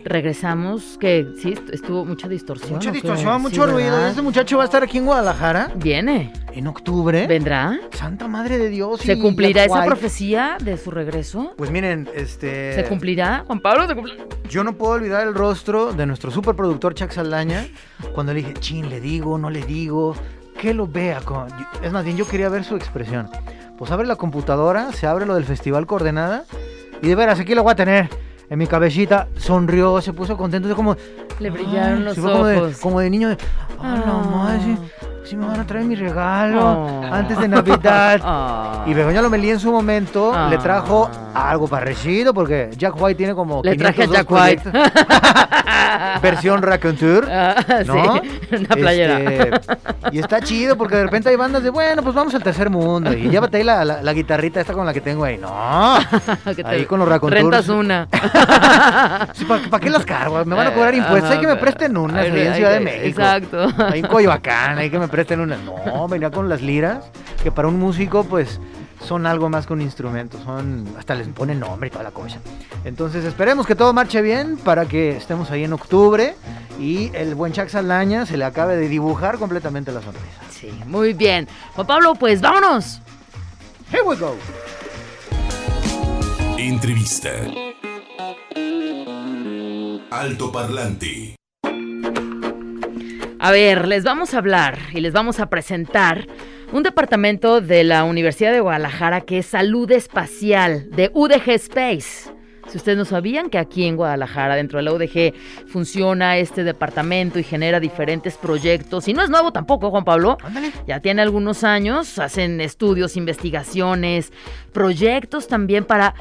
regresamos, 0.03 0.97
que 0.99 1.27
sí, 1.39 1.53
estuvo 1.71 2.05
mucha 2.05 2.27
distorsión. 2.27 2.73
Mucha 2.73 2.89
distorsión, 2.89 3.37
Sí, 3.37 3.41
mucho 3.43 3.67
ruido. 3.67 3.91
¿verdad? 3.91 4.09
Este 4.09 4.23
muchacho 4.23 4.57
va 4.57 4.63
a 4.63 4.65
estar 4.65 4.81
aquí 4.81 4.97
en 4.97 5.05
Guadalajara 5.05 5.71
Viene, 5.75 6.33
en 6.53 6.65
octubre. 6.65 7.27
vendrá. 7.27 7.79
Santa 7.91 8.27
Madre 8.27 8.57
de 8.57 8.69
Dios. 8.69 9.01
¿Se 9.01 9.19
cumplirá 9.19 9.61
Jack 9.61 9.65
esa 9.67 9.75
White. 9.75 9.87
profecía 9.87 10.57
de 10.59 10.75
su 10.75 10.89
regreso? 10.89 11.53
Pues 11.55 11.69
miren, 11.69 12.09
este. 12.15 12.73
¿Se 12.73 12.85
cumplirá? 12.85 13.43
Juan 13.45 13.59
Pablo, 13.59 13.87
¿se 13.87 13.93
cumplirá? 13.93 14.23
Yo 14.49 14.63
no 14.63 14.73
puedo 14.75 14.93
olvidar 14.93 15.27
el 15.27 15.35
rostro 15.35 15.93
de 15.93 16.07
nuestro 16.07 16.31
superproductor 16.31 16.95
Chuck 16.95 17.11
Saldaña 17.11 17.67
cuando 18.15 18.33
le 18.33 18.39
dije, 18.39 18.53
chin, 18.55 18.89
le 18.89 18.99
digo, 19.01 19.37
no 19.37 19.51
le 19.51 19.61
digo, 19.61 20.15
que 20.61 20.73
lo 20.75 20.87
vea. 20.87 21.19
con-". 21.21 21.49
Yo- 21.49 21.65
Es 21.81 21.91
más 21.91 22.05
bien, 22.05 22.15
yo 22.15 22.27
quería 22.27 22.47
ver 22.49 22.63
su 22.63 22.75
expresión. 22.75 23.27
Pues 23.77 23.89
abre 23.91 24.05
la 24.07 24.15
computadora, 24.15 24.91
se 24.91 25.07
abre 25.07 25.25
lo 25.25 25.33
del 25.33 25.43
Festival 25.45 25.87
Coordenada 25.87 26.43
y 27.01 27.07
de 27.07 27.15
veras, 27.15 27.39
aquí 27.39 27.55
lo 27.55 27.63
voy 27.63 27.71
a 27.71 27.75
tener. 27.75 28.09
En 28.49 28.59
mi 28.59 28.67
cabecita 28.67 29.27
sonrió, 29.37 30.01
se 30.01 30.13
puso 30.13 30.37
contento, 30.37 30.67
así 30.67 30.75
como... 30.75 30.95
Le 31.39 31.49
brillaron 31.49 32.03
los 32.05 32.17
fue 32.17 32.31
como 32.31 32.45
de, 32.45 32.57
ojos. 32.57 32.77
como 32.79 32.99
de 32.99 33.09
niño 33.09 33.29
de... 33.29 33.37
¡Ah, 33.81 33.95
la 34.05 34.11
Ah. 34.11 34.29
madre! 34.29 34.59
sí, 34.61 34.77
sí 35.23 35.35
me 35.37 35.47
van 35.47 35.61
a 35.61 35.65
traer 35.65 35.85
mi 35.85 35.95
regalo 35.95 36.59
Oh. 36.61 37.01
antes 37.11 37.39
de 37.39 37.47
Navidad. 37.47 38.19
Ah. 38.23 38.83
Y 38.85 38.93
Begoña 38.93 39.21
Lomelí 39.21 39.49
en 39.51 39.59
su 39.59 39.71
momento 39.71 40.31
Ah. 40.35 40.47
le 40.49 40.57
trajo 40.59 41.09
algo 41.33 41.67
parecido 41.67 42.33
porque 42.33 42.69
Jack 42.77 42.93
White 43.01 43.15
tiene 43.17 43.33
como 43.33 43.61
Le 43.63 43.75
traje 43.77 44.03
a 44.03 44.05
502 44.05 44.17
Jack 44.17 44.31
White. 44.31 44.71
versión 46.21 46.61
Raconteur. 46.61 47.27
Ah, 47.31 47.55
¿no? 47.85 48.21
sí, 48.21 48.31
una 48.55 48.75
playera. 48.75 49.19
Este, 49.19 49.51
y 50.11 50.19
está 50.19 50.41
chido 50.41 50.77
porque 50.77 50.95
de 50.95 51.03
repente 51.03 51.29
hay 51.29 51.35
bandas 51.35 51.63
de, 51.63 51.69
bueno, 51.69 52.01
pues 52.03 52.13
vamos 52.15 52.33
al 52.35 52.43
tercer 52.43 52.69
mundo. 52.69 53.13
Y 53.13 53.29
llévate 53.29 53.57
ahí 53.57 53.63
la, 53.63 53.83
la- 53.85 54.01
la 54.01 54.13
guitarrita 54.13 54.59
esta 54.61 54.73
con 54.73 54.85
la 54.85 54.93
que 54.93 55.01
tengo 55.01 55.23
ahí. 55.23 55.37
No. 55.37 55.97
Te 56.55 56.65
Ahí 56.65 56.85
con 56.85 56.99
los 56.99 57.07
raconteurs. 57.07 57.41
Rentas 57.43 57.69
una. 57.69 58.07
Sí, 59.33 59.45
¿Para 59.45 59.79
qué 59.83 59.89
las 59.89 60.05
cargo? 60.05 60.43
Me 60.45 60.55
van 60.55 60.67
a 60.67 60.73
cobrar 60.73 60.93
impuestos. 60.93 61.23
Ajá, 61.29 61.33
hay 61.33 61.39
que 61.41 61.47
me 61.47 61.55
presten 61.55 61.97
unas 61.97 62.25
ay, 62.25 62.31
ahí 62.31 62.47
en 62.47 62.53
Ciudad 62.55 62.71
de 62.71 62.79
México. 62.79 63.07
Exacto. 63.21 63.67
Ahí 63.85 63.99
en 63.99 64.07
Coyoacán, 64.07 64.77
hay 64.77 64.89
que 64.89 64.99
me 64.99 65.07
presten 65.07 65.39
unas. 65.39 65.59
No, 65.61 66.07
venía 66.07 66.29
con 66.31 66.49
las 66.49 66.61
liras, 66.61 67.05
que 67.43 67.51
para 67.51 67.67
un 67.67 67.79
músico, 67.79 68.23
pues, 68.23 68.59
son 69.03 69.25
algo 69.25 69.49
más 69.49 69.67
que 69.67 69.73
un 69.73 69.81
instrumento. 69.81 70.37
Son, 70.43 70.85
hasta 70.97 71.15
les 71.15 71.27
ponen 71.29 71.59
nombre 71.59 71.87
y 71.87 71.91
toda 71.91 72.03
la 72.03 72.11
cosa. 72.11 72.39
Entonces, 72.85 73.25
esperemos 73.25 73.65
que 73.65 73.75
todo 73.75 73.93
marche 73.93 74.21
bien 74.21 74.57
para 74.57 74.85
que 74.85 75.17
estemos 75.17 75.51
ahí 75.51 75.63
en 75.63 75.73
octubre 75.73 76.35
y 76.79 77.11
el 77.13 77.35
buen 77.35 77.53
Chuck 77.53 77.67
Saldaña 77.67 78.25
se 78.25 78.37
le 78.37 78.45
acabe 78.45 78.75
de 78.77 78.87
dibujar 78.87 79.37
completamente 79.37 79.91
la 79.91 80.01
sonrisa. 80.01 80.41
Sí, 80.49 80.71
muy 80.85 81.13
bien. 81.13 81.47
Juan 81.73 81.87
Pablo, 81.87 82.15
pues 82.15 82.41
vámonos. 82.41 83.01
Here 83.91 84.03
we 84.03 84.15
go. 84.15 84.35
Entrevista. 86.57 87.29
Alto 90.11 90.51
Parlante. 90.51 91.35
A 93.43 93.51
ver, 93.51 93.87
les 93.87 94.03
vamos 94.03 94.35
a 94.35 94.37
hablar 94.37 94.77
y 94.93 94.99
les 94.99 95.13
vamos 95.13 95.39
a 95.39 95.49
presentar 95.49 96.27
un 96.71 96.83
departamento 96.83 97.59
de 97.61 97.83
la 97.83 98.03
Universidad 98.03 98.51
de 98.51 98.61
Guadalajara 98.61 99.21
que 99.21 99.39
es 99.39 99.45
Salud 99.45 99.91
Espacial 99.91 100.89
de 100.91 101.11
UDG 101.13 101.49
Space. 101.51 102.31
Si 102.67 102.77
ustedes 102.77 102.97
no 102.97 103.05
sabían 103.05 103.49
que 103.49 103.57
aquí 103.57 103.85
en 103.85 103.97
Guadalajara, 103.97 104.55
dentro 104.55 104.77
de 104.77 104.83
la 104.83 104.93
UDG, 104.93 105.33
funciona 105.67 106.37
este 106.37 106.63
departamento 106.63 107.39
y 107.39 107.43
genera 107.43 107.79
diferentes 107.79 108.37
proyectos, 108.37 109.07
y 109.07 109.13
no 109.13 109.23
es 109.23 109.29
nuevo 109.29 109.51
tampoco, 109.51 109.89
Juan 109.89 110.05
Pablo, 110.05 110.37
Ándale. 110.43 110.71
ya 110.87 111.01
tiene 111.01 111.21
algunos 111.23 111.63
años, 111.65 112.19
hacen 112.19 112.61
estudios, 112.61 113.17
investigaciones, 113.17 114.31
proyectos 114.71 115.47
también 115.47 115.83
para, 115.83 116.13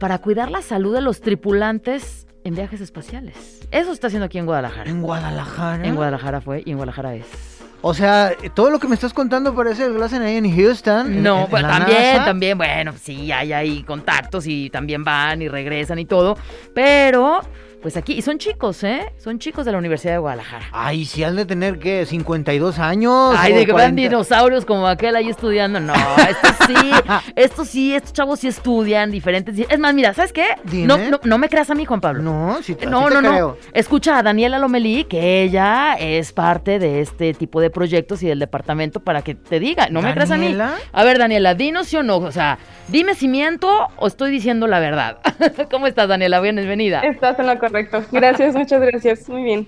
para 0.00 0.18
cuidar 0.18 0.50
la 0.50 0.62
salud 0.62 0.94
de 0.94 1.02
los 1.02 1.20
tripulantes 1.20 2.26
en 2.42 2.54
viajes 2.54 2.80
espaciales. 2.80 3.60
Eso 3.70 3.92
está 3.92 4.08
haciendo 4.08 4.26
aquí 4.26 4.38
en 4.38 4.46
Guadalajara. 4.46 4.90
En 4.90 5.02
Guadalajara. 5.02 5.86
En 5.86 5.94
Guadalajara 5.94 6.40
fue 6.40 6.62
y 6.64 6.70
en 6.70 6.76
Guadalajara 6.78 7.14
es. 7.14 7.51
O 7.84 7.94
sea, 7.94 8.32
todo 8.54 8.70
lo 8.70 8.78
que 8.78 8.86
me 8.86 8.94
estás 8.94 9.12
contando 9.12 9.54
parece 9.54 9.88
lo 9.88 10.04
hacen 10.04 10.22
ahí 10.22 10.36
en 10.36 10.56
Houston. 10.56 11.20
No, 11.20 11.44
en 11.44 11.50
pues 11.50 11.62
también, 11.62 12.00
NASA. 12.00 12.24
también, 12.24 12.56
bueno, 12.56 12.94
sí, 13.00 13.32
hay 13.32 13.52
ahí 13.52 13.82
contactos 13.82 14.46
y 14.46 14.70
también 14.70 15.02
van 15.02 15.42
y 15.42 15.48
regresan 15.48 15.98
y 15.98 16.04
todo, 16.04 16.38
pero 16.74 17.40
pues 17.82 17.96
aquí, 17.96 18.12
y 18.14 18.22
son 18.22 18.38
chicos, 18.38 18.84
¿eh? 18.84 19.12
Son 19.18 19.38
chicos 19.40 19.66
de 19.66 19.72
la 19.72 19.78
Universidad 19.78 20.12
de 20.12 20.18
Guadalajara. 20.18 20.66
Ay, 20.72 21.04
si 21.04 21.24
han 21.24 21.34
de 21.34 21.44
tener, 21.44 21.78
¿qué? 21.80 22.06
¿52 22.06 22.78
años? 22.78 23.34
Ay, 23.36 23.52
de 23.52 23.60
que 23.66 23.72
vean 23.72 23.94
40. 23.94 24.02
dinosaurios 24.02 24.64
como 24.64 24.86
aquel 24.86 25.16
ahí 25.16 25.28
estudiando. 25.28 25.80
No, 25.80 25.92
estos 25.94 26.66
sí, 26.66 26.74
estos 27.36 27.68
sí, 27.68 27.94
estos 27.94 28.12
chavos 28.12 28.38
sí 28.40 28.48
estudian 28.48 29.10
diferentes. 29.10 29.58
Es 29.68 29.78
más, 29.78 29.94
mira, 29.94 30.14
¿sabes 30.14 30.32
qué? 30.32 30.46
Dime. 30.64 30.86
No, 30.86 30.96
no, 30.96 31.20
no 31.24 31.38
me 31.38 31.48
creas 31.48 31.70
a 31.70 31.74
mí, 31.74 31.84
Juan 31.84 32.00
Pablo. 32.00 32.22
No, 32.22 32.62
si 32.62 32.74
te, 32.76 32.86
No, 32.86 33.02
sí 33.02 33.08
te 33.08 33.14
no, 33.14 33.22
no. 33.22 33.30
creo. 33.30 33.58
Escucha 33.72 34.18
a 34.18 34.22
Daniela 34.22 34.58
Lomelí, 34.60 35.04
que 35.04 35.42
ella 35.42 35.94
es 35.98 36.32
parte 36.32 36.78
de 36.78 37.00
este 37.00 37.34
tipo 37.34 37.60
de 37.60 37.70
proyectos 37.70 38.22
y 38.22 38.28
del 38.28 38.38
departamento 38.38 39.00
para 39.00 39.22
que 39.22 39.34
te 39.34 39.58
diga. 39.58 39.88
No 39.90 40.02
me 40.02 40.14
creas 40.14 40.30
a 40.30 40.36
mí. 40.36 40.44
¿Daniela? 40.44 40.74
A 40.92 41.02
ver, 41.04 41.18
Daniela, 41.18 41.54
dinos 41.54 41.88
sí 41.88 41.96
o 41.96 42.02
no. 42.04 42.18
O 42.18 42.30
sea, 42.32 42.58
dime 42.88 43.14
si 43.16 43.26
miento 43.26 43.88
o 43.96 44.06
estoy 44.06 44.30
diciendo 44.30 44.66
la 44.68 44.78
verdad. 44.78 45.18
¿Cómo 45.70 45.88
estás, 45.88 46.08
Daniela? 46.08 46.40
Bienvenida. 46.40 47.00
Estás 47.00 47.38
en 47.40 47.46
lo 47.46 47.58
correcto. 47.72 48.04
Gracias, 48.12 48.54
muchas 48.54 48.80
gracias. 48.80 49.28
Muy 49.28 49.42
bien. 49.42 49.66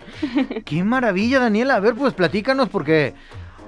Qué 0.64 0.85
maravilla, 0.85 1.40
Daniela. 1.40 1.77
A 1.77 1.81
ver, 1.81 1.95
pues 1.95 2.12
platícanos, 2.12 2.69
porque 2.69 3.14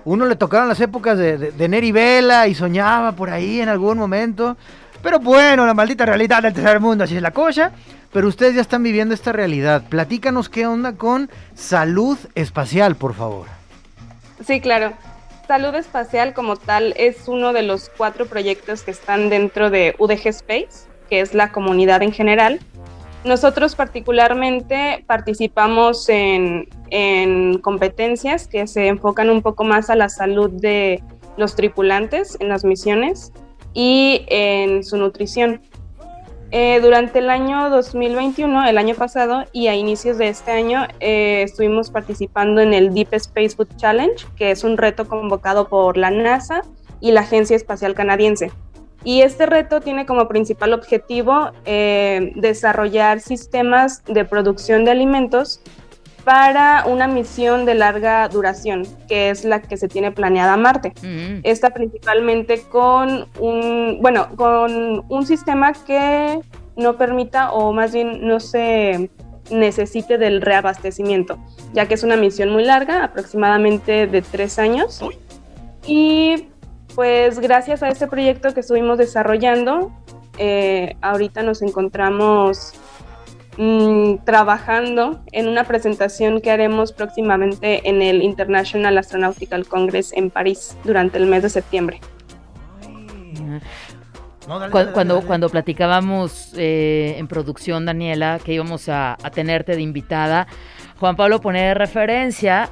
uno 0.04 0.26
le 0.26 0.36
tocaron 0.36 0.68
las 0.68 0.80
épocas 0.80 1.16
de, 1.16 1.38
de, 1.38 1.52
de 1.52 1.68
Neri 1.68 1.90
Vela 1.92 2.46
y 2.46 2.54
soñaba 2.54 3.12
por 3.12 3.30
ahí 3.30 3.60
en 3.60 3.68
algún 3.68 3.98
momento. 3.98 4.56
Pero 5.02 5.18
bueno, 5.20 5.66
la 5.66 5.74
maldita 5.74 6.04
realidad 6.04 6.42
del 6.42 6.52
tercer 6.52 6.80
mundo, 6.80 7.04
así 7.04 7.16
es 7.16 7.22
la 7.22 7.30
cosa. 7.30 7.72
Pero 8.12 8.28
ustedes 8.28 8.54
ya 8.54 8.60
están 8.60 8.82
viviendo 8.82 9.14
esta 9.14 9.32
realidad. 9.32 9.82
Platícanos 9.88 10.48
qué 10.48 10.66
onda 10.66 10.92
con 10.92 11.30
salud 11.54 12.18
espacial, 12.34 12.96
por 12.96 13.14
favor. 13.14 13.46
Sí, 14.44 14.60
claro. 14.60 14.92
Salud 15.46 15.74
espacial 15.74 16.34
como 16.34 16.56
tal 16.56 16.92
es 16.96 17.28
uno 17.28 17.52
de 17.52 17.62
los 17.62 17.88
cuatro 17.96 18.26
proyectos 18.26 18.82
que 18.82 18.90
están 18.90 19.28
dentro 19.28 19.70
de 19.70 19.94
UDG 19.98 20.28
Space, 20.28 20.88
que 21.08 21.20
es 21.20 21.34
la 21.34 21.52
comunidad 21.52 22.02
en 22.02 22.12
general. 22.12 22.60
Nosotros 23.26 23.74
particularmente 23.74 25.04
participamos 25.06 26.08
en, 26.08 26.68
en 26.90 27.58
competencias 27.58 28.46
que 28.46 28.68
se 28.68 28.86
enfocan 28.86 29.30
un 29.30 29.42
poco 29.42 29.64
más 29.64 29.90
a 29.90 29.96
la 29.96 30.08
salud 30.08 30.48
de 30.48 31.02
los 31.36 31.56
tripulantes 31.56 32.36
en 32.38 32.48
las 32.48 32.64
misiones 32.64 33.32
y 33.74 34.24
en 34.28 34.84
su 34.84 34.96
nutrición. 34.96 35.60
Eh, 36.52 36.78
durante 36.80 37.18
el 37.18 37.28
año 37.28 37.68
2021, 37.68 38.68
el 38.68 38.78
año 38.78 38.94
pasado 38.94 39.44
y 39.52 39.66
a 39.66 39.74
inicios 39.74 40.18
de 40.18 40.28
este 40.28 40.52
año, 40.52 40.86
eh, 41.00 41.42
estuvimos 41.42 41.90
participando 41.90 42.60
en 42.60 42.72
el 42.72 42.94
Deep 42.94 43.12
Space 43.14 43.56
Food 43.56 43.76
Challenge, 43.76 44.24
que 44.36 44.52
es 44.52 44.62
un 44.62 44.76
reto 44.76 45.08
convocado 45.08 45.68
por 45.68 45.96
la 45.96 46.10
NASA 46.10 46.62
y 47.00 47.10
la 47.10 47.22
Agencia 47.22 47.56
Espacial 47.56 47.94
Canadiense. 47.94 48.52
Y 49.06 49.22
este 49.22 49.46
reto 49.46 49.80
tiene 49.80 50.04
como 50.04 50.26
principal 50.26 50.72
objetivo 50.72 51.52
eh, 51.64 52.32
desarrollar 52.34 53.20
sistemas 53.20 54.02
de 54.04 54.24
producción 54.24 54.84
de 54.84 54.90
alimentos 54.90 55.60
para 56.24 56.84
una 56.86 57.06
misión 57.06 57.66
de 57.66 57.76
larga 57.76 58.28
duración, 58.28 58.82
que 59.06 59.30
es 59.30 59.44
la 59.44 59.62
que 59.62 59.76
se 59.76 59.86
tiene 59.86 60.10
planeada 60.10 60.54
a 60.54 60.56
Marte. 60.56 60.92
Mm. 61.02 61.38
Esta 61.44 61.70
principalmente 61.70 62.62
con 62.62 63.28
un, 63.38 63.98
bueno, 64.02 64.26
con 64.34 65.04
un 65.08 65.24
sistema 65.24 65.72
que 65.72 66.40
no 66.74 66.96
permita 66.96 67.52
o 67.52 67.72
más 67.72 67.92
bien 67.92 68.26
no 68.26 68.40
se 68.40 69.08
necesite 69.52 70.18
del 70.18 70.42
reabastecimiento, 70.42 71.38
ya 71.72 71.86
que 71.86 71.94
es 71.94 72.02
una 72.02 72.16
misión 72.16 72.50
muy 72.50 72.64
larga, 72.64 73.04
aproximadamente 73.04 74.08
de 74.08 74.20
tres 74.22 74.58
años. 74.58 75.00
Y 75.86 76.48
Pues 76.96 77.38
gracias 77.38 77.82
a 77.82 77.88
este 77.88 78.06
proyecto 78.08 78.52
que 78.54 78.60
estuvimos 78.60 78.96
desarrollando, 78.98 79.92
eh, 80.38 80.96
ahorita 81.02 81.42
nos 81.42 81.60
encontramos 81.60 82.72
mm, 83.58 84.24
trabajando 84.24 85.20
en 85.32 85.46
una 85.46 85.64
presentación 85.64 86.40
que 86.40 86.50
haremos 86.50 86.92
próximamente 86.94 87.86
en 87.88 88.00
el 88.00 88.22
International 88.22 88.96
Astronautical 88.96 89.66
Congress 89.66 90.12
en 90.14 90.30
París 90.30 90.74
durante 90.84 91.18
el 91.18 91.26
mes 91.26 91.42
de 91.42 91.50
septiembre. 91.50 92.00
No, 94.48 94.58
dale, 94.58 94.72
Cu- 94.72 94.78
dale, 94.78 94.92
cuando, 94.92 95.14
dale, 95.14 95.20
dale. 95.20 95.26
cuando 95.26 95.48
platicábamos 95.50 96.54
eh, 96.56 97.16
en 97.18 97.28
producción, 97.28 97.84
Daniela, 97.84 98.40
que 98.42 98.54
íbamos 98.54 98.88
a, 98.88 99.18
a 99.22 99.30
tenerte 99.30 99.76
de 99.76 99.82
invitada, 99.82 100.46
Juan 100.98 101.14
Pablo 101.14 101.42
pone 101.42 101.60
de 101.62 101.74
referencia, 101.74 102.70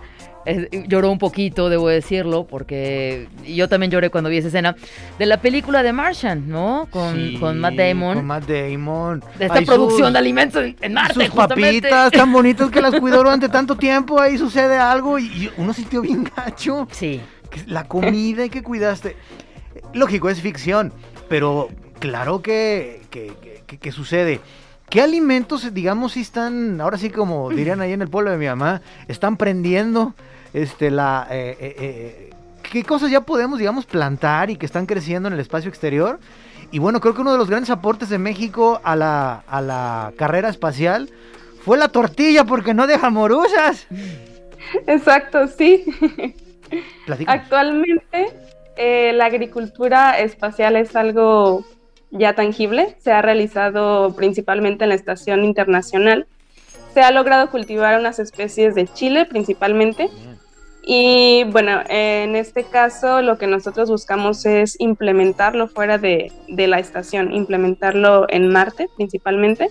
lloró 0.88 1.10
un 1.10 1.18
poquito, 1.18 1.68
debo 1.68 1.88
decirlo, 1.88 2.46
porque 2.46 3.28
yo 3.46 3.68
también 3.68 3.90
lloré 3.90 4.10
cuando 4.10 4.30
vi 4.30 4.38
esa 4.38 4.48
escena, 4.48 4.76
de 5.18 5.26
la 5.26 5.38
película 5.40 5.82
de 5.82 5.92
Martian, 5.92 6.48
¿no? 6.48 6.86
Con, 6.90 7.14
Sí, 7.14 7.36
con 7.40 7.58
Matt 7.60 7.74
Damon. 7.74 8.16
Con 8.16 8.26
Matt 8.26 8.44
Damon. 8.48 9.20
de 9.38 9.46
esta 9.46 9.58
Ay, 9.58 9.64
producción 9.64 10.08
sus- 10.08 10.12
de 10.12 10.18
alimentos 10.18 10.62
en, 10.64 10.76
en 10.80 10.92
Marte, 10.94 11.14
sus 11.14 11.28
justamente. 11.30 11.88
papitas 11.88 12.12
tan 12.12 12.32
bonitas 12.32 12.70
que 12.70 12.80
las 12.82 12.94
cuidó 13.00 13.18
durante 13.18 13.48
tanto 13.50 13.76
tiempo, 13.76 14.20
ahí 14.20 14.36
sucede 14.38 14.76
algo 14.76 15.18
y 15.18 15.50
uno 15.56 15.72
sintió 15.72 16.00
bien 16.02 16.24
gacho. 16.36 16.86
Sí. 16.90 17.20
La 17.66 17.84
comida 17.84 18.48
que 18.48 18.62
cuidaste. 18.62 19.16
Lógico, 19.92 20.28
es 20.28 20.40
ficción, 20.40 20.92
pero 21.28 21.68
claro 22.00 22.42
que, 22.42 23.02
que, 23.10 23.32
que- 23.40 23.62
que- 23.66 23.78
que 23.78 23.92
sucede. 23.92 24.40
¿Qué 24.94 25.00
alimentos, 25.00 25.74
digamos, 25.74 26.12
si 26.12 26.20
están, 26.20 26.80
ahora 26.80 26.98
sí 26.98 27.10
como 27.10 27.50
dirían 27.50 27.80
ahí 27.80 27.92
en 27.92 28.02
el 28.02 28.06
pueblo 28.08 28.30
de 28.30 28.36
mi 28.36 28.46
mamá, 28.46 28.80
están 29.08 29.36
prendiendo 29.36 30.14
este, 30.52 30.92
la... 30.92 31.26
eh, 31.32 31.56
eh, 31.58 31.76
eh, 31.80 32.30
¿Qué 32.62 32.84
cosas 32.84 33.10
ya 33.10 33.22
podemos, 33.22 33.58
digamos, 33.58 33.86
plantar 33.86 34.50
y 34.50 34.56
que 34.56 34.66
están 34.66 34.86
creciendo 34.86 35.26
en 35.26 35.34
el 35.34 35.40
espacio 35.40 35.68
exterior? 35.68 36.20
Y 36.70 36.78
bueno, 36.78 37.00
creo 37.00 37.12
que 37.12 37.22
uno 37.22 37.32
de 37.32 37.38
los 37.38 37.50
grandes 37.50 37.70
aportes 37.70 38.08
de 38.08 38.18
México 38.20 38.80
a 38.84 38.94
la, 38.94 39.42
a 39.48 39.60
la 39.60 40.12
carrera 40.16 40.48
espacial 40.48 41.10
fue 41.64 41.76
la 41.76 41.88
tortilla, 41.88 42.44
porque 42.44 42.72
no 42.72 42.86
deja 42.86 43.10
morusas. 43.10 43.88
Exacto, 44.86 45.48
sí. 45.48 45.84
Platícanos. 47.04 47.42
Actualmente 47.42 48.28
eh, 48.76 49.12
la 49.12 49.24
agricultura 49.24 50.20
espacial 50.20 50.76
es 50.76 50.94
algo 50.94 51.64
ya 52.14 52.34
tangible. 52.34 52.96
Se 53.00 53.12
ha 53.12 53.20
realizado 53.20 54.14
principalmente 54.14 54.84
en 54.84 54.90
la 54.90 54.94
Estación 54.94 55.44
Internacional. 55.44 56.26
Se 56.94 57.02
ha 57.02 57.10
logrado 57.10 57.50
cultivar 57.50 57.98
unas 57.98 58.18
especies 58.18 58.74
de 58.74 58.86
chile 58.86 59.26
principalmente. 59.26 60.08
Y 60.86 61.44
bueno, 61.44 61.82
en 61.88 62.36
este 62.36 62.64
caso 62.64 63.22
lo 63.22 63.36
que 63.38 63.46
nosotros 63.46 63.90
buscamos 63.90 64.44
es 64.46 64.76
implementarlo 64.78 65.66
fuera 65.66 65.98
de, 65.98 66.30
de 66.48 66.66
la 66.66 66.78
estación, 66.78 67.32
implementarlo 67.32 68.26
en 68.28 68.48
Marte 68.48 68.88
principalmente. 68.96 69.70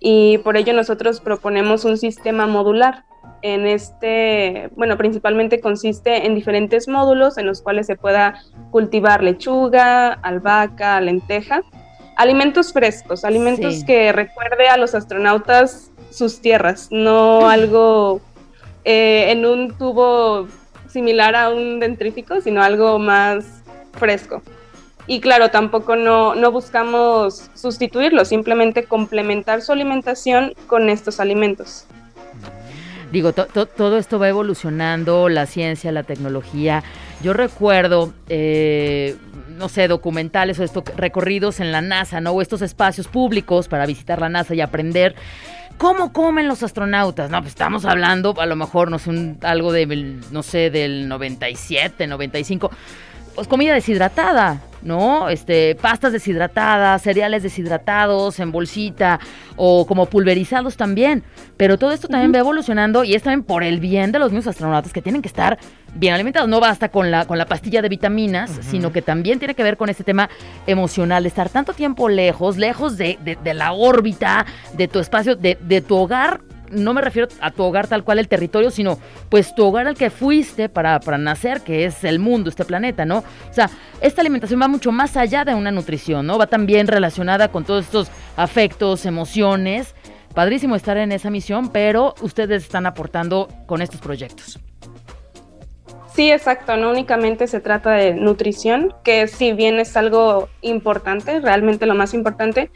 Y 0.00 0.38
por 0.38 0.56
ello 0.56 0.74
nosotros 0.74 1.20
proponemos 1.20 1.84
un 1.84 1.96
sistema 1.96 2.46
modular. 2.46 3.04
En 3.46 3.66
este, 3.66 4.70
bueno, 4.74 4.96
principalmente 4.96 5.60
consiste 5.60 6.24
en 6.24 6.34
diferentes 6.34 6.88
módulos 6.88 7.36
en 7.36 7.44
los 7.44 7.60
cuales 7.60 7.86
se 7.86 7.94
pueda 7.94 8.40
cultivar 8.70 9.22
lechuga, 9.22 10.14
albahaca, 10.14 10.98
lenteja, 11.02 11.60
alimentos 12.16 12.72
frescos, 12.72 13.22
alimentos 13.22 13.74
Sí. 13.80 13.84
que 13.84 14.12
recuerde 14.12 14.68
a 14.68 14.78
los 14.78 14.94
astronautas 14.94 15.90
sus 16.08 16.40
tierras, 16.40 16.88
no 16.90 17.46
algo 17.50 18.22
eh, 18.86 19.26
en 19.30 19.44
un 19.44 19.76
tubo 19.76 20.48
similar 20.88 21.36
a 21.36 21.50
un 21.50 21.80
dentrífico, 21.80 22.40
sino 22.40 22.62
algo 22.62 22.98
más 22.98 23.44
fresco. 23.92 24.40
Y 25.06 25.20
claro, 25.20 25.50
tampoco 25.50 25.96
no, 25.96 26.34
no 26.34 26.50
buscamos 26.50 27.50
sustituirlo, 27.52 28.24
simplemente 28.24 28.84
complementar 28.84 29.60
su 29.60 29.72
alimentación 29.72 30.54
con 30.66 30.88
estos 30.88 31.20
alimentos. 31.20 31.86
Digo, 33.14 33.32
to- 33.32 33.46
to- 33.46 33.66
todo 33.66 33.96
esto 33.96 34.18
va 34.18 34.28
evolucionando, 34.28 35.28
la 35.28 35.46
ciencia, 35.46 35.92
la 35.92 36.02
tecnología. 36.02 36.82
Yo 37.22 37.32
recuerdo, 37.32 38.12
eh, 38.28 39.14
no 39.56 39.68
sé, 39.68 39.86
documentales 39.86 40.58
o 40.58 40.64
esto, 40.64 40.82
recorridos 40.96 41.60
en 41.60 41.70
la 41.70 41.80
NASA, 41.80 42.20
¿no? 42.20 42.32
O 42.32 42.42
estos 42.42 42.60
espacios 42.60 43.06
públicos 43.06 43.68
para 43.68 43.86
visitar 43.86 44.20
la 44.20 44.28
NASA 44.28 44.54
y 44.56 44.60
aprender. 44.60 45.14
¿Cómo 45.78 46.12
comen 46.12 46.48
los 46.48 46.64
astronautas? 46.64 47.30
No, 47.30 47.38
pues 47.40 47.50
estamos 47.50 47.84
hablando, 47.84 48.34
a 48.40 48.46
lo 48.46 48.56
mejor, 48.56 48.90
no 48.90 48.98
sé, 48.98 49.10
un- 49.10 49.38
algo 49.42 49.70
de, 49.72 49.86
no 50.32 50.42
sé, 50.42 50.70
del 50.70 51.06
97, 51.08 52.08
95. 52.08 52.70
Pues 53.34 53.48
comida 53.48 53.74
deshidratada, 53.74 54.60
¿no? 54.82 55.28
Este, 55.28 55.74
pastas 55.74 56.12
deshidratadas, 56.12 57.02
cereales 57.02 57.42
deshidratados 57.42 58.38
en 58.38 58.52
bolsita 58.52 59.18
o 59.56 59.86
como 59.86 60.06
pulverizados 60.06 60.76
también. 60.76 61.24
Pero 61.56 61.76
todo 61.76 61.90
esto 61.90 62.06
también 62.06 62.32
va 62.32 62.38
evolucionando 62.38 63.02
y 63.02 63.14
es 63.14 63.24
también 63.24 63.42
por 63.42 63.64
el 63.64 63.80
bien 63.80 64.12
de 64.12 64.20
los 64.20 64.30
mismos 64.30 64.46
astronautas 64.54 64.92
que 64.92 65.02
tienen 65.02 65.20
que 65.20 65.26
estar 65.26 65.58
bien 65.96 66.14
alimentados. 66.14 66.48
No 66.48 66.60
basta 66.60 66.90
con 66.90 67.10
la, 67.10 67.24
con 67.26 67.36
la 67.36 67.46
pastilla 67.46 67.82
de 67.82 67.88
vitaminas, 67.88 68.52
sino 68.62 68.92
que 68.92 69.02
también 69.02 69.40
tiene 69.40 69.54
que 69.56 69.64
ver 69.64 69.76
con 69.76 69.88
este 69.88 70.04
tema 70.04 70.30
emocional, 70.68 71.24
de 71.24 71.28
estar 71.28 71.48
tanto 71.48 71.72
tiempo 71.72 72.08
lejos, 72.08 72.56
lejos 72.56 72.96
de, 72.96 73.18
de- 73.24 73.36
de 73.42 73.54
la 73.54 73.72
órbita, 73.72 74.46
de 74.76 74.86
tu 74.86 75.00
espacio, 75.00 75.34
de, 75.34 75.58
de 75.60 75.80
tu 75.80 75.96
hogar. 75.96 76.40
No 76.74 76.92
me 76.92 77.00
refiero 77.00 77.28
a 77.40 77.50
tu 77.50 77.62
hogar 77.62 77.86
tal 77.86 78.04
cual 78.04 78.18
el 78.18 78.28
territorio, 78.28 78.70
sino 78.70 78.98
pues 79.28 79.54
tu 79.54 79.64
hogar 79.64 79.86
al 79.86 79.94
que 79.96 80.10
fuiste 80.10 80.68
para, 80.68 81.00
para 81.00 81.18
nacer, 81.18 81.60
que 81.62 81.84
es 81.84 82.04
el 82.04 82.18
mundo, 82.18 82.50
este 82.50 82.64
planeta, 82.64 83.04
¿no? 83.04 83.18
O 83.18 83.52
sea, 83.52 83.70
esta 84.00 84.20
alimentación 84.20 84.60
va 84.60 84.68
mucho 84.68 84.92
más 84.92 85.16
allá 85.16 85.44
de 85.44 85.54
una 85.54 85.70
nutrición, 85.70 86.26
¿no? 86.26 86.38
Va 86.38 86.46
también 86.46 86.86
relacionada 86.86 87.48
con 87.48 87.64
todos 87.64 87.84
estos 87.84 88.10
afectos, 88.36 89.06
emociones. 89.06 89.94
Padrísimo 90.34 90.74
estar 90.74 90.96
en 90.96 91.12
esa 91.12 91.30
misión, 91.30 91.70
pero 91.70 92.14
ustedes 92.20 92.64
están 92.64 92.86
aportando 92.86 93.48
con 93.66 93.80
estos 93.82 94.00
proyectos. 94.00 94.58
Sí, 96.14 96.30
exacto, 96.30 96.76
no 96.76 96.90
únicamente 96.90 97.48
se 97.48 97.58
trata 97.58 97.90
de 97.90 98.14
nutrición, 98.14 98.94
que 99.02 99.26
si 99.26 99.52
bien 99.52 99.80
es 99.80 99.96
algo 99.96 100.48
importante, 100.60 101.40
realmente 101.40 101.86
lo 101.86 101.96
más 101.96 102.14
importante, 102.14 102.70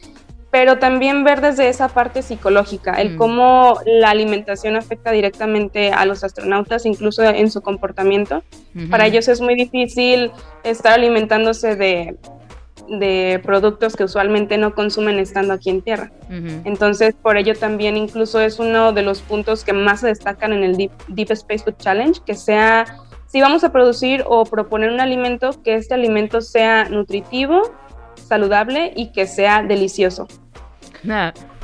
pero 0.50 0.78
también 0.78 1.24
ver 1.24 1.40
desde 1.42 1.68
esa 1.68 1.88
parte 1.88 2.22
psicológica, 2.22 2.94
el 2.94 3.14
Mm. 3.14 3.16
cómo 3.18 3.78
la 3.84 4.10
alimentación 4.10 4.76
afecta 4.76 5.10
directamente 5.12 5.92
a 5.92 6.06
los 6.06 6.24
astronautas, 6.24 6.86
incluso 6.86 7.22
en 7.22 7.50
su 7.50 7.60
comportamiento. 7.60 8.42
Para 8.90 9.04
Ujú. 9.04 9.12
ellos 9.12 9.28
es 9.28 9.40
muy 9.40 9.54
difícil 9.56 10.30
estar 10.64 10.94
alimentándose 10.94 11.76
de, 11.76 12.16
de 12.88 13.40
productos 13.44 13.94
que 13.96 14.04
usualmente 14.04 14.56
no 14.56 14.74
consumen 14.74 15.18
estando 15.18 15.52
aquí 15.52 15.68
en 15.68 15.82
Tierra. 15.82 16.10
Entonces, 16.64 17.14
por 17.20 17.36
ello 17.36 17.54
también 17.54 17.98
incluso 17.98 18.40
es 18.40 18.58
uno 18.58 18.92
de 18.92 19.02
los 19.02 19.20
puntos 19.20 19.64
que 19.64 19.74
más 19.74 20.00
se 20.00 20.06
destacan 20.06 20.54
en 20.54 20.64
el 20.64 20.76
Deep, 20.78 20.92
Deep 21.08 21.30
Space 21.32 21.64
Food 21.64 21.76
Challenge, 21.76 22.18
que 22.24 22.34
sea, 22.34 22.86
si 23.26 23.42
vamos 23.42 23.64
a 23.64 23.72
producir 23.72 24.24
o 24.26 24.46
proponer 24.46 24.90
un 24.90 25.00
alimento, 25.00 25.50
que 25.62 25.74
este 25.74 25.92
alimento 25.92 26.40
sea 26.40 26.84
nutritivo, 26.88 27.60
saludable 28.18 28.92
y 28.94 29.12
que 29.12 29.26
sea 29.26 29.62
delicioso. 29.62 30.28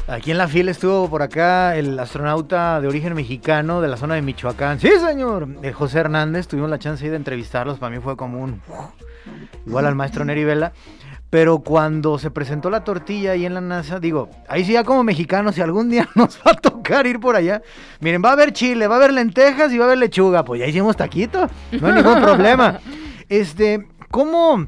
Aquí 0.07 0.31
en 0.31 0.38
la 0.38 0.49
fila 0.49 0.71
estuvo 0.71 1.09
por 1.09 1.23
acá 1.23 1.77
el 1.77 1.99
astronauta 1.99 2.81
de 2.81 2.88
origen 2.88 3.14
mexicano 3.14 3.81
de 3.81 3.88
la 3.88 3.97
zona 3.97 4.14
de 4.14 4.23
Michoacán. 4.23 4.79
Sí, 4.79 4.90
señor. 5.05 5.49
El 5.62 5.73
José 5.73 6.01
Hernández. 6.01 6.47
Tuvimos 6.47 6.71
la 6.71 6.79
chance 6.79 7.05
ahí 7.05 7.11
de 7.11 7.17
entrevistarlos. 7.17 7.79
Para 7.79 7.95
mí 7.95 8.03
fue 8.03 8.17
como 8.17 8.43
un... 8.43 8.61
Igual 9.67 9.87
al 9.87 9.95
maestro 9.95 10.25
Neri 10.25 10.45
Vela. 10.45 10.73
Pero 11.31 11.61
cuando 11.61 12.17
se 12.19 12.31
presentó 12.31 12.71
la 12.71 12.85
tortilla 12.85 13.33
ahí 13.33 13.45
en 13.45 13.55
la 13.55 13.61
NASA, 13.61 13.99
digo, 13.99 14.29
ahí 14.47 14.64
sí 14.64 14.75
ya 14.75 14.85
como 14.85 15.03
mexicanos, 15.03 15.57
si 15.57 15.62
algún 15.62 15.90
día 15.90 16.09
nos 16.14 16.38
va 16.38 16.53
a 16.53 16.55
tocar 16.55 17.09
ir 17.09 17.19
por 17.19 17.35
allá, 17.35 17.61
miren, 17.99 18.23
va 18.25 18.29
a 18.29 18.33
haber 18.35 18.53
chile, 18.53 18.87
va 18.87 18.95
a 18.95 18.99
haber 18.99 19.12
lentejas 19.12 19.73
y 19.73 19.79
va 19.79 19.87
a 19.87 19.88
haber 19.88 19.99
lechuga. 19.99 20.45
Pues 20.45 20.61
ya 20.61 20.67
hicimos 20.67 20.97
taquito, 20.97 21.49
no 21.73 21.88
hay 21.88 21.95
ningún 21.95 22.21
problema. 22.21 22.79
Este, 23.31 23.88
¿cómo, 24.11 24.67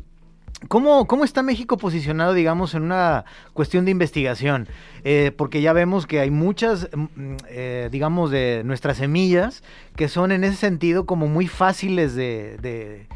¿Cómo, 0.68 1.06
¿Cómo 1.06 1.24
está 1.24 1.42
México 1.42 1.76
posicionado, 1.76 2.32
digamos, 2.32 2.74
en 2.74 2.82
una 2.82 3.24
cuestión 3.52 3.84
de 3.84 3.90
investigación? 3.90 4.68
Eh, 5.04 5.32
porque 5.36 5.60
ya 5.60 5.72
vemos 5.72 6.06
que 6.06 6.20
hay 6.20 6.30
muchas, 6.30 6.88
mm, 6.94 7.34
eh, 7.48 7.88
digamos, 7.92 8.30
de 8.30 8.62
nuestras 8.64 8.96
semillas 8.96 9.62
que 9.96 10.08
son 10.08 10.32
en 10.32 10.44
ese 10.44 10.56
sentido 10.56 11.06
como 11.06 11.26
muy 11.28 11.46
fáciles 11.46 12.14
de, 12.14 12.56
de- 12.58 13.06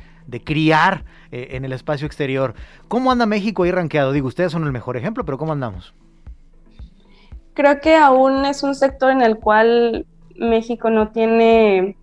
criar 0.44 1.04
eh, 1.32 1.48
en 1.52 1.64
el 1.64 1.72
espacio 1.72 2.06
exterior. 2.06 2.54
¿Cómo 2.86 3.10
anda 3.10 3.26
México 3.26 3.64
ahí 3.64 3.72
rankeado? 3.72 4.12
Digo, 4.12 4.28
ustedes 4.28 4.52
son 4.52 4.62
el 4.64 4.70
mejor 4.70 4.96
ejemplo, 4.96 5.24
pero 5.24 5.38
¿cómo 5.38 5.52
andamos? 5.52 5.92
Creo 7.54 7.80
que 7.80 7.96
aún 7.96 8.44
es 8.44 8.62
un 8.62 8.76
sector 8.76 9.10
en 9.10 9.22
el 9.22 9.38
cual 9.38 10.06
México 10.36 10.88
no 10.88 11.08
tiene 11.10 11.96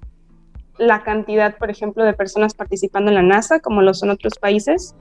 la 0.78 1.04
cantidad, 1.04 1.58
por 1.58 1.70
ejemplo, 1.70 2.04
de 2.04 2.14
personas 2.14 2.54
participando 2.54 3.10
en 3.12 3.16
la 3.16 3.22
NASA, 3.24 3.60
como 3.62 3.82
lo 3.82 3.94
son 3.94 4.10
otros 4.10 4.34
países, 4.40 4.94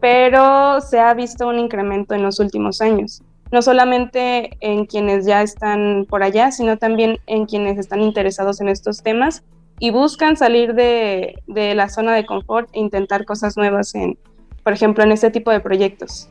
pero 0.00 0.80
se 0.80 1.00
ha 1.00 1.12
visto 1.14 1.48
un 1.48 1.58
incremento 1.58 2.14
en 2.14 2.22
los 2.22 2.38
últimos 2.40 2.80
años, 2.80 3.22
no 3.50 3.62
solamente 3.62 4.50
en 4.60 4.86
quienes 4.86 5.26
ya 5.26 5.42
están 5.42 6.06
por 6.08 6.22
allá, 6.22 6.50
sino 6.50 6.76
también 6.76 7.18
en 7.26 7.46
quienes 7.46 7.78
están 7.78 8.00
interesados 8.02 8.60
en 8.60 8.68
estos 8.68 9.02
temas 9.02 9.44
y 9.78 9.90
buscan 9.90 10.36
salir 10.36 10.74
de, 10.74 11.34
de 11.46 11.74
la 11.74 11.88
zona 11.88 12.14
de 12.14 12.24
confort 12.26 12.68
e 12.72 12.80
intentar 12.80 13.24
cosas 13.24 13.56
nuevas, 13.56 13.94
en, 13.94 14.18
por 14.62 14.72
ejemplo, 14.72 15.04
en 15.04 15.12
este 15.12 15.30
tipo 15.30 15.50
de 15.50 15.60
proyectos. 15.60 16.28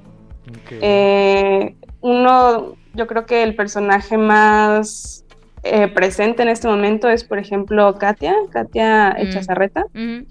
Ok. 0.50 0.72
Eh, 0.82 1.76
uno, 2.02 2.76
yo 2.94 3.08
creo 3.08 3.26
que 3.26 3.44
el 3.44 3.56
personaje 3.56 4.18
más 4.18 5.26
eh, 5.64 5.88
presente 5.88 6.44
en 6.44 6.50
este 6.50 6.68
momento 6.68 7.10
es, 7.10 7.24
por 7.24 7.40
ejemplo, 7.40 7.98
Katia, 7.98 8.36
Katia 8.52 9.16
Mm. 9.18 9.22
Echazarreta, 9.22 9.86
Ujú, 9.94 10.04
Ujú. 10.04 10.26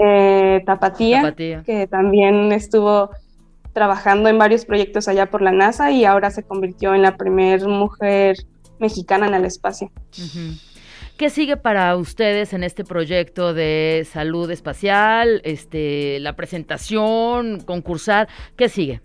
Eh, 0.00 0.62
Tapatía, 0.66 1.22
Tapatía. 1.22 1.62
que 1.64 1.86
también 1.86 2.52
estuvo 2.52 3.10
trabajando 3.72 4.28
en 4.28 4.38
varios 4.38 4.64
proyectos 4.64 5.08
allá 5.08 5.30
por 5.30 5.42
la 5.42 5.52
NASA 5.52 5.90
y 5.90 6.04
ahora 6.04 6.30
se 6.30 6.42
convirtió 6.42 6.94
en 6.94 7.02
la 7.02 7.16
primera 7.16 7.66
mujer 7.66 8.36
mexicana 8.78 9.26
en 9.28 9.34
el 9.34 9.44
espacio. 9.44 9.90
¿Qué 11.16 11.30
sigue 11.30 11.56
para 11.56 11.96
ustedes 11.96 12.52
en 12.52 12.62
este 12.62 12.84
proyecto 12.84 13.54
de 13.54 14.06
salud 14.10 14.50
espacial? 14.50 15.40
Este, 15.44 16.20
la 16.20 16.36
presentación, 16.36 17.60
concursar, 17.60 18.28
¿qué 18.56 18.68
sigue? 18.68 19.00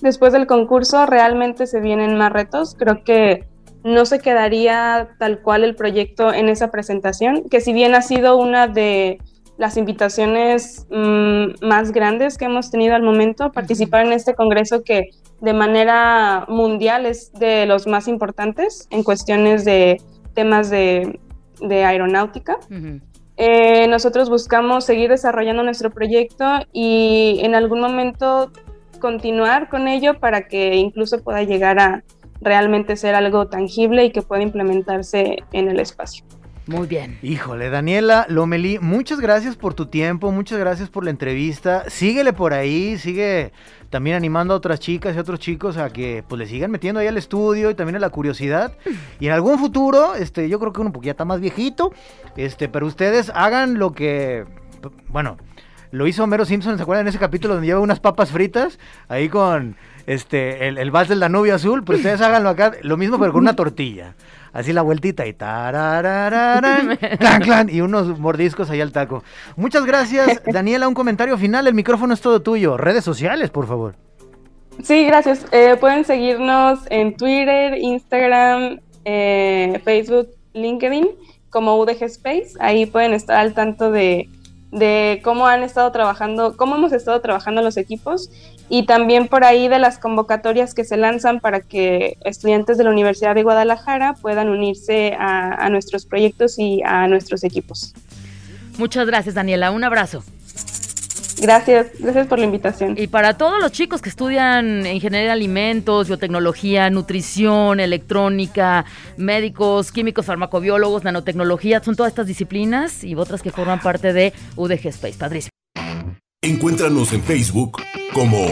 Después 0.00 0.32
del 0.32 0.46
concurso 0.46 1.04
realmente 1.06 1.66
se 1.66 1.80
vienen 1.80 2.16
más 2.16 2.32
retos. 2.32 2.76
Creo 2.78 3.02
que 3.02 3.44
no 3.82 4.06
se 4.06 4.20
quedaría 4.20 5.10
tal 5.18 5.42
cual 5.42 5.64
el 5.64 5.74
proyecto 5.74 6.32
en 6.32 6.48
esa 6.48 6.70
presentación, 6.70 7.48
que 7.50 7.60
si 7.60 7.72
bien 7.72 7.94
ha 7.94 8.02
sido 8.02 8.36
una 8.36 8.66
de 8.66 9.18
las 9.56 9.76
invitaciones 9.76 10.86
mm, 10.90 11.66
más 11.66 11.92
grandes 11.92 12.36
que 12.38 12.46
hemos 12.46 12.70
tenido 12.70 12.94
al 12.94 13.02
momento, 13.02 13.52
participar 13.52 14.06
en 14.06 14.12
este 14.12 14.34
congreso 14.34 14.82
que 14.82 15.10
de 15.40 15.52
manera 15.52 16.46
mundial 16.48 17.06
es 17.06 17.32
de 17.32 17.66
los 17.66 17.86
más 17.86 18.08
importantes 18.08 18.88
en 18.90 19.02
cuestiones 19.02 19.64
de 19.64 20.00
temas 20.34 20.70
de, 20.70 21.20
de 21.60 21.84
aeronáutica. 21.84 22.58
Eh, 23.36 23.88
nosotros 23.88 24.30
buscamos 24.30 24.84
seguir 24.84 25.10
desarrollando 25.10 25.62
nuestro 25.64 25.90
proyecto 25.90 26.44
y 26.72 27.40
en 27.42 27.54
algún 27.54 27.80
momento 27.80 28.52
continuar 29.00 29.68
con 29.68 29.88
ello 29.88 30.18
para 30.20 30.46
que 30.46 30.76
incluso 30.76 31.22
pueda 31.22 31.42
llegar 31.42 31.78
a 31.78 32.04
realmente 32.40 32.96
ser 32.96 33.14
algo 33.14 33.48
tangible 33.48 34.04
y 34.04 34.10
que 34.10 34.22
pueda 34.22 34.42
implementarse 34.42 35.38
en 35.52 35.68
el 35.68 35.80
espacio. 35.80 36.24
Muy 36.66 36.86
bien. 36.86 37.18
Híjole, 37.22 37.68
Daniela 37.68 38.24
Lomelí, 38.30 38.78
muchas 38.78 39.20
gracias 39.20 39.54
por 39.54 39.74
tu 39.74 39.86
tiempo, 39.86 40.32
muchas 40.32 40.58
gracias 40.58 40.88
por 40.88 41.04
la 41.04 41.10
entrevista. 41.10 41.84
Síguele 41.90 42.32
por 42.32 42.54
ahí, 42.54 42.96
sigue 42.96 43.52
también 43.90 44.16
animando 44.16 44.54
a 44.54 44.56
otras 44.56 44.80
chicas 44.80 45.14
y 45.14 45.18
a 45.18 45.20
otros 45.20 45.40
chicos 45.40 45.76
a 45.76 45.90
que 45.90 46.24
pues 46.26 46.38
le 46.38 46.46
sigan 46.46 46.70
metiendo 46.70 47.00
ahí 47.00 47.06
al 47.06 47.18
estudio 47.18 47.70
y 47.70 47.74
también 47.74 47.96
a 47.96 47.98
la 47.98 48.08
curiosidad. 48.08 48.76
Y 49.20 49.26
en 49.26 49.32
algún 49.32 49.58
futuro, 49.58 50.14
este, 50.14 50.48
yo 50.48 50.58
creo 50.58 50.72
que 50.72 50.80
uno 50.80 50.92
porque 50.92 51.06
ya 51.06 51.12
está 51.12 51.24
más 51.24 51.40
viejito, 51.40 51.92
este, 52.36 52.68
pero 52.68 52.86
ustedes 52.86 53.30
hagan 53.34 53.78
lo 53.78 53.92
que, 53.92 54.44
bueno, 55.08 55.36
lo 55.90 56.06
hizo 56.06 56.24
Homero 56.24 56.44
Simpson, 56.44 56.76
¿se 56.76 56.82
acuerdan 56.82 57.04
de 57.04 57.10
ese 57.10 57.18
capítulo 57.18 57.54
donde 57.54 57.68
lleva 57.68 57.80
unas 57.80 58.00
papas 58.00 58.30
fritas 58.30 58.78
ahí 59.08 59.28
con 59.28 59.76
este 60.06 60.66
el, 60.66 60.78
el 60.78 60.90
vals 60.90 61.08
del 61.08 61.20
Danubio 61.20 61.54
azul? 61.54 61.84
Pues 61.84 61.98
ustedes 61.98 62.20
háganlo 62.22 62.48
acá, 62.48 62.72
lo 62.82 62.96
mismo 62.96 63.18
pero 63.18 63.32
con 63.32 63.42
una 63.42 63.54
tortilla. 63.54 64.14
Así 64.54 64.72
la 64.72 64.82
vueltita 64.82 65.26
y 65.26 65.32
tararararán, 65.32 66.96
clan, 67.18 67.42
clan, 67.42 67.68
y 67.68 67.80
unos 67.80 68.20
mordiscos 68.20 68.70
ahí 68.70 68.80
al 68.80 68.92
taco. 68.92 69.24
Muchas 69.56 69.84
gracias, 69.84 70.40
Daniela. 70.46 70.86
Un 70.86 70.94
comentario 70.94 71.36
final. 71.36 71.66
El 71.66 71.74
micrófono 71.74 72.14
es 72.14 72.20
todo 72.20 72.40
tuyo. 72.40 72.76
Redes 72.76 73.04
sociales, 73.04 73.50
por 73.50 73.66
favor. 73.66 73.96
Sí, 74.80 75.04
gracias. 75.06 75.44
Eh, 75.50 75.76
pueden 75.78 76.04
seguirnos 76.04 76.80
en 76.88 77.16
Twitter, 77.16 77.76
Instagram, 77.78 78.78
eh, 79.04 79.80
Facebook, 79.84 80.28
LinkedIn 80.52 81.08
como 81.50 81.76
UDG 81.76 82.04
Space. 82.04 82.52
Ahí 82.60 82.86
pueden 82.86 83.12
estar 83.12 83.36
al 83.36 83.54
tanto 83.54 83.90
de, 83.90 84.28
de 84.70 85.20
cómo 85.24 85.48
han 85.48 85.64
estado 85.64 85.90
trabajando, 85.90 86.56
cómo 86.56 86.76
hemos 86.76 86.92
estado 86.92 87.20
trabajando 87.20 87.60
los 87.60 87.76
equipos 87.76 88.30
y 88.68 88.86
también 88.86 89.28
por 89.28 89.44
ahí 89.44 89.68
de 89.68 89.78
las 89.78 89.98
convocatorias 89.98 90.74
que 90.74 90.84
se 90.84 90.96
lanzan 90.96 91.40
para 91.40 91.60
que 91.60 92.16
estudiantes 92.24 92.78
de 92.78 92.84
la 92.84 92.90
Universidad 92.90 93.34
de 93.34 93.42
Guadalajara 93.42 94.14
puedan 94.14 94.48
unirse 94.48 95.14
a, 95.18 95.64
a 95.64 95.68
nuestros 95.70 96.06
proyectos 96.06 96.58
y 96.58 96.82
a 96.84 97.06
nuestros 97.08 97.44
equipos. 97.44 97.94
Muchas 98.78 99.06
gracias, 99.06 99.34
Daniela. 99.34 99.70
Un 99.70 99.84
abrazo. 99.84 100.24
Gracias, 101.40 101.88
gracias 101.98 102.26
por 102.26 102.38
la 102.38 102.44
invitación. 102.44 102.94
Y 102.96 103.06
para 103.08 103.36
todos 103.36 103.60
los 103.60 103.72
chicos 103.72 104.00
que 104.00 104.08
estudian 104.08 104.86
ingeniería 104.86 105.26
de 105.26 105.30
alimentos, 105.30 106.06
biotecnología, 106.06 106.88
nutrición, 106.90 107.80
electrónica, 107.80 108.84
médicos, 109.16 109.90
químicos, 109.90 110.26
farmacobiólogos, 110.26 111.04
nanotecnología, 111.04 111.82
son 111.82 111.96
todas 111.96 112.10
estas 112.12 112.26
disciplinas 112.26 113.04
y 113.04 113.14
otras 113.14 113.42
que 113.42 113.50
forman 113.50 113.80
parte 113.80 114.12
de 114.12 114.32
UDG 114.56 114.86
Space. 114.88 115.18
Padrísimo. 115.18 115.50
Encuéntranos 116.44 117.10
en 117.14 117.22
Facebook 117.22 117.80
como 118.12 118.46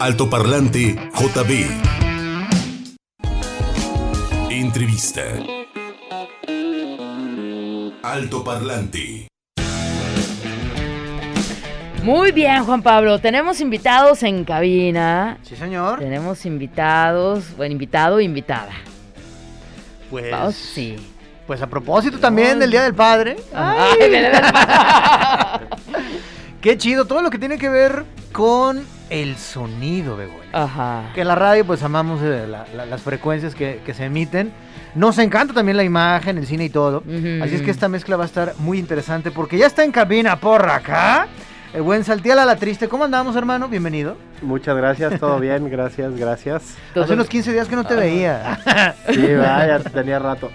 Altoparlante 0.00 0.96
JB. 1.14 1.66
Entrevista. 4.50 5.22
Altoparlante. 8.02 9.28
Muy 12.02 12.32
bien, 12.32 12.64
Juan 12.64 12.82
Pablo. 12.82 13.20
Tenemos 13.20 13.60
invitados 13.60 14.24
en 14.24 14.44
cabina. 14.44 15.38
Sí, 15.42 15.54
señor. 15.54 16.00
Tenemos 16.00 16.44
invitados, 16.44 17.56
bueno, 17.56 17.72
invitado 17.74 18.18
e 18.18 18.24
invitada. 18.24 18.72
Pues, 20.10 20.28
Vamos, 20.32 20.56
sí. 20.56 20.96
pues 21.46 21.62
a 21.62 21.68
propósito 21.68 22.18
también 22.18 22.58
del 22.58 22.72
Día 22.72 22.82
del 22.82 22.94
Padre. 22.94 23.36
Ay, 23.54 24.10
me 24.10 24.22
da- 24.22 25.60
Qué 26.62 26.78
chido, 26.78 27.06
todo 27.06 27.22
lo 27.22 27.30
que 27.30 27.38
tiene 27.38 27.58
que 27.58 27.68
ver 27.68 28.04
con 28.32 28.84
el 29.10 29.36
sonido, 29.36 30.16
Begoña. 30.16 30.48
Ajá. 30.52 31.10
Que 31.14 31.22
en 31.22 31.28
la 31.28 31.34
radio 31.34 31.66
pues 31.66 31.82
amamos 31.82 32.20
eh, 32.22 32.46
la- 32.48 32.66
la- 32.74 32.86
las 32.86 33.02
frecuencias 33.02 33.54
que, 33.54 33.80
que 33.84 33.92
se 33.94 34.04
emiten. 34.04 34.52
Nos 34.94 35.18
encanta 35.18 35.52
también 35.54 35.76
la 35.76 35.82
imagen, 35.84 36.38
el 36.38 36.46
cine 36.46 36.64
y 36.66 36.70
todo. 36.70 37.02
Así 37.42 37.56
es 37.56 37.62
que 37.62 37.70
esta 37.70 37.88
mezcla 37.88 38.16
va 38.16 38.22
a 38.24 38.26
estar 38.26 38.54
muy 38.58 38.78
interesante 38.78 39.30
porque 39.30 39.58
ya 39.58 39.66
está 39.66 39.82
en 39.84 39.90
cabina 39.90 40.38
por 40.38 40.68
acá. 40.70 41.26
El 41.74 41.82
buen 41.82 42.04
Saltiala 42.04 42.44
la 42.44 42.56
Triste. 42.56 42.88
¿Cómo 42.88 43.04
andamos, 43.04 43.34
hermano? 43.34 43.68
Bienvenido. 43.68 44.16
Muchas 44.42 44.76
gracias, 44.76 45.18
todo 45.20 45.38
bien, 45.38 45.70
gracias, 45.70 46.16
gracias. 46.16 46.76
Todo- 46.94 47.04
Hace 47.04 47.14
unos 47.14 47.28
15 47.28 47.52
días 47.52 47.68
que 47.68 47.76
no 47.76 47.84
te 47.84 47.94
veía. 47.94 48.58
Sí, 49.12 49.34
vaya, 49.34 49.78
tenía 49.80 50.18
rato. 50.18 50.50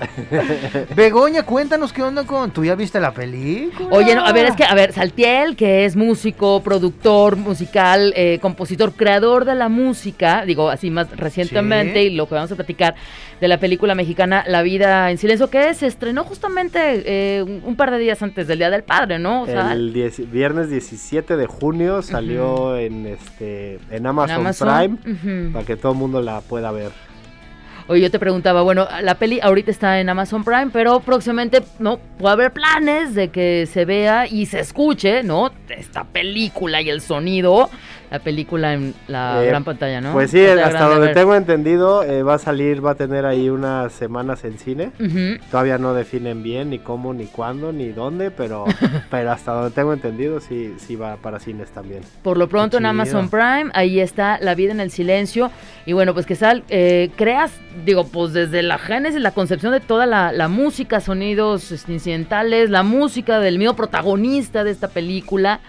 Begoña, 0.95 1.43
cuéntanos 1.43 1.93
qué 1.93 2.01
onda 2.01 2.23
con... 2.25 2.51
¿Tú 2.51 2.63
ya 2.65 2.75
viste 2.75 2.99
la 2.99 3.11
película? 3.13 3.89
Oye, 3.91 4.15
no, 4.15 4.25
a 4.25 4.31
ver, 4.31 4.47
es 4.47 4.55
que, 4.55 4.63
a 4.63 4.73
ver, 4.73 4.93
Saltiel, 4.93 5.55
que 5.55 5.85
es 5.85 5.95
músico, 5.95 6.61
productor 6.63 7.35
musical, 7.35 8.13
eh, 8.15 8.39
compositor, 8.41 8.93
creador 8.93 9.45
de 9.45 9.55
la 9.55 9.69
música, 9.69 10.43
digo 10.45 10.69
así 10.69 10.89
más 10.89 11.15
recientemente, 11.15 12.01
Sí. 12.01 12.07
y 12.07 12.15
lo 12.15 12.27
que 12.27 12.35
vamos 12.35 12.51
a 12.51 12.55
platicar 12.55 12.95
de 13.39 13.47
la 13.47 13.59
película 13.59 13.93
mexicana 13.93 14.43
La 14.47 14.63
vida 14.63 15.11
en 15.11 15.17
silencio, 15.17 15.49
que 15.49 15.73
se 15.75 15.85
estrenó 15.87 16.23
justamente 16.23 17.03
eh, 17.05 17.43
un, 17.43 17.75
par 17.75 17.91
de 17.91 17.99
días 17.99 18.21
antes 18.23 18.47
del 18.47 18.57
Día 18.57 18.69
del 18.71 18.83
Padre, 18.83 19.19
¿no? 19.19 19.43
O 19.43 19.45
sea, 19.45 19.73
El 19.73 19.91
viernes 20.31 20.69
17 20.69 21.37
de 21.37 21.45
junio 21.45 22.01
salió 22.01 22.75
en 22.77 23.05
este 23.05 23.76
en 23.89 23.97
en 23.97 24.07
Amazon, 24.07 24.35
Amazon. 24.37 24.97
Prime 24.99 25.49
para 25.51 25.65
que 25.65 25.75
todo 25.75 25.91
el 25.91 25.97
mundo 25.97 26.21
la 26.21 26.41
pueda 26.41 26.71
ver. 26.71 26.91
Oye, 27.89 28.01
yo 28.01 28.11
te 28.11 28.19
preguntaba, 28.19 28.63
bueno, 28.63 28.85
la 29.01 29.15
peli 29.15 29.39
ahorita 29.41 29.71
está 29.71 30.01
en 30.01 30.09
Amazon 30.09 30.43
Prime, 30.43 30.69
pero 30.73 30.99
próximamente, 30.99 31.63
¿no? 31.79 31.99
Puede 32.17 32.33
haber 32.33 32.51
planes 32.51 33.15
de 33.15 33.29
que 33.29 33.65
se 33.65 33.85
vea 33.85 34.27
y 34.27 34.45
se 34.45 34.59
escuche, 34.59 35.23
¿no? 35.23 35.51
Esta 35.69 36.03
película 36.03 36.81
y 36.81 36.89
el 36.89 36.99
sonido, 36.99 37.69
la 38.09 38.19
película 38.19 38.73
en 38.73 38.93
la 39.07 39.43
Eh, 39.43 39.47
gran 39.47 39.63
pantalla, 39.63 40.01
¿no? 40.01 40.13
Pues 40.13 40.31
sí, 40.31 40.43
hasta 40.45 40.85
donde 40.85 41.13
tengo 41.13 41.35
entendido 41.35 42.03
eh, 42.03 42.23
va 42.23 42.35
a 42.35 42.39
salir, 42.39 42.85
va 42.85 42.91
a 42.91 42.95
tener 42.95 43.25
ahí 43.25 43.49
unas 43.49 43.93
semanas 43.93 44.43
en 44.43 44.57
cine. 44.57 44.91
Todavía 45.51 45.77
no 45.77 45.93
definen 45.93 46.43
bien 46.43 46.69
ni 46.69 46.79
cómo, 46.79 47.13
ni 47.13 47.25
cuándo, 47.25 47.71
ni 47.71 47.89
dónde, 47.89 48.31
pero, 48.31 48.65
pero 49.09 49.31
hasta 49.31 49.51
donde 49.51 49.71
tengo 49.71 49.93
entendido 49.93 50.39
sí, 50.39 50.75
sí 50.77 50.95
va 50.95 51.17
para 51.17 51.39
cines 51.39 51.69
también. 51.71 52.01
Por 52.23 52.37
lo 52.37 52.47
pronto 52.47 52.77
en. 52.77 52.85
Amazon 52.85 53.29
Prime, 53.29 53.69
ahí 53.73 53.99
está 53.99 54.39
La 54.39 54.55
vida 54.55 54.71
en 54.71 54.79
el 54.79 54.91
silencio. 54.91 55.51
Y 55.85 55.93
bueno, 55.93 56.13
pues 56.13 56.25
que 56.25 56.35
sal, 56.35 56.63
eh, 56.69 57.11
creas, 57.15 57.51
digo, 57.85 58.07
pues 58.07 58.33
desde 58.33 58.61
la 58.61 58.77
génesis, 58.77 59.21
la 59.21 59.31
concepción 59.31 59.71
de 59.71 59.79
toda 59.79 60.05
la, 60.05 60.31
la 60.31 60.47
música, 60.47 60.99
sonidos 60.99 61.71
este, 61.71 61.93
incidentales, 61.93 62.69
la 62.69 62.83
música 62.83 63.39
del 63.39 63.57
mío 63.57 63.75
protagonista 63.75 64.63
de 64.63 64.71
esta 64.71 64.87
película. 64.87 65.59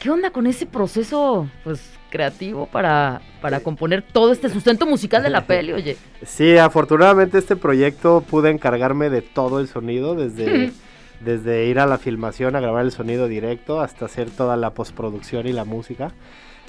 ¿Qué 0.00 0.10
onda 0.10 0.30
con 0.30 0.46
ese 0.46 0.66
proceso, 0.66 1.48
pues, 1.62 1.80
creativo 2.10 2.66
para, 2.66 3.22
para 3.40 3.60
componer 3.60 4.02
todo 4.02 4.32
este 4.32 4.48
sustento 4.48 4.86
musical 4.86 5.22
de 5.22 5.30
la 5.30 5.40
peli, 5.46 5.72
oye? 5.72 5.96
Sí, 6.24 6.56
afortunadamente 6.58 7.38
este 7.38 7.56
proyecto 7.56 8.20
pude 8.20 8.50
encargarme 8.50 9.10
de 9.10 9.22
todo 9.22 9.60
el 9.60 9.68
sonido, 9.68 10.14
desde, 10.14 10.72
desde 11.24 11.66
ir 11.66 11.78
a 11.80 11.86
la 11.86 11.98
filmación 11.98 12.54
a 12.54 12.60
grabar 12.60 12.84
el 12.84 12.92
sonido 12.92 13.28
directo 13.28 13.80
hasta 13.80 14.04
hacer 14.04 14.30
toda 14.30 14.56
la 14.56 14.70
postproducción 14.70 15.46
y 15.46 15.52
la 15.52 15.64
música, 15.64 16.12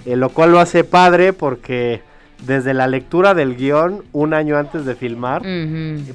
eh, 0.05 0.15
lo 0.15 0.29
cual 0.29 0.51
lo 0.51 0.59
hace 0.59 0.83
padre 0.83 1.31
porque 1.33 2.01
desde 2.45 2.73
la 2.73 2.87
lectura 2.87 3.33
del 3.33 3.55
guion, 3.55 4.03
un 4.11 4.33
año 4.33 4.57
antes 4.57 4.85
de 4.85 4.95
filmar, 4.95 5.41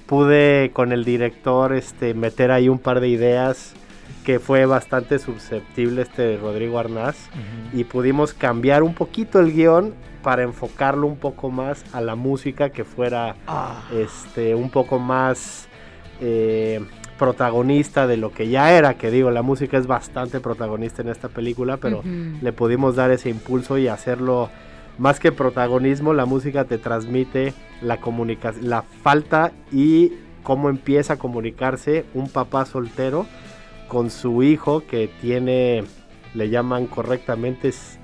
pude 0.07 0.71
con 0.73 0.93
el 0.93 1.05
director 1.05 1.73
este, 1.73 2.15
meter 2.15 2.51
ahí 2.51 2.69
un 2.69 2.79
par 2.79 3.01
de 3.01 3.09
ideas 3.09 3.75
que 4.25 4.39
fue 4.39 4.67
bastante 4.67 5.19
susceptible 5.19 6.03
este 6.03 6.37
Rodrigo 6.37 6.79
Arnaz 6.79 7.29
y 7.73 7.85
pudimos 7.85 8.35
cambiar 8.35 8.83
un 8.83 8.95
poquito 8.95 9.41
el 9.41 9.53
guion 9.53 9.95
para 10.23 10.43
enfocarlo 10.43 11.07
un 11.07 11.17
poco 11.17 11.51
más 11.51 11.85
a 11.95 12.01
la 12.01 12.15
música 12.15 12.71
que 12.71 12.85
fuera 12.85 13.37
Ah, 13.47 13.83
este 13.93 14.55
un 14.55 14.71
poco 14.71 14.99
más 14.99 15.69
eh, 16.21 16.81
protagonista 17.19 18.07
de 18.07 18.17
lo 18.17 18.33
que 18.33 18.49
ya 18.49 18.73
era 18.73 18.95
que 18.95 19.11
digo 19.11 19.31
la 19.31 19.43
música 19.43 19.79
es 19.79 19.87
bastante 19.87 20.41
protagonista 20.41 21.03
en 21.03 21.09
esta 21.09 21.29
película 21.29 21.77
pero 21.79 22.03
le 22.43 22.53
pudimos 22.53 22.97
dar 22.97 23.11
ese 23.11 23.31
impulso 23.31 23.79
y 23.79 23.89
hacerlo 23.89 24.51
más 24.99 25.21
que 25.21 25.33
protagonismo 25.33 26.13
la 26.13 26.27
música 26.27 26.65
te 26.65 26.77
transmite 26.79 27.55
la 27.81 27.99
comunicación 27.99 28.69
la 28.69 28.83
falta 28.83 29.53
y 29.73 30.13
cómo 30.43 30.69
empieza 30.71 31.15
a 31.15 31.17
comunicarse 31.19 32.05
un 32.15 32.29
papá 32.29 32.65
soltero 32.65 33.27
con 33.91 34.09
su 34.11 34.43
hijo 34.43 34.85
que 34.89 35.11
tiene 35.21 35.85
le 36.35 36.49
llaman 36.49 36.87
correctamente 36.87 37.69
es- 37.69 37.99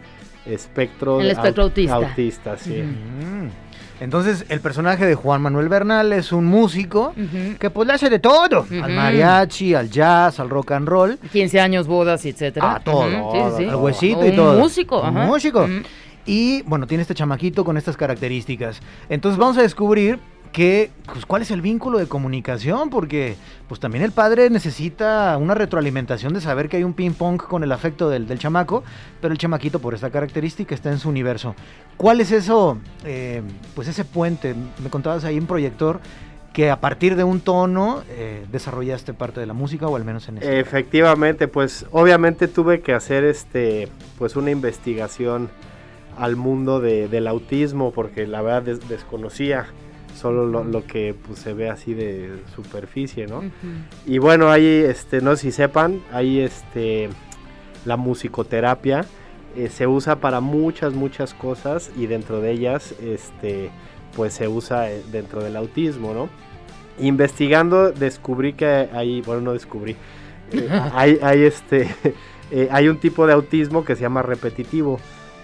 espectro 0.45 1.21
El 1.21 1.31
espectro 1.31 1.63
autista. 1.65 1.95
autista 1.95 2.57
sí. 2.59 2.83
Mm. 2.83 3.49
Entonces, 3.99 4.45
el 4.51 4.61
personaje 4.61 5.07
de 5.07 5.15
Juan 5.15 5.41
Manuel 5.41 5.71
Bernal 5.71 6.13
es 6.13 6.31
un 6.31 6.45
músico 6.45 7.15
que 7.59 7.71
pues 7.71 7.87
le 7.89 7.95
hace 7.95 8.11
de 8.11 8.19
todo. 8.19 8.67
Al 8.83 8.93
mariachi, 8.93 9.73
al 9.73 9.89
jazz, 9.89 10.39
al 10.39 10.51
rock 10.51 10.73
and 10.73 10.87
roll. 10.87 11.19
15 11.33 11.59
años, 11.61 11.87
bodas, 11.87 12.27
etcétera. 12.27 12.75
A 12.75 12.81
todo, 12.81 13.07
Ujú, 13.07 13.33
sí, 13.33 13.39
sí, 13.57 13.63
sí. 13.65 13.69
al 13.71 13.77
huesito 13.77 14.27
y 14.27 14.31
Un 14.31 14.37
todo. 14.37 14.59
músico, 14.59 15.01
Un 15.01 15.15
músico. 15.15 15.67
Y 16.27 16.61
bueno, 16.63 16.87
tiene 16.87 17.01
este 17.03 17.15
chamaquito 17.15 17.65
con 17.65 17.79
estas 17.79 17.97
características. 17.97 18.81
Entonces 19.09 19.39
vamos 19.39 19.57
a 19.57 19.63
descubrir 19.63 20.19
pues, 20.57 21.27
cuál 21.27 21.43
es 21.43 21.51
el 21.51 21.61
vínculo 21.61 21.99
de 21.99 22.07
comunicación, 22.07 22.89
porque 22.89 23.37
pues 23.69 23.79
también 23.79 24.03
el 24.03 24.13
padre 24.13 24.49
necesita 24.49 25.37
una 25.37 25.55
retroalimentación 25.55 26.33
de 26.33 26.41
saber 26.41 26.69
que 26.71 26.79
hay 26.79 26.85
un 26.85 26.95
ping 26.95 27.13
pong 27.13 27.37
con 27.37 27.63
el 27.63 27.73
afecto 27.73 28.09
del, 28.09 28.27
chamaco, 28.39 28.83
pero 29.21 29.33
el 29.33 29.39
chamaquito 29.39 29.81
por 29.81 29.93
esta 29.93 30.09
característica 30.11 30.75
está 30.75 30.91
en 30.91 30.99
su 30.99 31.11
universo. 31.11 31.55
¿Cuál 31.99 32.21
es 32.23 32.33
eso? 32.33 32.79
Eh, 33.05 33.43
pues 33.75 33.87
ese 33.89 34.05
puente, 34.07 34.55
me 34.83 34.89
contabas 34.89 35.25
ahí 35.25 35.39
un 35.39 35.47
proyector 35.47 36.01
que 36.55 36.71
a 36.71 36.81
partir 36.81 37.17
de 37.17 37.25
un 37.25 37.41
tono 37.41 38.03
eh, 38.09 38.47
desarrollaste 38.51 39.13
parte 39.13 39.41
de 39.41 39.45
la 39.47 39.53
música 39.53 39.89
o 39.89 39.97
al 39.97 40.05
menos 40.07 40.27
en 40.31 40.39
ese. 40.39 40.59
Efectivamente, 40.59 41.49
pues 41.49 41.85
obviamente 41.93 42.49
tuve 42.49 42.81
que 42.81 42.95
hacer 42.95 43.25
este, 43.25 43.89
pues 44.17 44.37
una 44.37 44.51
investigación 44.53 45.51
al 46.17 46.37
mundo 46.37 46.81
de- 46.81 47.09
del 47.09 47.27
autismo 47.27 47.93
porque 47.93 48.27
la 48.27 48.41
verdad 48.41 48.63
des- 48.63 48.89
desconocía 48.89 49.67
solo 50.17 50.47
lo, 50.47 50.65
lo 50.65 50.85
que 50.87 51.15
pues, 51.15 51.39
se 51.39 51.53
ve 51.53 51.69
así 51.69 51.95
de 51.95 52.43
superficie, 52.55 53.27
¿no? 53.27 53.39
Ujú. 53.39 53.51
Y 54.07 54.19
bueno, 54.19 54.51
ahí, 54.51 54.67
este, 54.67 55.21
no 55.21 55.37
sé 55.37 55.43
si 55.43 55.53
sepan, 55.53 56.03
ahí 56.13 56.41
este, 56.41 57.09
la 57.85 57.97
musicoterapia 57.97 59.05
eh, 59.57 59.69
se 59.69 59.87
usa 59.87 60.17
para 60.17 60.41
muchas, 60.41 60.95
muchas 60.95 61.35
cosas 61.35 61.91
y 61.97 62.07
dentro 62.07 62.41
de 62.41 62.51
ellas, 62.51 62.95
este, 63.01 63.71
pues 64.17 64.33
se 64.33 64.49
usa 64.49 64.91
eh, 64.91 65.03
dentro 65.13 65.43
del 65.45 65.57
autismo, 65.57 66.13
¿no? 66.15 66.29
Investigando 66.99 67.93
descubrí 67.93 68.55
que 68.55 68.89
hay, 68.93 69.21
bueno, 69.21 69.43
no 69.43 69.53
descubrí, 69.53 69.97
eh, 70.53 70.69
hay, 70.95 71.19
hay, 71.23 71.43
este, 71.43 71.95
eh, 72.51 72.69
hay 72.71 72.89
un 72.89 72.99
tipo 72.99 73.27
de 73.27 73.35
autismo 73.35 73.85
que 73.85 73.95
se 73.95 74.03
llama 74.03 74.23
repetitivo, 74.23 74.99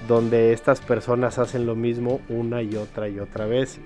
donde 0.09 0.53
estas 0.53 0.81
personas 0.81 1.39
hacen 1.39 1.67
lo 1.67 1.77
mismo 1.77 2.21
una 2.29 2.63
y 2.63 2.75
otra 2.77 3.09
y 3.09 3.21
otra 3.21 3.47
vez. 3.47 3.79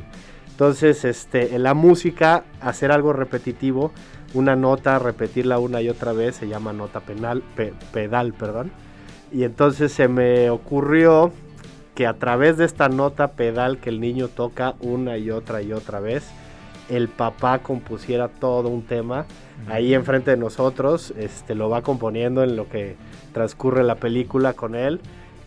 Entonces, 0.57 1.05
este, 1.05 1.55
en 1.55 1.63
la 1.65 1.75
música, 1.75 2.45
hacer 2.63 2.91
algo 2.91 3.13
repetitivo, 3.13 3.93
una 4.33 4.57
nota, 4.57 4.99
repetirla 4.99 5.59
una 5.59 5.83
y 5.83 5.91
otra 5.91 6.15
vez, 6.15 6.37
se 6.37 6.49
llama 6.49 6.73
nota 6.73 7.01
penal, 7.01 7.43
pe- 7.55 7.75
pedal, 7.93 8.33
perdón. 8.33 8.71
Y 9.31 9.45
entonces 9.45 9.93
se 9.93 10.09
me 10.09 10.49
ocurrió 10.49 11.31
que 11.95 12.07
a 12.07 12.15
través 12.15 12.57
de 12.57 12.65
esta 12.65 12.89
nota 12.89 13.33
pedal 13.33 13.77
que 13.77 13.91
el 13.91 14.01
niño 14.01 14.29
toca 14.29 14.77
una 14.81 15.19
y 15.19 15.31
otra 15.31 15.61
y 15.61 15.75
otra 15.75 16.01
vez, 16.01 16.27
el 16.89 17.09
papá 17.09 17.59
compusiera 17.59 18.29
todo 18.29 18.71
un 18.71 18.83
tema 18.83 19.27
ahí 19.69 19.93
enfrente 19.93 20.31
de 20.31 20.37
nosotros, 20.39 21.13
este, 21.19 21.55
lo 21.55 21.69
va 21.69 21.83
componiendo 21.83 22.43
en 22.43 22.57
lo 22.57 22.67
que 22.71 22.97
transcurre 23.35 23.85
la 23.85 23.97
película 23.97 24.55
con 24.55 24.75
él. 24.75 25.01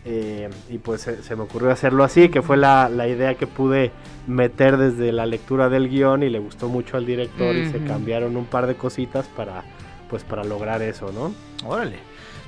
Eh, 0.04 0.48
y 0.68 0.78
pues 0.78 1.02
se, 1.02 1.22
se 1.22 1.36
me 1.36 1.42
ocurrió 1.42 1.70
hacerlo 1.70 2.04
así, 2.04 2.28
que 2.28 2.42
fue 2.42 2.56
la, 2.56 2.88
la 2.88 3.06
idea 3.06 3.34
que 3.34 3.46
pude 3.46 3.92
meter 4.26 4.76
desde 4.76 5.12
la 5.12 5.26
lectura 5.26 5.68
del 5.68 5.88
guion 5.88 6.22
y 6.22 6.30
le 6.30 6.38
gustó 6.38 6.68
mucho 6.68 6.96
al 6.96 7.04
director 7.04 7.54
y 7.54 7.70
se 7.70 7.82
cambiaron 7.84 8.36
un 8.36 8.46
par 8.46 8.66
de 8.66 8.76
cositas 8.76 9.26
para 9.28 9.64
pues 10.08 10.24
para 10.24 10.42
lograr 10.42 10.82
eso, 10.82 11.12
¿no? 11.12 11.32
Órale. 11.64 11.98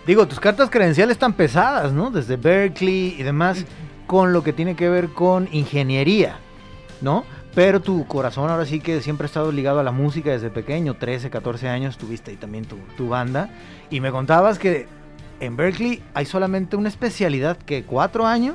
Digo, 0.04 0.26
tus 0.26 0.40
cartas 0.40 0.68
credenciales 0.68 1.14
están 1.14 1.34
pesadas, 1.34 1.92
¿no? 1.92 2.10
Desde 2.10 2.36
Berkeley 2.36 3.14
y 3.16 3.22
demás, 3.22 3.64
con 4.08 4.32
lo 4.32 4.42
que 4.42 4.52
tiene 4.52 4.74
que 4.74 4.88
ver 4.88 5.10
con 5.10 5.48
ingeniería, 5.52 6.38
¿no? 7.00 7.24
Pero 7.54 7.80
tu 7.80 8.04
corazón 8.06 8.50
ahora 8.50 8.64
sí 8.64 8.80
que 8.80 9.00
siempre 9.00 9.26
ha 9.26 9.28
estado 9.28 9.52
ligado 9.52 9.78
a 9.78 9.84
la 9.84 9.92
música 9.92 10.30
desde 10.30 10.50
pequeño, 10.50 10.94
13, 10.94 11.30
14 11.30 11.68
años, 11.68 11.98
tuviste 11.98 12.32
ahí 12.32 12.36
también 12.36 12.64
tu, 12.64 12.76
tu 12.96 13.08
banda. 13.08 13.50
Y 13.90 14.00
me 14.00 14.10
contabas 14.10 14.58
que 14.58 14.88
en 15.42 15.56
Berkeley 15.56 16.02
hay 16.14 16.24
solamente 16.24 16.76
una 16.76 16.88
especialidad 16.88 17.56
que 17.56 17.82
cuatro 17.82 18.26
años 18.26 18.54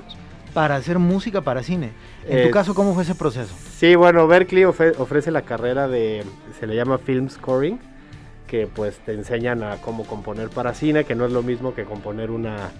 para 0.53 0.75
hacer 0.75 0.99
música 0.99 1.41
para 1.41 1.61
cine. 1.61 1.91
En 2.25 2.47
tu 2.47 2.51
caso, 2.51 2.73
¿cómo 2.73 2.93
fue 2.93 3.03
ese 3.03 3.13
proceso? 3.13 3.53
Sí, 3.77 3.95
bueno, 3.95 4.25
Berkeley 4.27 4.63
ofre- 4.63 4.95
ofrece 4.97 5.29
la 5.29 5.41
carrera 5.41 5.87
de, 5.87 6.23
se 6.59 6.65
le 6.65 6.75
llama 6.75 6.97
Film 6.97 7.29
Scoring, 7.29 7.77
que 8.47 8.67
pues 8.67 8.97
te 8.99 9.13
enseñan 9.13 9.63
a 9.63 9.77
cómo 9.77 10.05
componer 10.05 10.49
para 10.49 10.73
cine, 10.73 11.03
que 11.03 11.13
no 11.13 11.25
es 11.25 11.33
lo 11.33 11.43
mismo 11.43 11.75
que 11.75 11.83
componer 11.83 12.31
una, 12.31 12.71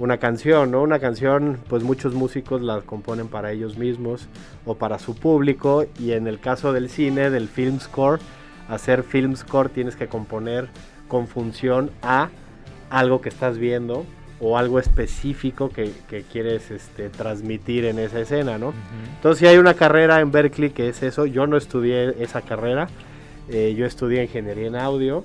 una 0.00 0.18
canción, 0.18 0.72
¿no? 0.72 0.82
Una 0.82 0.98
canción, 0.98 1.60
pues 1.68 1.84
muchos 1.84 2.12
músicos 2.12 2.60
la 2.60 2.80
componen 2.80 3.28
para 3.28 3.52
ellos 3.52 3.78
mismos 3.78 4.28
o 4.66 4.74
para 4.74 4.98
su 4.98 5.14
público, 5.14 5.86
y 6.00 6.10
en 6.10 6.26
el 6.26 6.40
caso 6.40 6.72
del 6.72 6.90
cine, 6.90 7.30
del 7.30 7.48
film 7.48 7.78
score, 7.78 8.18
hacer 8.68 9.04
film 9.04 9.36
score 9.36 9.68
tienes 9.68 9.94
que 9.94 10.08
componer 10.08 10.68
con 11.06 11.28
función 11.28 11.90
a 12.02 12.28
algo 12.94 13.20
que 13.20 13.28
estás 13.28 13.58
viendo 13.58 14.06
o 14.40 14.56
algo 14.56 14.78
específico 14.78 15.68
que, 15.68 15.90
que 16.08 16.22
quieres 16.22 16.70
este, 16.70 17.08
transmitir 17.08 17.84
en 17.86 17.98
esa 17.98 18.20
escena, 18.20 18.56
¿no? 18.58 18.72
Entonces 19.16 19.40
sí 19.40 19.46
hay 19.46 19.58
una 19.58 19.74
carrera 19.74 20.20
en 20.20 20.30
Berkeley 20.30 20.70
que 20.70 20.88
es 20.88 21.02
eso. 21.02 21.26
Yo 21.26 21.46
no 21.46 21.56
estudié 21.56 22.22
esa 22.22 22.42
carrera. 22.42 22.88
eh, 23.48 23.74
yo 23.76 23.84
estudié 23.84 24.22
ingeniería 24.22 24.68
en 24.68 24.76
audio. 24.76 25.24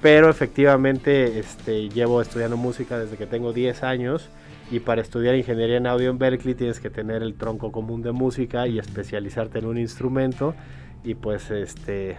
Pero 0.00 0.30
efectivamente 0.30 1.40
este, 1.40 1.88
llevo 1.88 2.22
estudiando 2.22 2.56
música 2.56 2.98
desde 2.98 3.16
que 3.16 3.26
tengo 3.26 3.52
10 3.52 3.82
años. 3.82 4.28
Y 4.70 4.80
para 4.80 5.00
estudiar 5.00 5.34
ingeniería 5.34 5.78
en 5.78 5.86
audio 5.86 6.10
en 6.10 6.18
Berkeley 6.18 6.54
tienes 6.54 6.78
que 6.78 6.90
tener 6.90 7.22
el 7.22 7.34
tronco 7.34 7.72
común 7.72 8.02
de 8.02 8.12
música 8.12 8.68
y 8.68 8.78
especializarte 8.78 9.58
en 9.58 9.66
un 9.66 9.78
instrumento. 9.78 10.54
Y 11.04 11.14
pues 11.14 11.50
este... 11.50 12.16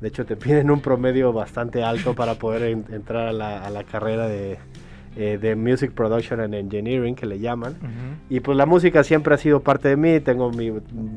De 0.00 0.08
hecho 0.08 0.24
te 0.24 0.36
piden 0.36 0.70
un 0.70 0.80
promedio 0.80 1.32
bastante 1.32 1.82
alto 1.82 2.14
para 2.14 2.34
poder 2.34 2.62
en- 2.62 2.84
entrar 2.92 3.26
a 3.28 3.32
la, 3.32 3.64
a 3.64 3.70
la 3.70 3.82
carrera 3.84 4.28
de, 4.28 4.58
eh, 5.16 5.38
de 5.40 5.56
Music 5.56 5.90
Production 5.92 6.40
and 6.40 6.54
Engineering 6.54 7.14
que 7.16 7.26
le 7.26 7.40
llaman. 7.40 7.74
Y 8.30 8.38
pues 8.40 8.56
la 8.56 8.64
música 8.66 9.02
siempre 9.02 9.34
ha 9.34 9.38
sido 9.38 9.60
parte 9.60 9.88
de 9.88 9.96
mí. 9.96 10.20
Tengo 10.20 10.50
mi, 10.52 10.72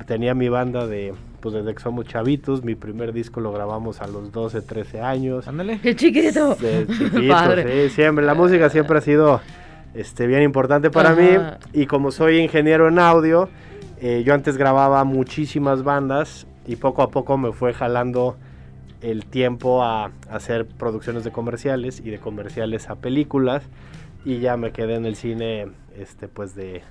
tenía 0.07 0.33
mi 0.33 0.49
banda 0.49 0.87
de, 0.87 1.13
pues 1.41 1.53
desde 1.53 1.75
que 1.75 1.79
somos 1.83 2.07
chavitos. 2.07 2.63
Mi 2.63 2.73
primer 2.73 3.13
disco 3.13 3.39
lo 3.39 3.51
grabamos 3.51 4.01
a 4.01 4.07
los 4.07 4.31
12, 4.31 4.61
13 4.63 5.01
años. 5.01 5.47
Ándale. 5.47 5.79
¡Qué 5.79 5.95
chiquito! 5.95 6.55
De 6.55 6.87
chiquitos, 6.87 7.25
Padre. 7.27 7.89
sí, 7.89 7.95
siempre. 7.95 8.25
La 8.25 8.33
música 8.33 8.69
siempre 8.71 8.97
ha 8.97 9.01
sido 9.01 9.41
este, 9.93 10.25
bien 10.25 10.41
importante 10.41 10.89
para 10.89 11.11
Ajá. 11.11 11.21
mí. 11.21 11.29
Y 11.73 11.85
como 11.85 12.09
soy 12.09 12.39
ingeniero 12.39 12.87
en 12.87 12.97
audio, 12.97 13.47
eh, 13.99 14.23
yo 14.25 14.33
antes 14.33 14.57
grababa 14.57 15.03
muchísimas 15.03 15.83
bandas 15.83 16.47
y 16.65 16.77
poco 16.77 17.03
a 17.03 17.11
poco 17.11 17.37
me 17.37 17.51
fue 17.51 17.73
jalando 17.73 18.37
el 19.01 19.25
tiempo 19.25 19.83
a 19.83 20.11
hacer 20.29 20.65
producciones 20.65 21.23
de 21.23 21.31
comerciales 21.31 21.99
y 22.03 22.09
de 22.09 22.19
comerciales 22.19 22.89
a 22.89 22.95
películas 22.95 23.63
y 24.25 24.39
ya 24.39 24.57
me 24.57 24.71
quedé 24.71 24.95
en 24.95 25.05
el 25.05 25.15
cine 25.15 25.67
este 25.97 26.27
pues 26.27 26.53
de, 26.55 26.83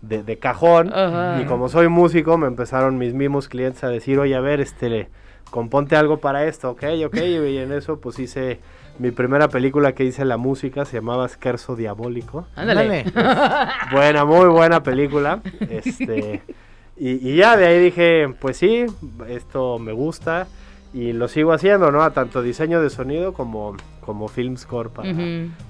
de, 0.00 0.22
de 0.22 0.38
cajón 0.38 0.92
Ajá. 0.92 1.40
y 1.42 1.44
como 1.44 1.68
soy 1.68 1.88
músico 1.88 2.38
me 2.38 2.46
empezaron 2.46 2.96
mis 2.98 3.12
mismos 3.14 3.48
clientes 3.48 3.84
a 3.84 3.88
decir 3.88 4.18
oye 4.18 4.34
a 4.34 4.40
ver 4.40 4.60
este 4.60 5.10
componte 5.50 5.96
algo 5.96 6.18
para 6.18 6.46
esto 6.46 6.70
ok 6.70 6.84
ok 7.06 7.16
y 7.16 7.58
en 7.58 7.72
eso 7.72 8.00
pues 8.00 8.18
hice 8.18 8.60
mi 8.98 9.10
primera 9.10 9.48
película 9.48 9.94
que 9.94 10.04
hice 10.04 10.24
la 10.24 10.36
música 10.36 10.84
se 10.84 10.96
llamaba 10.96 11.28
Scherzo 11.28 11.76
Diabólico 11.76 12.46
Ándale. 12.56 13.04
buena, 13.92 14.24
muy 14.26 14.48
buena 14.48 14.82
película. 14.82 15.40
Este, 15.70 16.42
y, 16.96 17.30
y 17.30 17.36
ya 17.36 17.56
de 17.56 17.66
ahí 17.66 17.78
dije, 17.82 18.34
pues 18.38 18.58
sí, 18.58 18.84
esto 19.28 19.78
me 19.78 19.92
gusta 19.92 20.46
y 20.94 21.12
lo 21.12 21.28
sigo 21.28 21.52
haciendo, 21.52 21.90
¿no? 21.90 22.02
A 22.02 22.10
tanto 22.12 22.42
diseño 22.42 22.80
de 22.82 22.90
sonido 22.90 23.32
como 23.32 23.76
como 24.02 24.26
film 24.26 24.56
score 24.56 24.90
para, 24.90 25.12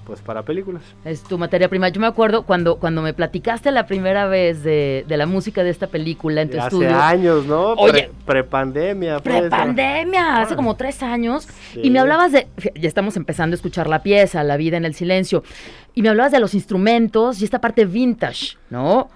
pues 0.06 0.22
para 0.22 0.42
películas. 0.42 0.82
Es 1.04 1.22
tu 1.22 1.36
materia 1.36 1.68
prima. 1.68 1.90
Yo 1.90 2.00
me 2.00 2.06
acuerdo 2.06 2.44
cuando, 2.44 2.76
cuando 2.76 3.02
me 3.02 3.12
platicaste 3.12 3.70
la 3.72 3.84
primera 3.84 4.26
vez 4.26 4.62
de, 4.64 5.04
de 5.06 5.16
la 5.18 5.26
música 5.26 5.62
de 5.62 5.68
esta 5.68 5.88
película 5.88 6.40
en 6.40 6.48
tu 6.48 6.56
Hace 6.56 6.68
estudio. 6.68 6.96
años, 6.96 7.44
¿no? 7.44 7.72
Oye. 7.74 7.92
Pre- 7.92 8.10
prepandemia. 8.24 9.20
fue 9.20 9.32
eso. 9.32 9.40
Prepandemia, 9.50 10.40
hace 10.40 10.56
como 10.56 10.76
tres 10.76 11.02
años. 11.02 11.46
Sí. 11.74 11.80
Y 11.84 11.90
me 11.90 11.98
hablabas 11.98 12.32
de. 12.32 12.46
Ya 12.74 12.88
estamos 12.88 13.18
empezando 13.18 13.52
a 13.52 13.56
escuchar 13.56 13.86
la 13.86 14.02
pieza, 14.02 14.42
La 14.44 14.56
vida 14.56 14.78
en 14.78 14.86
el 14.86 14.94
silencio. 14.94 15.42
Y 15.94 16.00
me 16.00 16.08
hablabas 16.08 16.32
de 16.32 16.40
los 16.40 16.54
instrumentos 16.54 17.42
y 17.42 17.44
esta 17.44 17.60
parte 17.60 17.84
vintage, 17.84 18.56
¿no? 18.70 19.10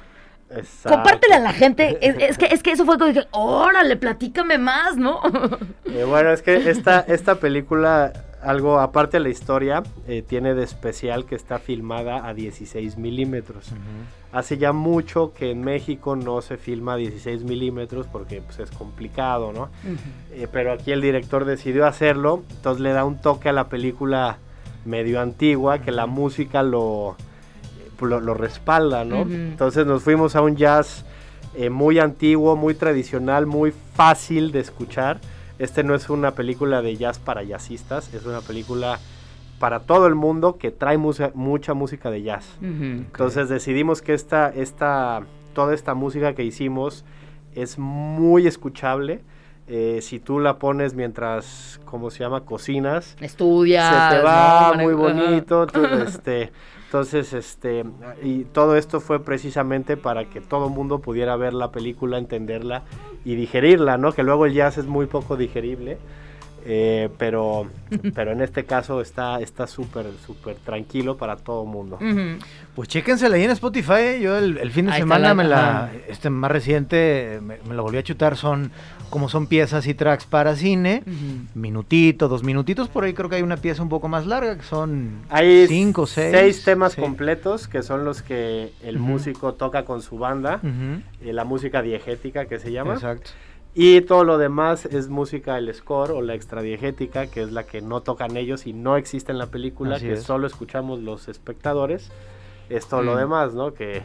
Exacto. 0.51 0.97
Compártela 0.97 1.37
a 1.37 1.41
la 1.41 1.53
gente. 1.53 1.99
Es, 2.07 2.17
es 2.19 2.39
que, 2.39 2.47
es 2.47 2.63
que 2.63 2.73
eso 2.73 2.85
fue 2.85 2.99
como 2.99 3.09
dije, 3.11 3.27
órale, 3.33 3.97
platícame 3.97 4.59
más, 4.59 4.97
¿no? 4.97 5.21
Eh, 5.87 6.05
bueno, 6.05 6.31
es 6.31 6.43
que 6.43 6.69
esta, 6.69 7.01
esta 7.01 7.37
película, 7.37 8.13
algo 8.43 8.81
aparte 8.81 9.17
de 9.17 9.23
la 9.23 9.29
historia, 9.31 9.83
eh, 10.07 10.21
tiene 10.21 10.53
de 10.55 10.63
especial 10.63 11.25
que 11.25 11.37
está 11.37 11.59
filmada 11.59 12.27
a 12.27 12.35
16 12.35 12.99
milímetros. 12.99 13.73
Hace 14.33 14.59
ya 14.59 14.73
mucho 14.73 15.33
que 15.33 15.53
en 15.53 15.63
México 15.63 16.17
no 16.17 16.43
se 16.43 16.59
filma 16.59 16.95
a 16.95 16.97
16 16.97 17.45
milímetros 17.45 18.07
porque 18.13 18.43
pues, 18.43 18.59
es 18.59 18.71
complicado, 18.73 19.53
¿no? 19.53 19.71
Eh, 20.33 20.49
pero 20.53 20.73
aquí 20.73 20.93
el 20.93 21.01
director 21.01 21.47
decidió 21.47 21.87
hacerlo, 21.87 22.43
entonces 22.57 22.83
le 22.83 22.93
da 22.93 23.05
un 23.05 23.19
toque 23.19 23.49
a 23.49 23.53
la 23.53 23.69
película 23.69 24.39
medio 24.85 25.21
antigua, 25.21 25.79
que 25.79 25.93
la 25.93 26.07
música 26.07 26.63
lo, 26.63 27.17
lo, 28.01 28.21
lo 28.21 28.35
respalda, 28.35 29.05
¿no? 29.05 29.23
Entonces 29.23 29.87
nos 29.87 30.03
fuimos 30.03 30.37
a 30.37 30.43
un 30.43 30.57
jazz 30.57 31.05
eh, 31.57 31.71
muy 31.71 31.99
antiguo, 31.99 32.57
muy 32.57 32.75
tradicional, 32.75 33.47
muy 33.47 33.73
fácil 33.95 34.53
de 34.53 34.61
escuchar. 34.61 35.21
Este 35.59 35.83
no 35.83 35.95
es 35.95 36.11
una 36.11 36.33
película 36.33 36.83
de 36.83 36.97
jazz 36.97 37.19
para 37.19 37.43
jazzistas, 37.43 38.13
es 38.13 38.27
una 38.27 38.41
película 38.43 38.99
para 39.59 39.81
todo 39.81 40.07
el 40.07 40.15
mundo 40.15 40.59
que 40.59 40.71
trae 40.71 40.99
mucha 40.99 41.75
música 41.75 42.11
de 42.11 42.23
jazz. 42.23 42.47
Entonces 42.61 43.49
decidimos 43.49 44.03
que 44.03 44.13
esta, 44.13 44.51
esta, 44.51 45.23
toda 45.55 45.73
esta 45.75 45.95
música 45.95 46.35
que 46.35 46.45
hicimos 46.45 47.05
es 47.55 47.79
muy 47.79 48.47
escuchable. 48.47 49.23
Eh, 49.69 50.01
si 50.01 50.21
tú 50.21 50.39
la 50.39 50.59
pones 50.59 50.95
mientras, 50.95 51.81
¿cómo 51.87 52.11
se 52.11 52.21
llama? 52.21 52.43
Cocinas, 52.43 53.17
Estudia. 53.21 54.11
se 54.11 54.17
te 54.17 54.23
va 54.23 54.75
¿no? 54.77 54.83
muy 54.85 54.95
bonito. 54.95 55.67
tú, 55.67 55.85
este, 55.85 56.53
entonces, 56.97 57.35
este, 57.35 57.85
y 58.23 58.45
todo 58.45 58.75
esto 58.75 59.01
fue 59.01 59.23
precisamente 59.23 59.99
para 59.99 60.31
que 60.31 60.41
todo 60.41 60.69
el 60.69 60.73
mundo 60.73 61.01
pudiera 61.01 61.37
ver 61.37 61.53
la 61.53 61.71
película, 61.71 62.17
entenderla 62.17 62.85
y 63.23 63.35
digerirla, 63.35 63.99
¿no? 63.99 64.13
Que 64.13 64.23
luego 64.23 64.47
el 64.47 64.55
jazz 64.55 64.79
es 64.79 64.87
muy 64.87 65.05
poco 65.05 65.37
digerible. 65.37 65.99
Eh, 66.69 67.09
pero, 67.17 67.69
pero 68.15 68.33
en 68.33 68.41
este 68.41 68.65
caso 68.65 69.01
está 69.01 69.41
está 69.41 69.69
súper, 69.69 70.07
súper 70.27 70.57
tranquilo 70.57 71.17
para 71.17 71.37
todo 71.37 71.63
el 71.63 71.69
mundo. 71.69 71.99
Pues 72.75 72.89
chéquensela 72.89 73.37
ahí 73.37 73.45
en 73.45 73.53
Spotify. 73.53 74.21
Yo 74.21 74.37
el, 74.37 74.59
el 74.59 74.71
fin 74.73 74.87
de 74.87 74.93
Ahí 74.93 74.99
semana 75.01 75.29
la- 75.29 75.35
me 75.35 75.45
la, 75.45 75.91
este 76.09 76.29
más 76.29 76.51
reciente, 76.51 77.39
me, 77.43 77.59
me 77.69 77.75
la 77.75 77.83
volví 77.83 77.99
a 77.99 78.03
chutar. 78.03 78.37
Son 78.37 78.71
como 79.11 79.29
son 79.29 79.47
piezas 79.47 79.87
y 79.87 79.95
tracks 79.95 80.27
para 80.27 80.57
cine. 80.57 81.05
Ujú. 81.07 81.47
Minutito, 81.55 82.27
dos 82.29 82.43
minutitos. 82.43 82.89
Por 82.89 83.05
ahí 83.05 83.15
creo 83.15 83.29
que 83.31 83.37
hay 83.37 83.43
una 83.43 83.57
pieza 83.59 83.83
un 83.83 83.89
poco 83.89 84.09
más 84.09 84.27
larga 84.27 84.57
que 84.57 84.65
son 84.65 85.21
Hay 85.31 85.69
cinco, 85.69 86.07
seis. 86.07 86.65
temas 86.65 86.95
sí. 86.95 87.01
completos 87.01 87.69
que 87.69 87.83
son 87.83 88.05
los 88.05 88.23
que 88.23 88.73
el 88.83 88.99
músico 88.99 89.55
toca 89.55 89.85
con 89.85 90.03
su 90.03 90.19
banda, 90.19 90.61
eh, 91.23 91.33
la 91.33 91.45
música 91.45 91.81
diegética 91.83 92.47
que 92.47 92.59
se 92.59 92.73
llama. 92.73 92.95
Exacto. 92.95 93.31
Y 93.79 94.01
todo 94.01 94.25
lo 94.25 94.39
demás 94.39 94.87
es 94.87 95.09
música, 95.11 95.59
el 95.59 95.73
score 95.75 96.13
o 96.13 96.23
la 96.23 96.33
extradiegética, 96.35 97.27
que 97.27 97.43
es 97.43 97.53
la 97.53 97.65
que 97.65 97.83
no 97.83 98.01
tocan 98.01 98.39
ellos 98.39 98.67
y 98.67 98.73
no 98.73 98.97
existe 98.97 99.33
en 99.33 99.39
la 99.39 99.49
película, 99.49 99.97
Así 99.97 100.07
que 100.07 100.15
es. 100.15 100.23
solo 100.23 100.47
escuchamos 100.47 101.01
los 101.01 101.29
espectadores. 101.29 102.11
Es 102.71 102.89
todo 102.89 103.03
lo 103.03 103.15
Mm. 103.15 103.19
demás, 103.19 103.53
¿no? 103.55 103.75
Que 103.75 104.03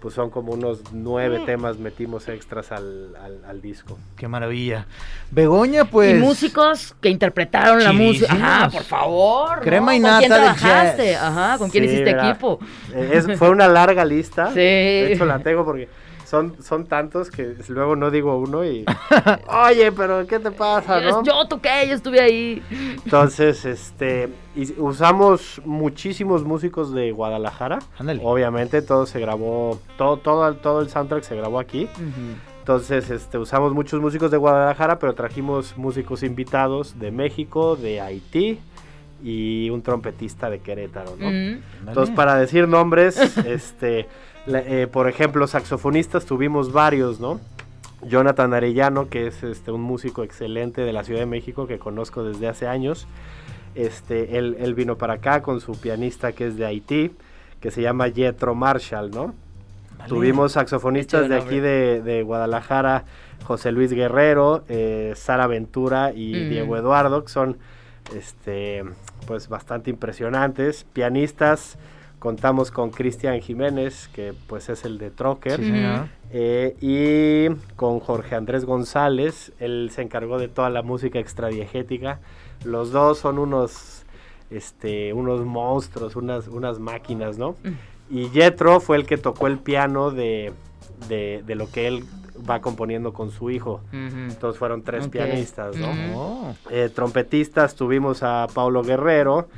pues 0.00 0.14
son 0.14 0.30
como 0.30 0.52
unos 0.54 0.80
nueve 0.94 1.42
temas 1.44 1.76
metimos 1.76 2.26
extras 2.28 2.72
al, 2.72 3.14
al- 3.22 3.44
al 3.46 3.60
disco. 3.60 3.98
Qué 4.16 4.26
maravilla. 4.26 4.86
Begoña, 5.30 5.84
pues. 5.84 6.16
y 6.16 6.18
músicos 6.18 6.96
que 7.02 7.10
interpretaron 7.10 7.84
la 7.84 7.92
música. 7.92 8.32
Ajá, 8.32 8.70
por 8.70 8.82
favor. 8.84 9.58
¿no? 9.58 9.62
Crema 9.62 9.94
y 9.94 10.00
¿Con 10.00 10.10
quién 10.16 10.30
nata 10.30 10.34
del 10.46 10.54
trabajaste? 10.56 11.10
jazz. 11.12 11.22
Ajá, 11.22 11.58
¿con 11.58 11.68
quién 11.68 11.84
Sí, 11.84 11.90
hiciste 11.90 12.14
mira, 12.14 12.30
equipo? 12.30 12.58
Eh, 12.94 13.10
es- 13.12 13.38
fue 13.38 13.50
una 13.50 13.68
larga 13.68 14.02
lista. 14.06 14.46
Sí. 14.54 14.54
De 14.60 15.12
hecho, 15.12 15.26
la 15.26 15.38
tengo 15.40 15.66
porque 15.66 15.86
son, 16.24 16.62
son 16.62 16.86
tantos 16.86 17.30
que 17.30 17.56
luego 17.68 17.96
no 17.96 18.10
digo 18.10 18.36
uno 18.38 18.64
y. 18.64 18.84
Oye, 19.66 19.92
pero 19.92 20.26
¿qué 20.26 20.38
te 20.38 20.50
pasa, 20.50 21.00
no? 21.00 21.22
Yo 21.22 21.46
toqué, 21.46 21.86
yo 21.88 21.94
estuve 21.94 22.20
ahí. 22.20 22.62
Entonces, 23.04 23.64
este. 23.64 24.28
y 24.54 24.72
usamos 24.80 25.60
muchísimos 25.64 26.44
músicos 26.44 26.92
de 26.92 27.12
Guadalajara. 27.12 27.80
Ándale. 27.98 28.20
Obviamente, 28.24 28.82
todo 28.82 29.06
se 29.06 29.20
grabó. 29.20 29.80
Todo, 29.96 30.18
todo, 30.18 30.54
todo 30.54 30.80
el 30.80 30.88
soundtrack 30.88 31.22
se 31.24 31.36
grabó 31.36 31.58
aquí. 31.58 31.88
Entonces, 32.60 33.10
este, 33.10 33.38
usamos 33.38 33.72
muchos 33.72 34.00
músicos 34.00 34.30
de 34.30 34.36
Guadalajara, 34.36 34.98
pero 34.98 35.14
trajimos 35.14 35.76
músicos 35.76 36.22
invitados 36.22 36.98
de 37.00 37.10
México, 37.10 37.74
de 37.74 38.00
Haití 38.00 38.60
y 39.22 39.70
un 39.70 39.82
trompetista 39.82 40.48
de 40.50 40.60
Querétaro, 40.60 41.16
¿no? 41.18 41.28
Entonces, 41.28 42.14
para 42.14 42.36
decir 42.36 42.68
nombres, 42.68 43.18
este, 43.46 44.06
eh, 44.46 44.88
por 44.90 45.08
ejemplo, 45.08 45.46
saxofonistas 45.46 46.24
tuvimos 46.24 46.72
varios, 46.72 47.20
¿no? 47.20 47.40
Jonathan 48.02 48.54
Arellano, 48.54 49.08
que 49.08 49.26
es 49.26 49.42
este, 49.42 49.70
un 49.70 49.82
músico 49.82 50.22
excelente 50.24 50.80
de 50.82 50.92
la 50.92 51.04
Ciudad 51.04 51.20
de 51.20 51.26
México 51.26 51.66
que 51.66 51.78
conozco 51.78 52.24
desde 52.24 52.48
hace 52.48 52.66
años. 52.66 53.06
Este, 53.74 54.38
él, 54.38 54.56
él 54.58 54.74
vino 54.74 54.96
para 54.96 55.14
acá 55.14 55.42
con 55.42 55.60
su 55.60 55.78
pianista 55.78 56.32
que 56.32 56.46
es 56.46 56.56
de 56.56 56.66
Haití, 56.66 57.12
que 57.60 57.70
se 57.70 57.82
llama 57.82 58.08
Jetro 58.10 58.54
Marshall, 58.54 59.10
¿no? 59.10 59.34
Tuvimos 60.08 60.52
saxofonistas 60.52 61.28
de 61.28 61.36
aquí 61.36 61.60
de, 61.60 62.00
de 62.00 62.22
Guadalajara, 62.22 63.04
José 63.44 63.70
Luis 63.70 63.92
Guerrero, 63.92 64.64
eh, 64.68 65.12
Sara 65.14 65.46
Ventura 65.46 66.12
y 66.14 66.32
Mm. 66.32 66.48
Diego 66.48 66.76
Eduardo, 66.78 67.22
que 67.22 67.30
son 67.30 67.58
este, 68.16 68.82
pues 69.26 69.48
bastante 69.48 69.90
impresionantes. 69.90 70.84
Pianistas, 70.94 71.76
contamos 72.20 72.70
con 72.70 72.90
Cristian 72.90 73.40
Jiménez, 73.40 74.08
que 74.12 74.32
pues 74.46 74.68
es 74.68 74.84
el 74.84 74.98
de 74.98 75.10
Trocker. 75.10 75.58
Sí. 75.58 75.72
Eh, 76.32 76.76
y 76.80 77.52
con 77.74 77.98
Jorge 77.98 78.36
Andrés 78.36 78.64
González, 78.64 79.52
él 79.58 79.90
se 79.92 80.02
encargó 80.02 80.38
de 80.38 80.46
toda 80.46 80.70
la 80.70 80.82
música 80.82 81.18
extradiegética. 81.18 82.20
Los 82.64 82.92
dos 82.92 83.18
son 83.18 83.38
unos, 83.38 84.04
este, 84.50 85.12
unos 85.12 85.44
monstruos, 85.44 86.14
unas, 86.14 86.46
unas 86.46 86.78
máquinas, 86.78 87.36
¿no? 87.38 87.56
Y 88.10 88.28
Jetro 88.28 88.80
fue 88.80 88.96
el 88.98 89.06
que 89.06 89.16
tocó 89.16 89.46
el 89.48 89.58
piano 89.58 90.10
de, 90.10 90.52
de, 91.08 91.42
de 91.46 91.54
lo 91.54 91.68
que 91.70 91.88
él 91.88 92.04
va 92.48 92.60
componiendo 92.60 93.12
con 93.12 93.30
su 93.30 93.50
hijo. 93.50 93.80
Entonces 93.92 94.58
fueron 94.58 94.82
tres 94.82 95.08
pianistas, 95.08 95.76
¿no? 95.76 95.88
Ujú. 95.90 96.18
Oh, 96.18 96.54
Eh, 96.70 96.90
trompetistas 96.94 97.74
tuvimos 97.74 98.22
a 98.22 98.46
Paulo 98.54 98.82
Guerrero 98.82 99.48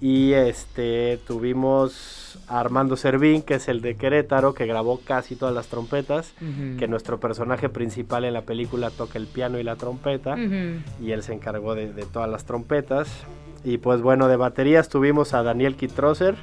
y 0.00 0.32
este 0.32 1.18
tuvimos 1.26 2.38
a 2.48 2.60
Armando 2.60 2.96
Servín, 2.96 3.42
que 3.42 3.54
es 3.54 3.68
el 3.68 3.80
de 3.80 3.96
Querétaro, 3.96 4.54
que 4.54 4.66
grabó 4.66 5.00
casi 5.04 5.36
todas 5.36 5.54
las 5.54 5.66
trompetas, 5.66 6.32
que 6.78 6.88
nuestro 6.88 7.20
personaje 7.20 7.68
principal 7.68 8.24
en 8.24 8.32
la 8.34 8.42
película 8.42 8.90
toca 8.90 9.18
el 9.18 9.26
piano 9.26 9.58
y 9.58 9.62
la 9.62 9.76
trompeta, 9.76 10.36
y 11.00 11.10
él 11.12 11.22
se 11.22 11.34
encargó 11.34 11.74
de, 11.74 11.92
de 11.92 12.04
todas 12.04 12.30
las 12.30 12.44
trompetas. 12.44 13.08
Y 13.62 13.76
pues 13.76 14.00
bueno, 14.00 14.26
de 14.28 14.36
baterías 14.36 14.88
tuvimos 14.88 15.34
a 15.34 15.42
Daniel 15.42 15.76
Kitroser, 15.76 16.34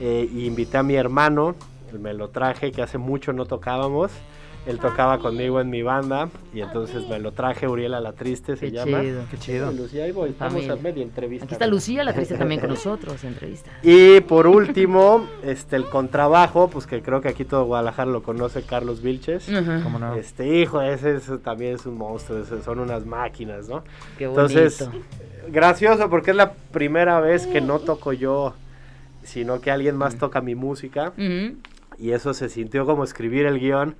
eh, 0.00 0.28
y 0.32 0.46
invité 0.46 0.78
a 0.78 0.82
mi 0.82 0.96
hermano, 0.96 1.54
me 1.98 2.12
lo 2.12 2.28
traje, 2.30 2.72
que 2.72 2.82
hace 2.82 2.98
mucho 2.98 3.32
no 3.32 3.46
tocábamos. 3.46 4.10
Él 4.66 4.78
tocaba 4.78 5.18
conmigo 5.18 5.58
en 5.60 5.70
mi 5.70 5.82
banda 5.82 6.28
y 6.52 6.60
entonces 6.60 7.08
me 7.08 7.18
lo 7.18 7.32
traje, 7.32 7.66
Uriela 7.66 7.98
la 7.98 8.12
Triste 8.12 8.56
se 8.56 8.66
Qué 8.66 8.72
llama. 8.72 9.00
chido. 9.00 9.22
qué 9.30 9.38
chido. 9.38 9.72
Lucía, 9.72 10.04
ahí 10.04 10.12
voy, 10.12 10.30
estamos 10.30 10.52
Familia. 10.54 10.72
a 10.74 10.76
media 10.76 11.02
entrevista. 11.02 11.44
Aquí 11.46 11.54
está 11.54 11.66
Lucía, 11.66 12.04
la 12.04 12.12
triste 12.12 12.36
también 12.36 12.60
con 12.60 12.68
nosotros, 12.68 13.24
entrevista. 13.24 13.70
Y 13.82 14.20
por 14.20 14.46
último, 14.46 15.26
este 15.42 15.76
el 15.76 15.86
contrabajo, 15.86 16.68
pues 16.68 16.86
que 16.86 17.00
creo 17.00 17.22
que 17.22 17.28
aquí 17.28 17.46
todo 17.46 17.64
Guadalajara 17.64 18.10
lo 18.10 18.22
conoce, 18.22 18.62
Carlos 18.62 19.00
Vilches. 19.02 19.46
¿Cómo 19.82 19.98
no? 19.98 20.14
Este 20.14 20.46
hijo, 20.60 20.82
ese, 20.82 21.16
es- 21.16 21.30
también 21.42 21.76
es 21.76 21.86
un 21.86 21.96
monstruo, 21.96 22.40
ese- 22.42 22.62
son 22.62 22.80
unas 22.80 23.06
máquinas, 23.06 23.66
¿no? 23.68 23.82
Qué 24.18 24.26
bonito. 24.26 24.42
Entonces, 24.46 24.88
gracioso 25.48 26.10
porque 26.10 26.32
es 26.32 26.36
la 26.36 26.52
primera 26.52 27.18
vez 27.20 27.46
que 27.46 27.62
no 27.62 27.78
toco 27.78 28.12
yo, 28.12 28.52
sino 29.24 29.60
que 29.62 29.70
alguien 29.70 29.96
más 29.96 30.16
toca 30.16 30.42
mi 30.42 30.54
música. 30.54 31.12
Y 32.00 32.12
eso 32.12 32.32
se 32.34 32.48
sintió 32.48 32.86
como 32.86 33.04
escribir 33.04 33.46
el 33.46 33.58
guion 33.60 33.96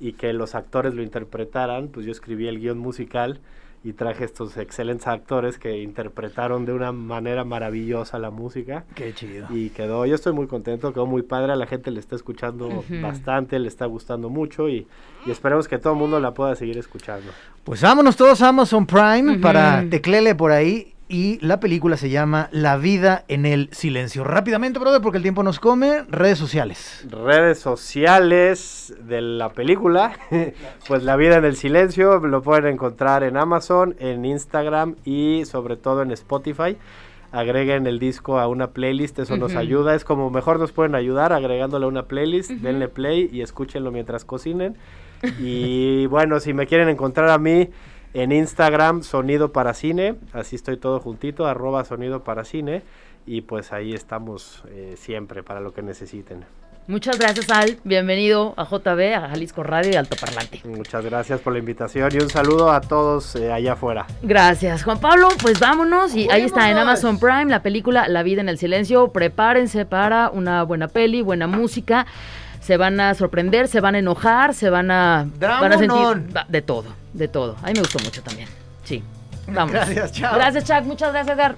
y 0.00 0.12
que 0.12 0.32
los 0.32 0.54
actores 0.54 0.94
lo 0.94 1.02
interpretaran. 1.02 1.88
Pues 1.88 2.06
yo 2.06 2.12
escribí 2.12 2.46
el 2.46 2.60
guion 2.60 2.78
musical 2.78 3.40
y 3.84 3.94
traje 3.94 4.24
estos 4.24 4.56
excelentes 4.56 5.08
actores 5.08 5.58
que 5.58 5.82
interpretaron 5.82 6.64
de 6.64 6.72
una 6.72 6.92
manera 6.92 7.44
maravillosa 7.44 8.18
la 8.18 8.30
música. 8.30 8.84
Qué 8.94 9.12
chido. 9.12 9.48
Y 9.50 9.70
quedó, 9.70 10.06
yo 10.06 10.14
estoy 10.14 10.32
muy 10.32 10.46
contento, 10.46 10.92
quedó 10.92 11.06
muy 11.06 11.22
padre, 11.22 11.52
a 11.52 11.56
la 11.56 11.66
gente 11.66 11.90
le 11.90 11.98
está 11.98 12.14
escuchando 12.14 12.84
bastante, 13.02 13.58
le 13.58 13.66
está 13.66 13.86
gustando 13.86 14.30
mucho 14.30 14.68
y, 14.68 14.86
y 15.26 15.30
esperemos 15.30 15.66
que 15.66 15.78
todo 15.78 15.94
el 15.94 15.98
mundo 15.98 16.20
la 16.20 16.32
pueda 16.32 16.54
seguir 16.54 16.78
escuchando. 16.78 17.32
Pues 17.64 17.82
vámonos 17.82 18.16
todos 18.16 18.40
a 18.42 18.48
Amazon 18.48 18.86
Prime 18.86 19.38
para 19.38 19.84
teclele 19.90 20.36
por 20.36 20.52
ahí 20.52 20.94
y 21.12 21.38
la 21.42 21.60
película 21.60 21.98
se 21.98 22.08
llama 22.08 22.48
La 22.52 22.78
vida 22.78 23.26
en 23.28 23.44
el 23.44 23.68
silencio. 23.72 24.24
Rápidamente, 24.24 24.78
brother, 24.78 25.02
porque 25.02 25.18
el 25.18 25.22
tiempo 25.22 25.42
nos 25.42 25.60
come, 25.60 26.04
redes 26.08 26.38
sociales. 26.38 27.06
Redes 27.10 27.58
sociales 27.58 28.94
de 28.98 29.20
la 29.20 29.50
película, 29.50 30.18
pues 30.88 31.02
La 31.02 31.16
vida 31.16 31.36
en 31.36 31.44
el 31.44 31.54
silencio, 31.56 32.18
lo 32.18 32.40
pueden 32.40 32.66
encontrar 32.66 33.24
en 33.24 33.36
Amazon, 33.36 33.94
en 33.98 34.24
Instagram 34.24 34.96
y 35.04 35.44
sobre 35.44 35.76
todo 35.76 36.00
en 36.00 36.12
Spotify. 36.12 36.78
Agreguen 37.30 37.86
el 37.86 37.98
disco 37.98 38.38
a 38.38 38.48
una 38.48 38.70
playlist, 38.70 39.18
eso 39.18 39.36
nos 39.36 39.54
ayuda, 39.54 39.94
es 39.94 40.04
como 40.04 40.30
mejor 40.30 40.58
nos 40.58 40.72
pueden 40.72 40.94
ayudar 40.94 41.34
agregándole 41.34 41.84
a 41.84 41.88
una 41.88 42.04
playlist, 42.04 42.50
denle 42.50 42.88
play 42.88 43.28
y 43.30 43.42
escúchenlo 43.42 43.92
mientras 43.92 44.24
cocinen. 44.24 44.76
Y 45.38 46.06
bueno, 46.10 46.40
si 46.40 46.54
me 46.54 46.66
quieren 46.66 46.88
encontrar 46.88 47.28
a 47.28 47.36
mí 47.36 47.68
en 48.14 48.32
Instagram, 48.32 49.02
Sonido 49.02 49.52
para 49.52 49.74
Cine, 49.74 50.16
así 50.32 50.56
estoy 50.56 50.76
todo 50.76 51.00
juntito, 51.00 51.46
arroba 51.46 51.84
Sonido 51.84 52.24
para 52.24 52.44
Cine, 52.44 52.82
y 53.26 53.42
pues 53.42 53.72
ahí 53.72 53.94
estamos 53.94 54.62
eh, 54.68 54.94
siempre 54.96 55.42
para 55.42 55.60
lo 55.60 55.72
que 55.72 55.82
necesiten. 55.82 56.44
Muchas 56.88 57.16
gracias, 57.16 57.48
Al. 57.48 57.78
Bienvenido 57.84 58.54
a 58.56 58.64
JB, 58.64 59.14
a 59.14 59.28
Jalisco 59.28 59.62
Radio 59.62 59.92
y 59.92 59.94
Alto 59.94 60.16
Parlante. 60.20 60.62
Muchas 60.64 61.04
gracias 61.04 61.40
por 61.40 61.52
la 61.52 61.60
invitación 61.60 62.10
y 62.12 62.18
un 62.18 62.28
saludo 62.28 62.72
a 62.72 62.80
todos 62.80 63.36
eh, 63.36 63.52
allá 63.52 63.74
afuera. 63.74 64.06
Gracias, 64.20 64.82
Juan 64.82 64.98
Pablo. 64.98 65.28
Pues 65.40 65.60
vámonos. 65.60 66.16
Y 66.16 66.28
ahí 66.28 66.42
está 66.42 66.70
en. 66.70 66.78
Amazon 66.78 67.20
Prime 67.20 67.46
la 67.46 67.62
película 67.62 68.08
La 68.08 68.24
vida 68.24 68.40
en 68.40 68.48
el 68.48 68.58
silencio. 68.58 69.12
Prepárense 69.12 69.86
para 69.86 70.28
una 70.30 70.64
buena 70.64 70.88
peli, 70.88 71.22
buena 71.22 71.46
música. 71.46 72.06
Se 72.62 72.76
van 72.76 73.00
a 73.00 73.14
sorprender, 73.14 73.66
se 73.66 73.80
van 73.80 73.96
a 73.96 73.98
enojar, 73.98 74.54
se 74.54 74.70
van 74.70 74.90
a, 74.90 75.28
van 75.38 75.72
a 75.72 75.78
sentir 75.78 76.32
de 76.48 76.62
todo, 76.62 76.94
de 77.12 77.28
todo. 77.28 77.56
A 77.62 77.66
mí 77.66 77.72
me 77.74 77.80
gustó 77.80 77.98
mucho 77.98 78.22
también. 78.22 78.48
Sí. 78.84 79.02
Vamos. 79.48 79.72
Gracias, 79.72 80.12
chao. 80.12 80.34
Gracias, 80.36 80.64
Chuck. 80.64 80.84
Muchas 80.84 81.12
gracias, 81.12 81.36
Edgar. 81.36 81.56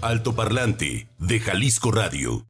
Altoparlante 0.00 1.08
de 1.18 1.40
Jalisco 1.40 1.90
Radio. 1.90 2.46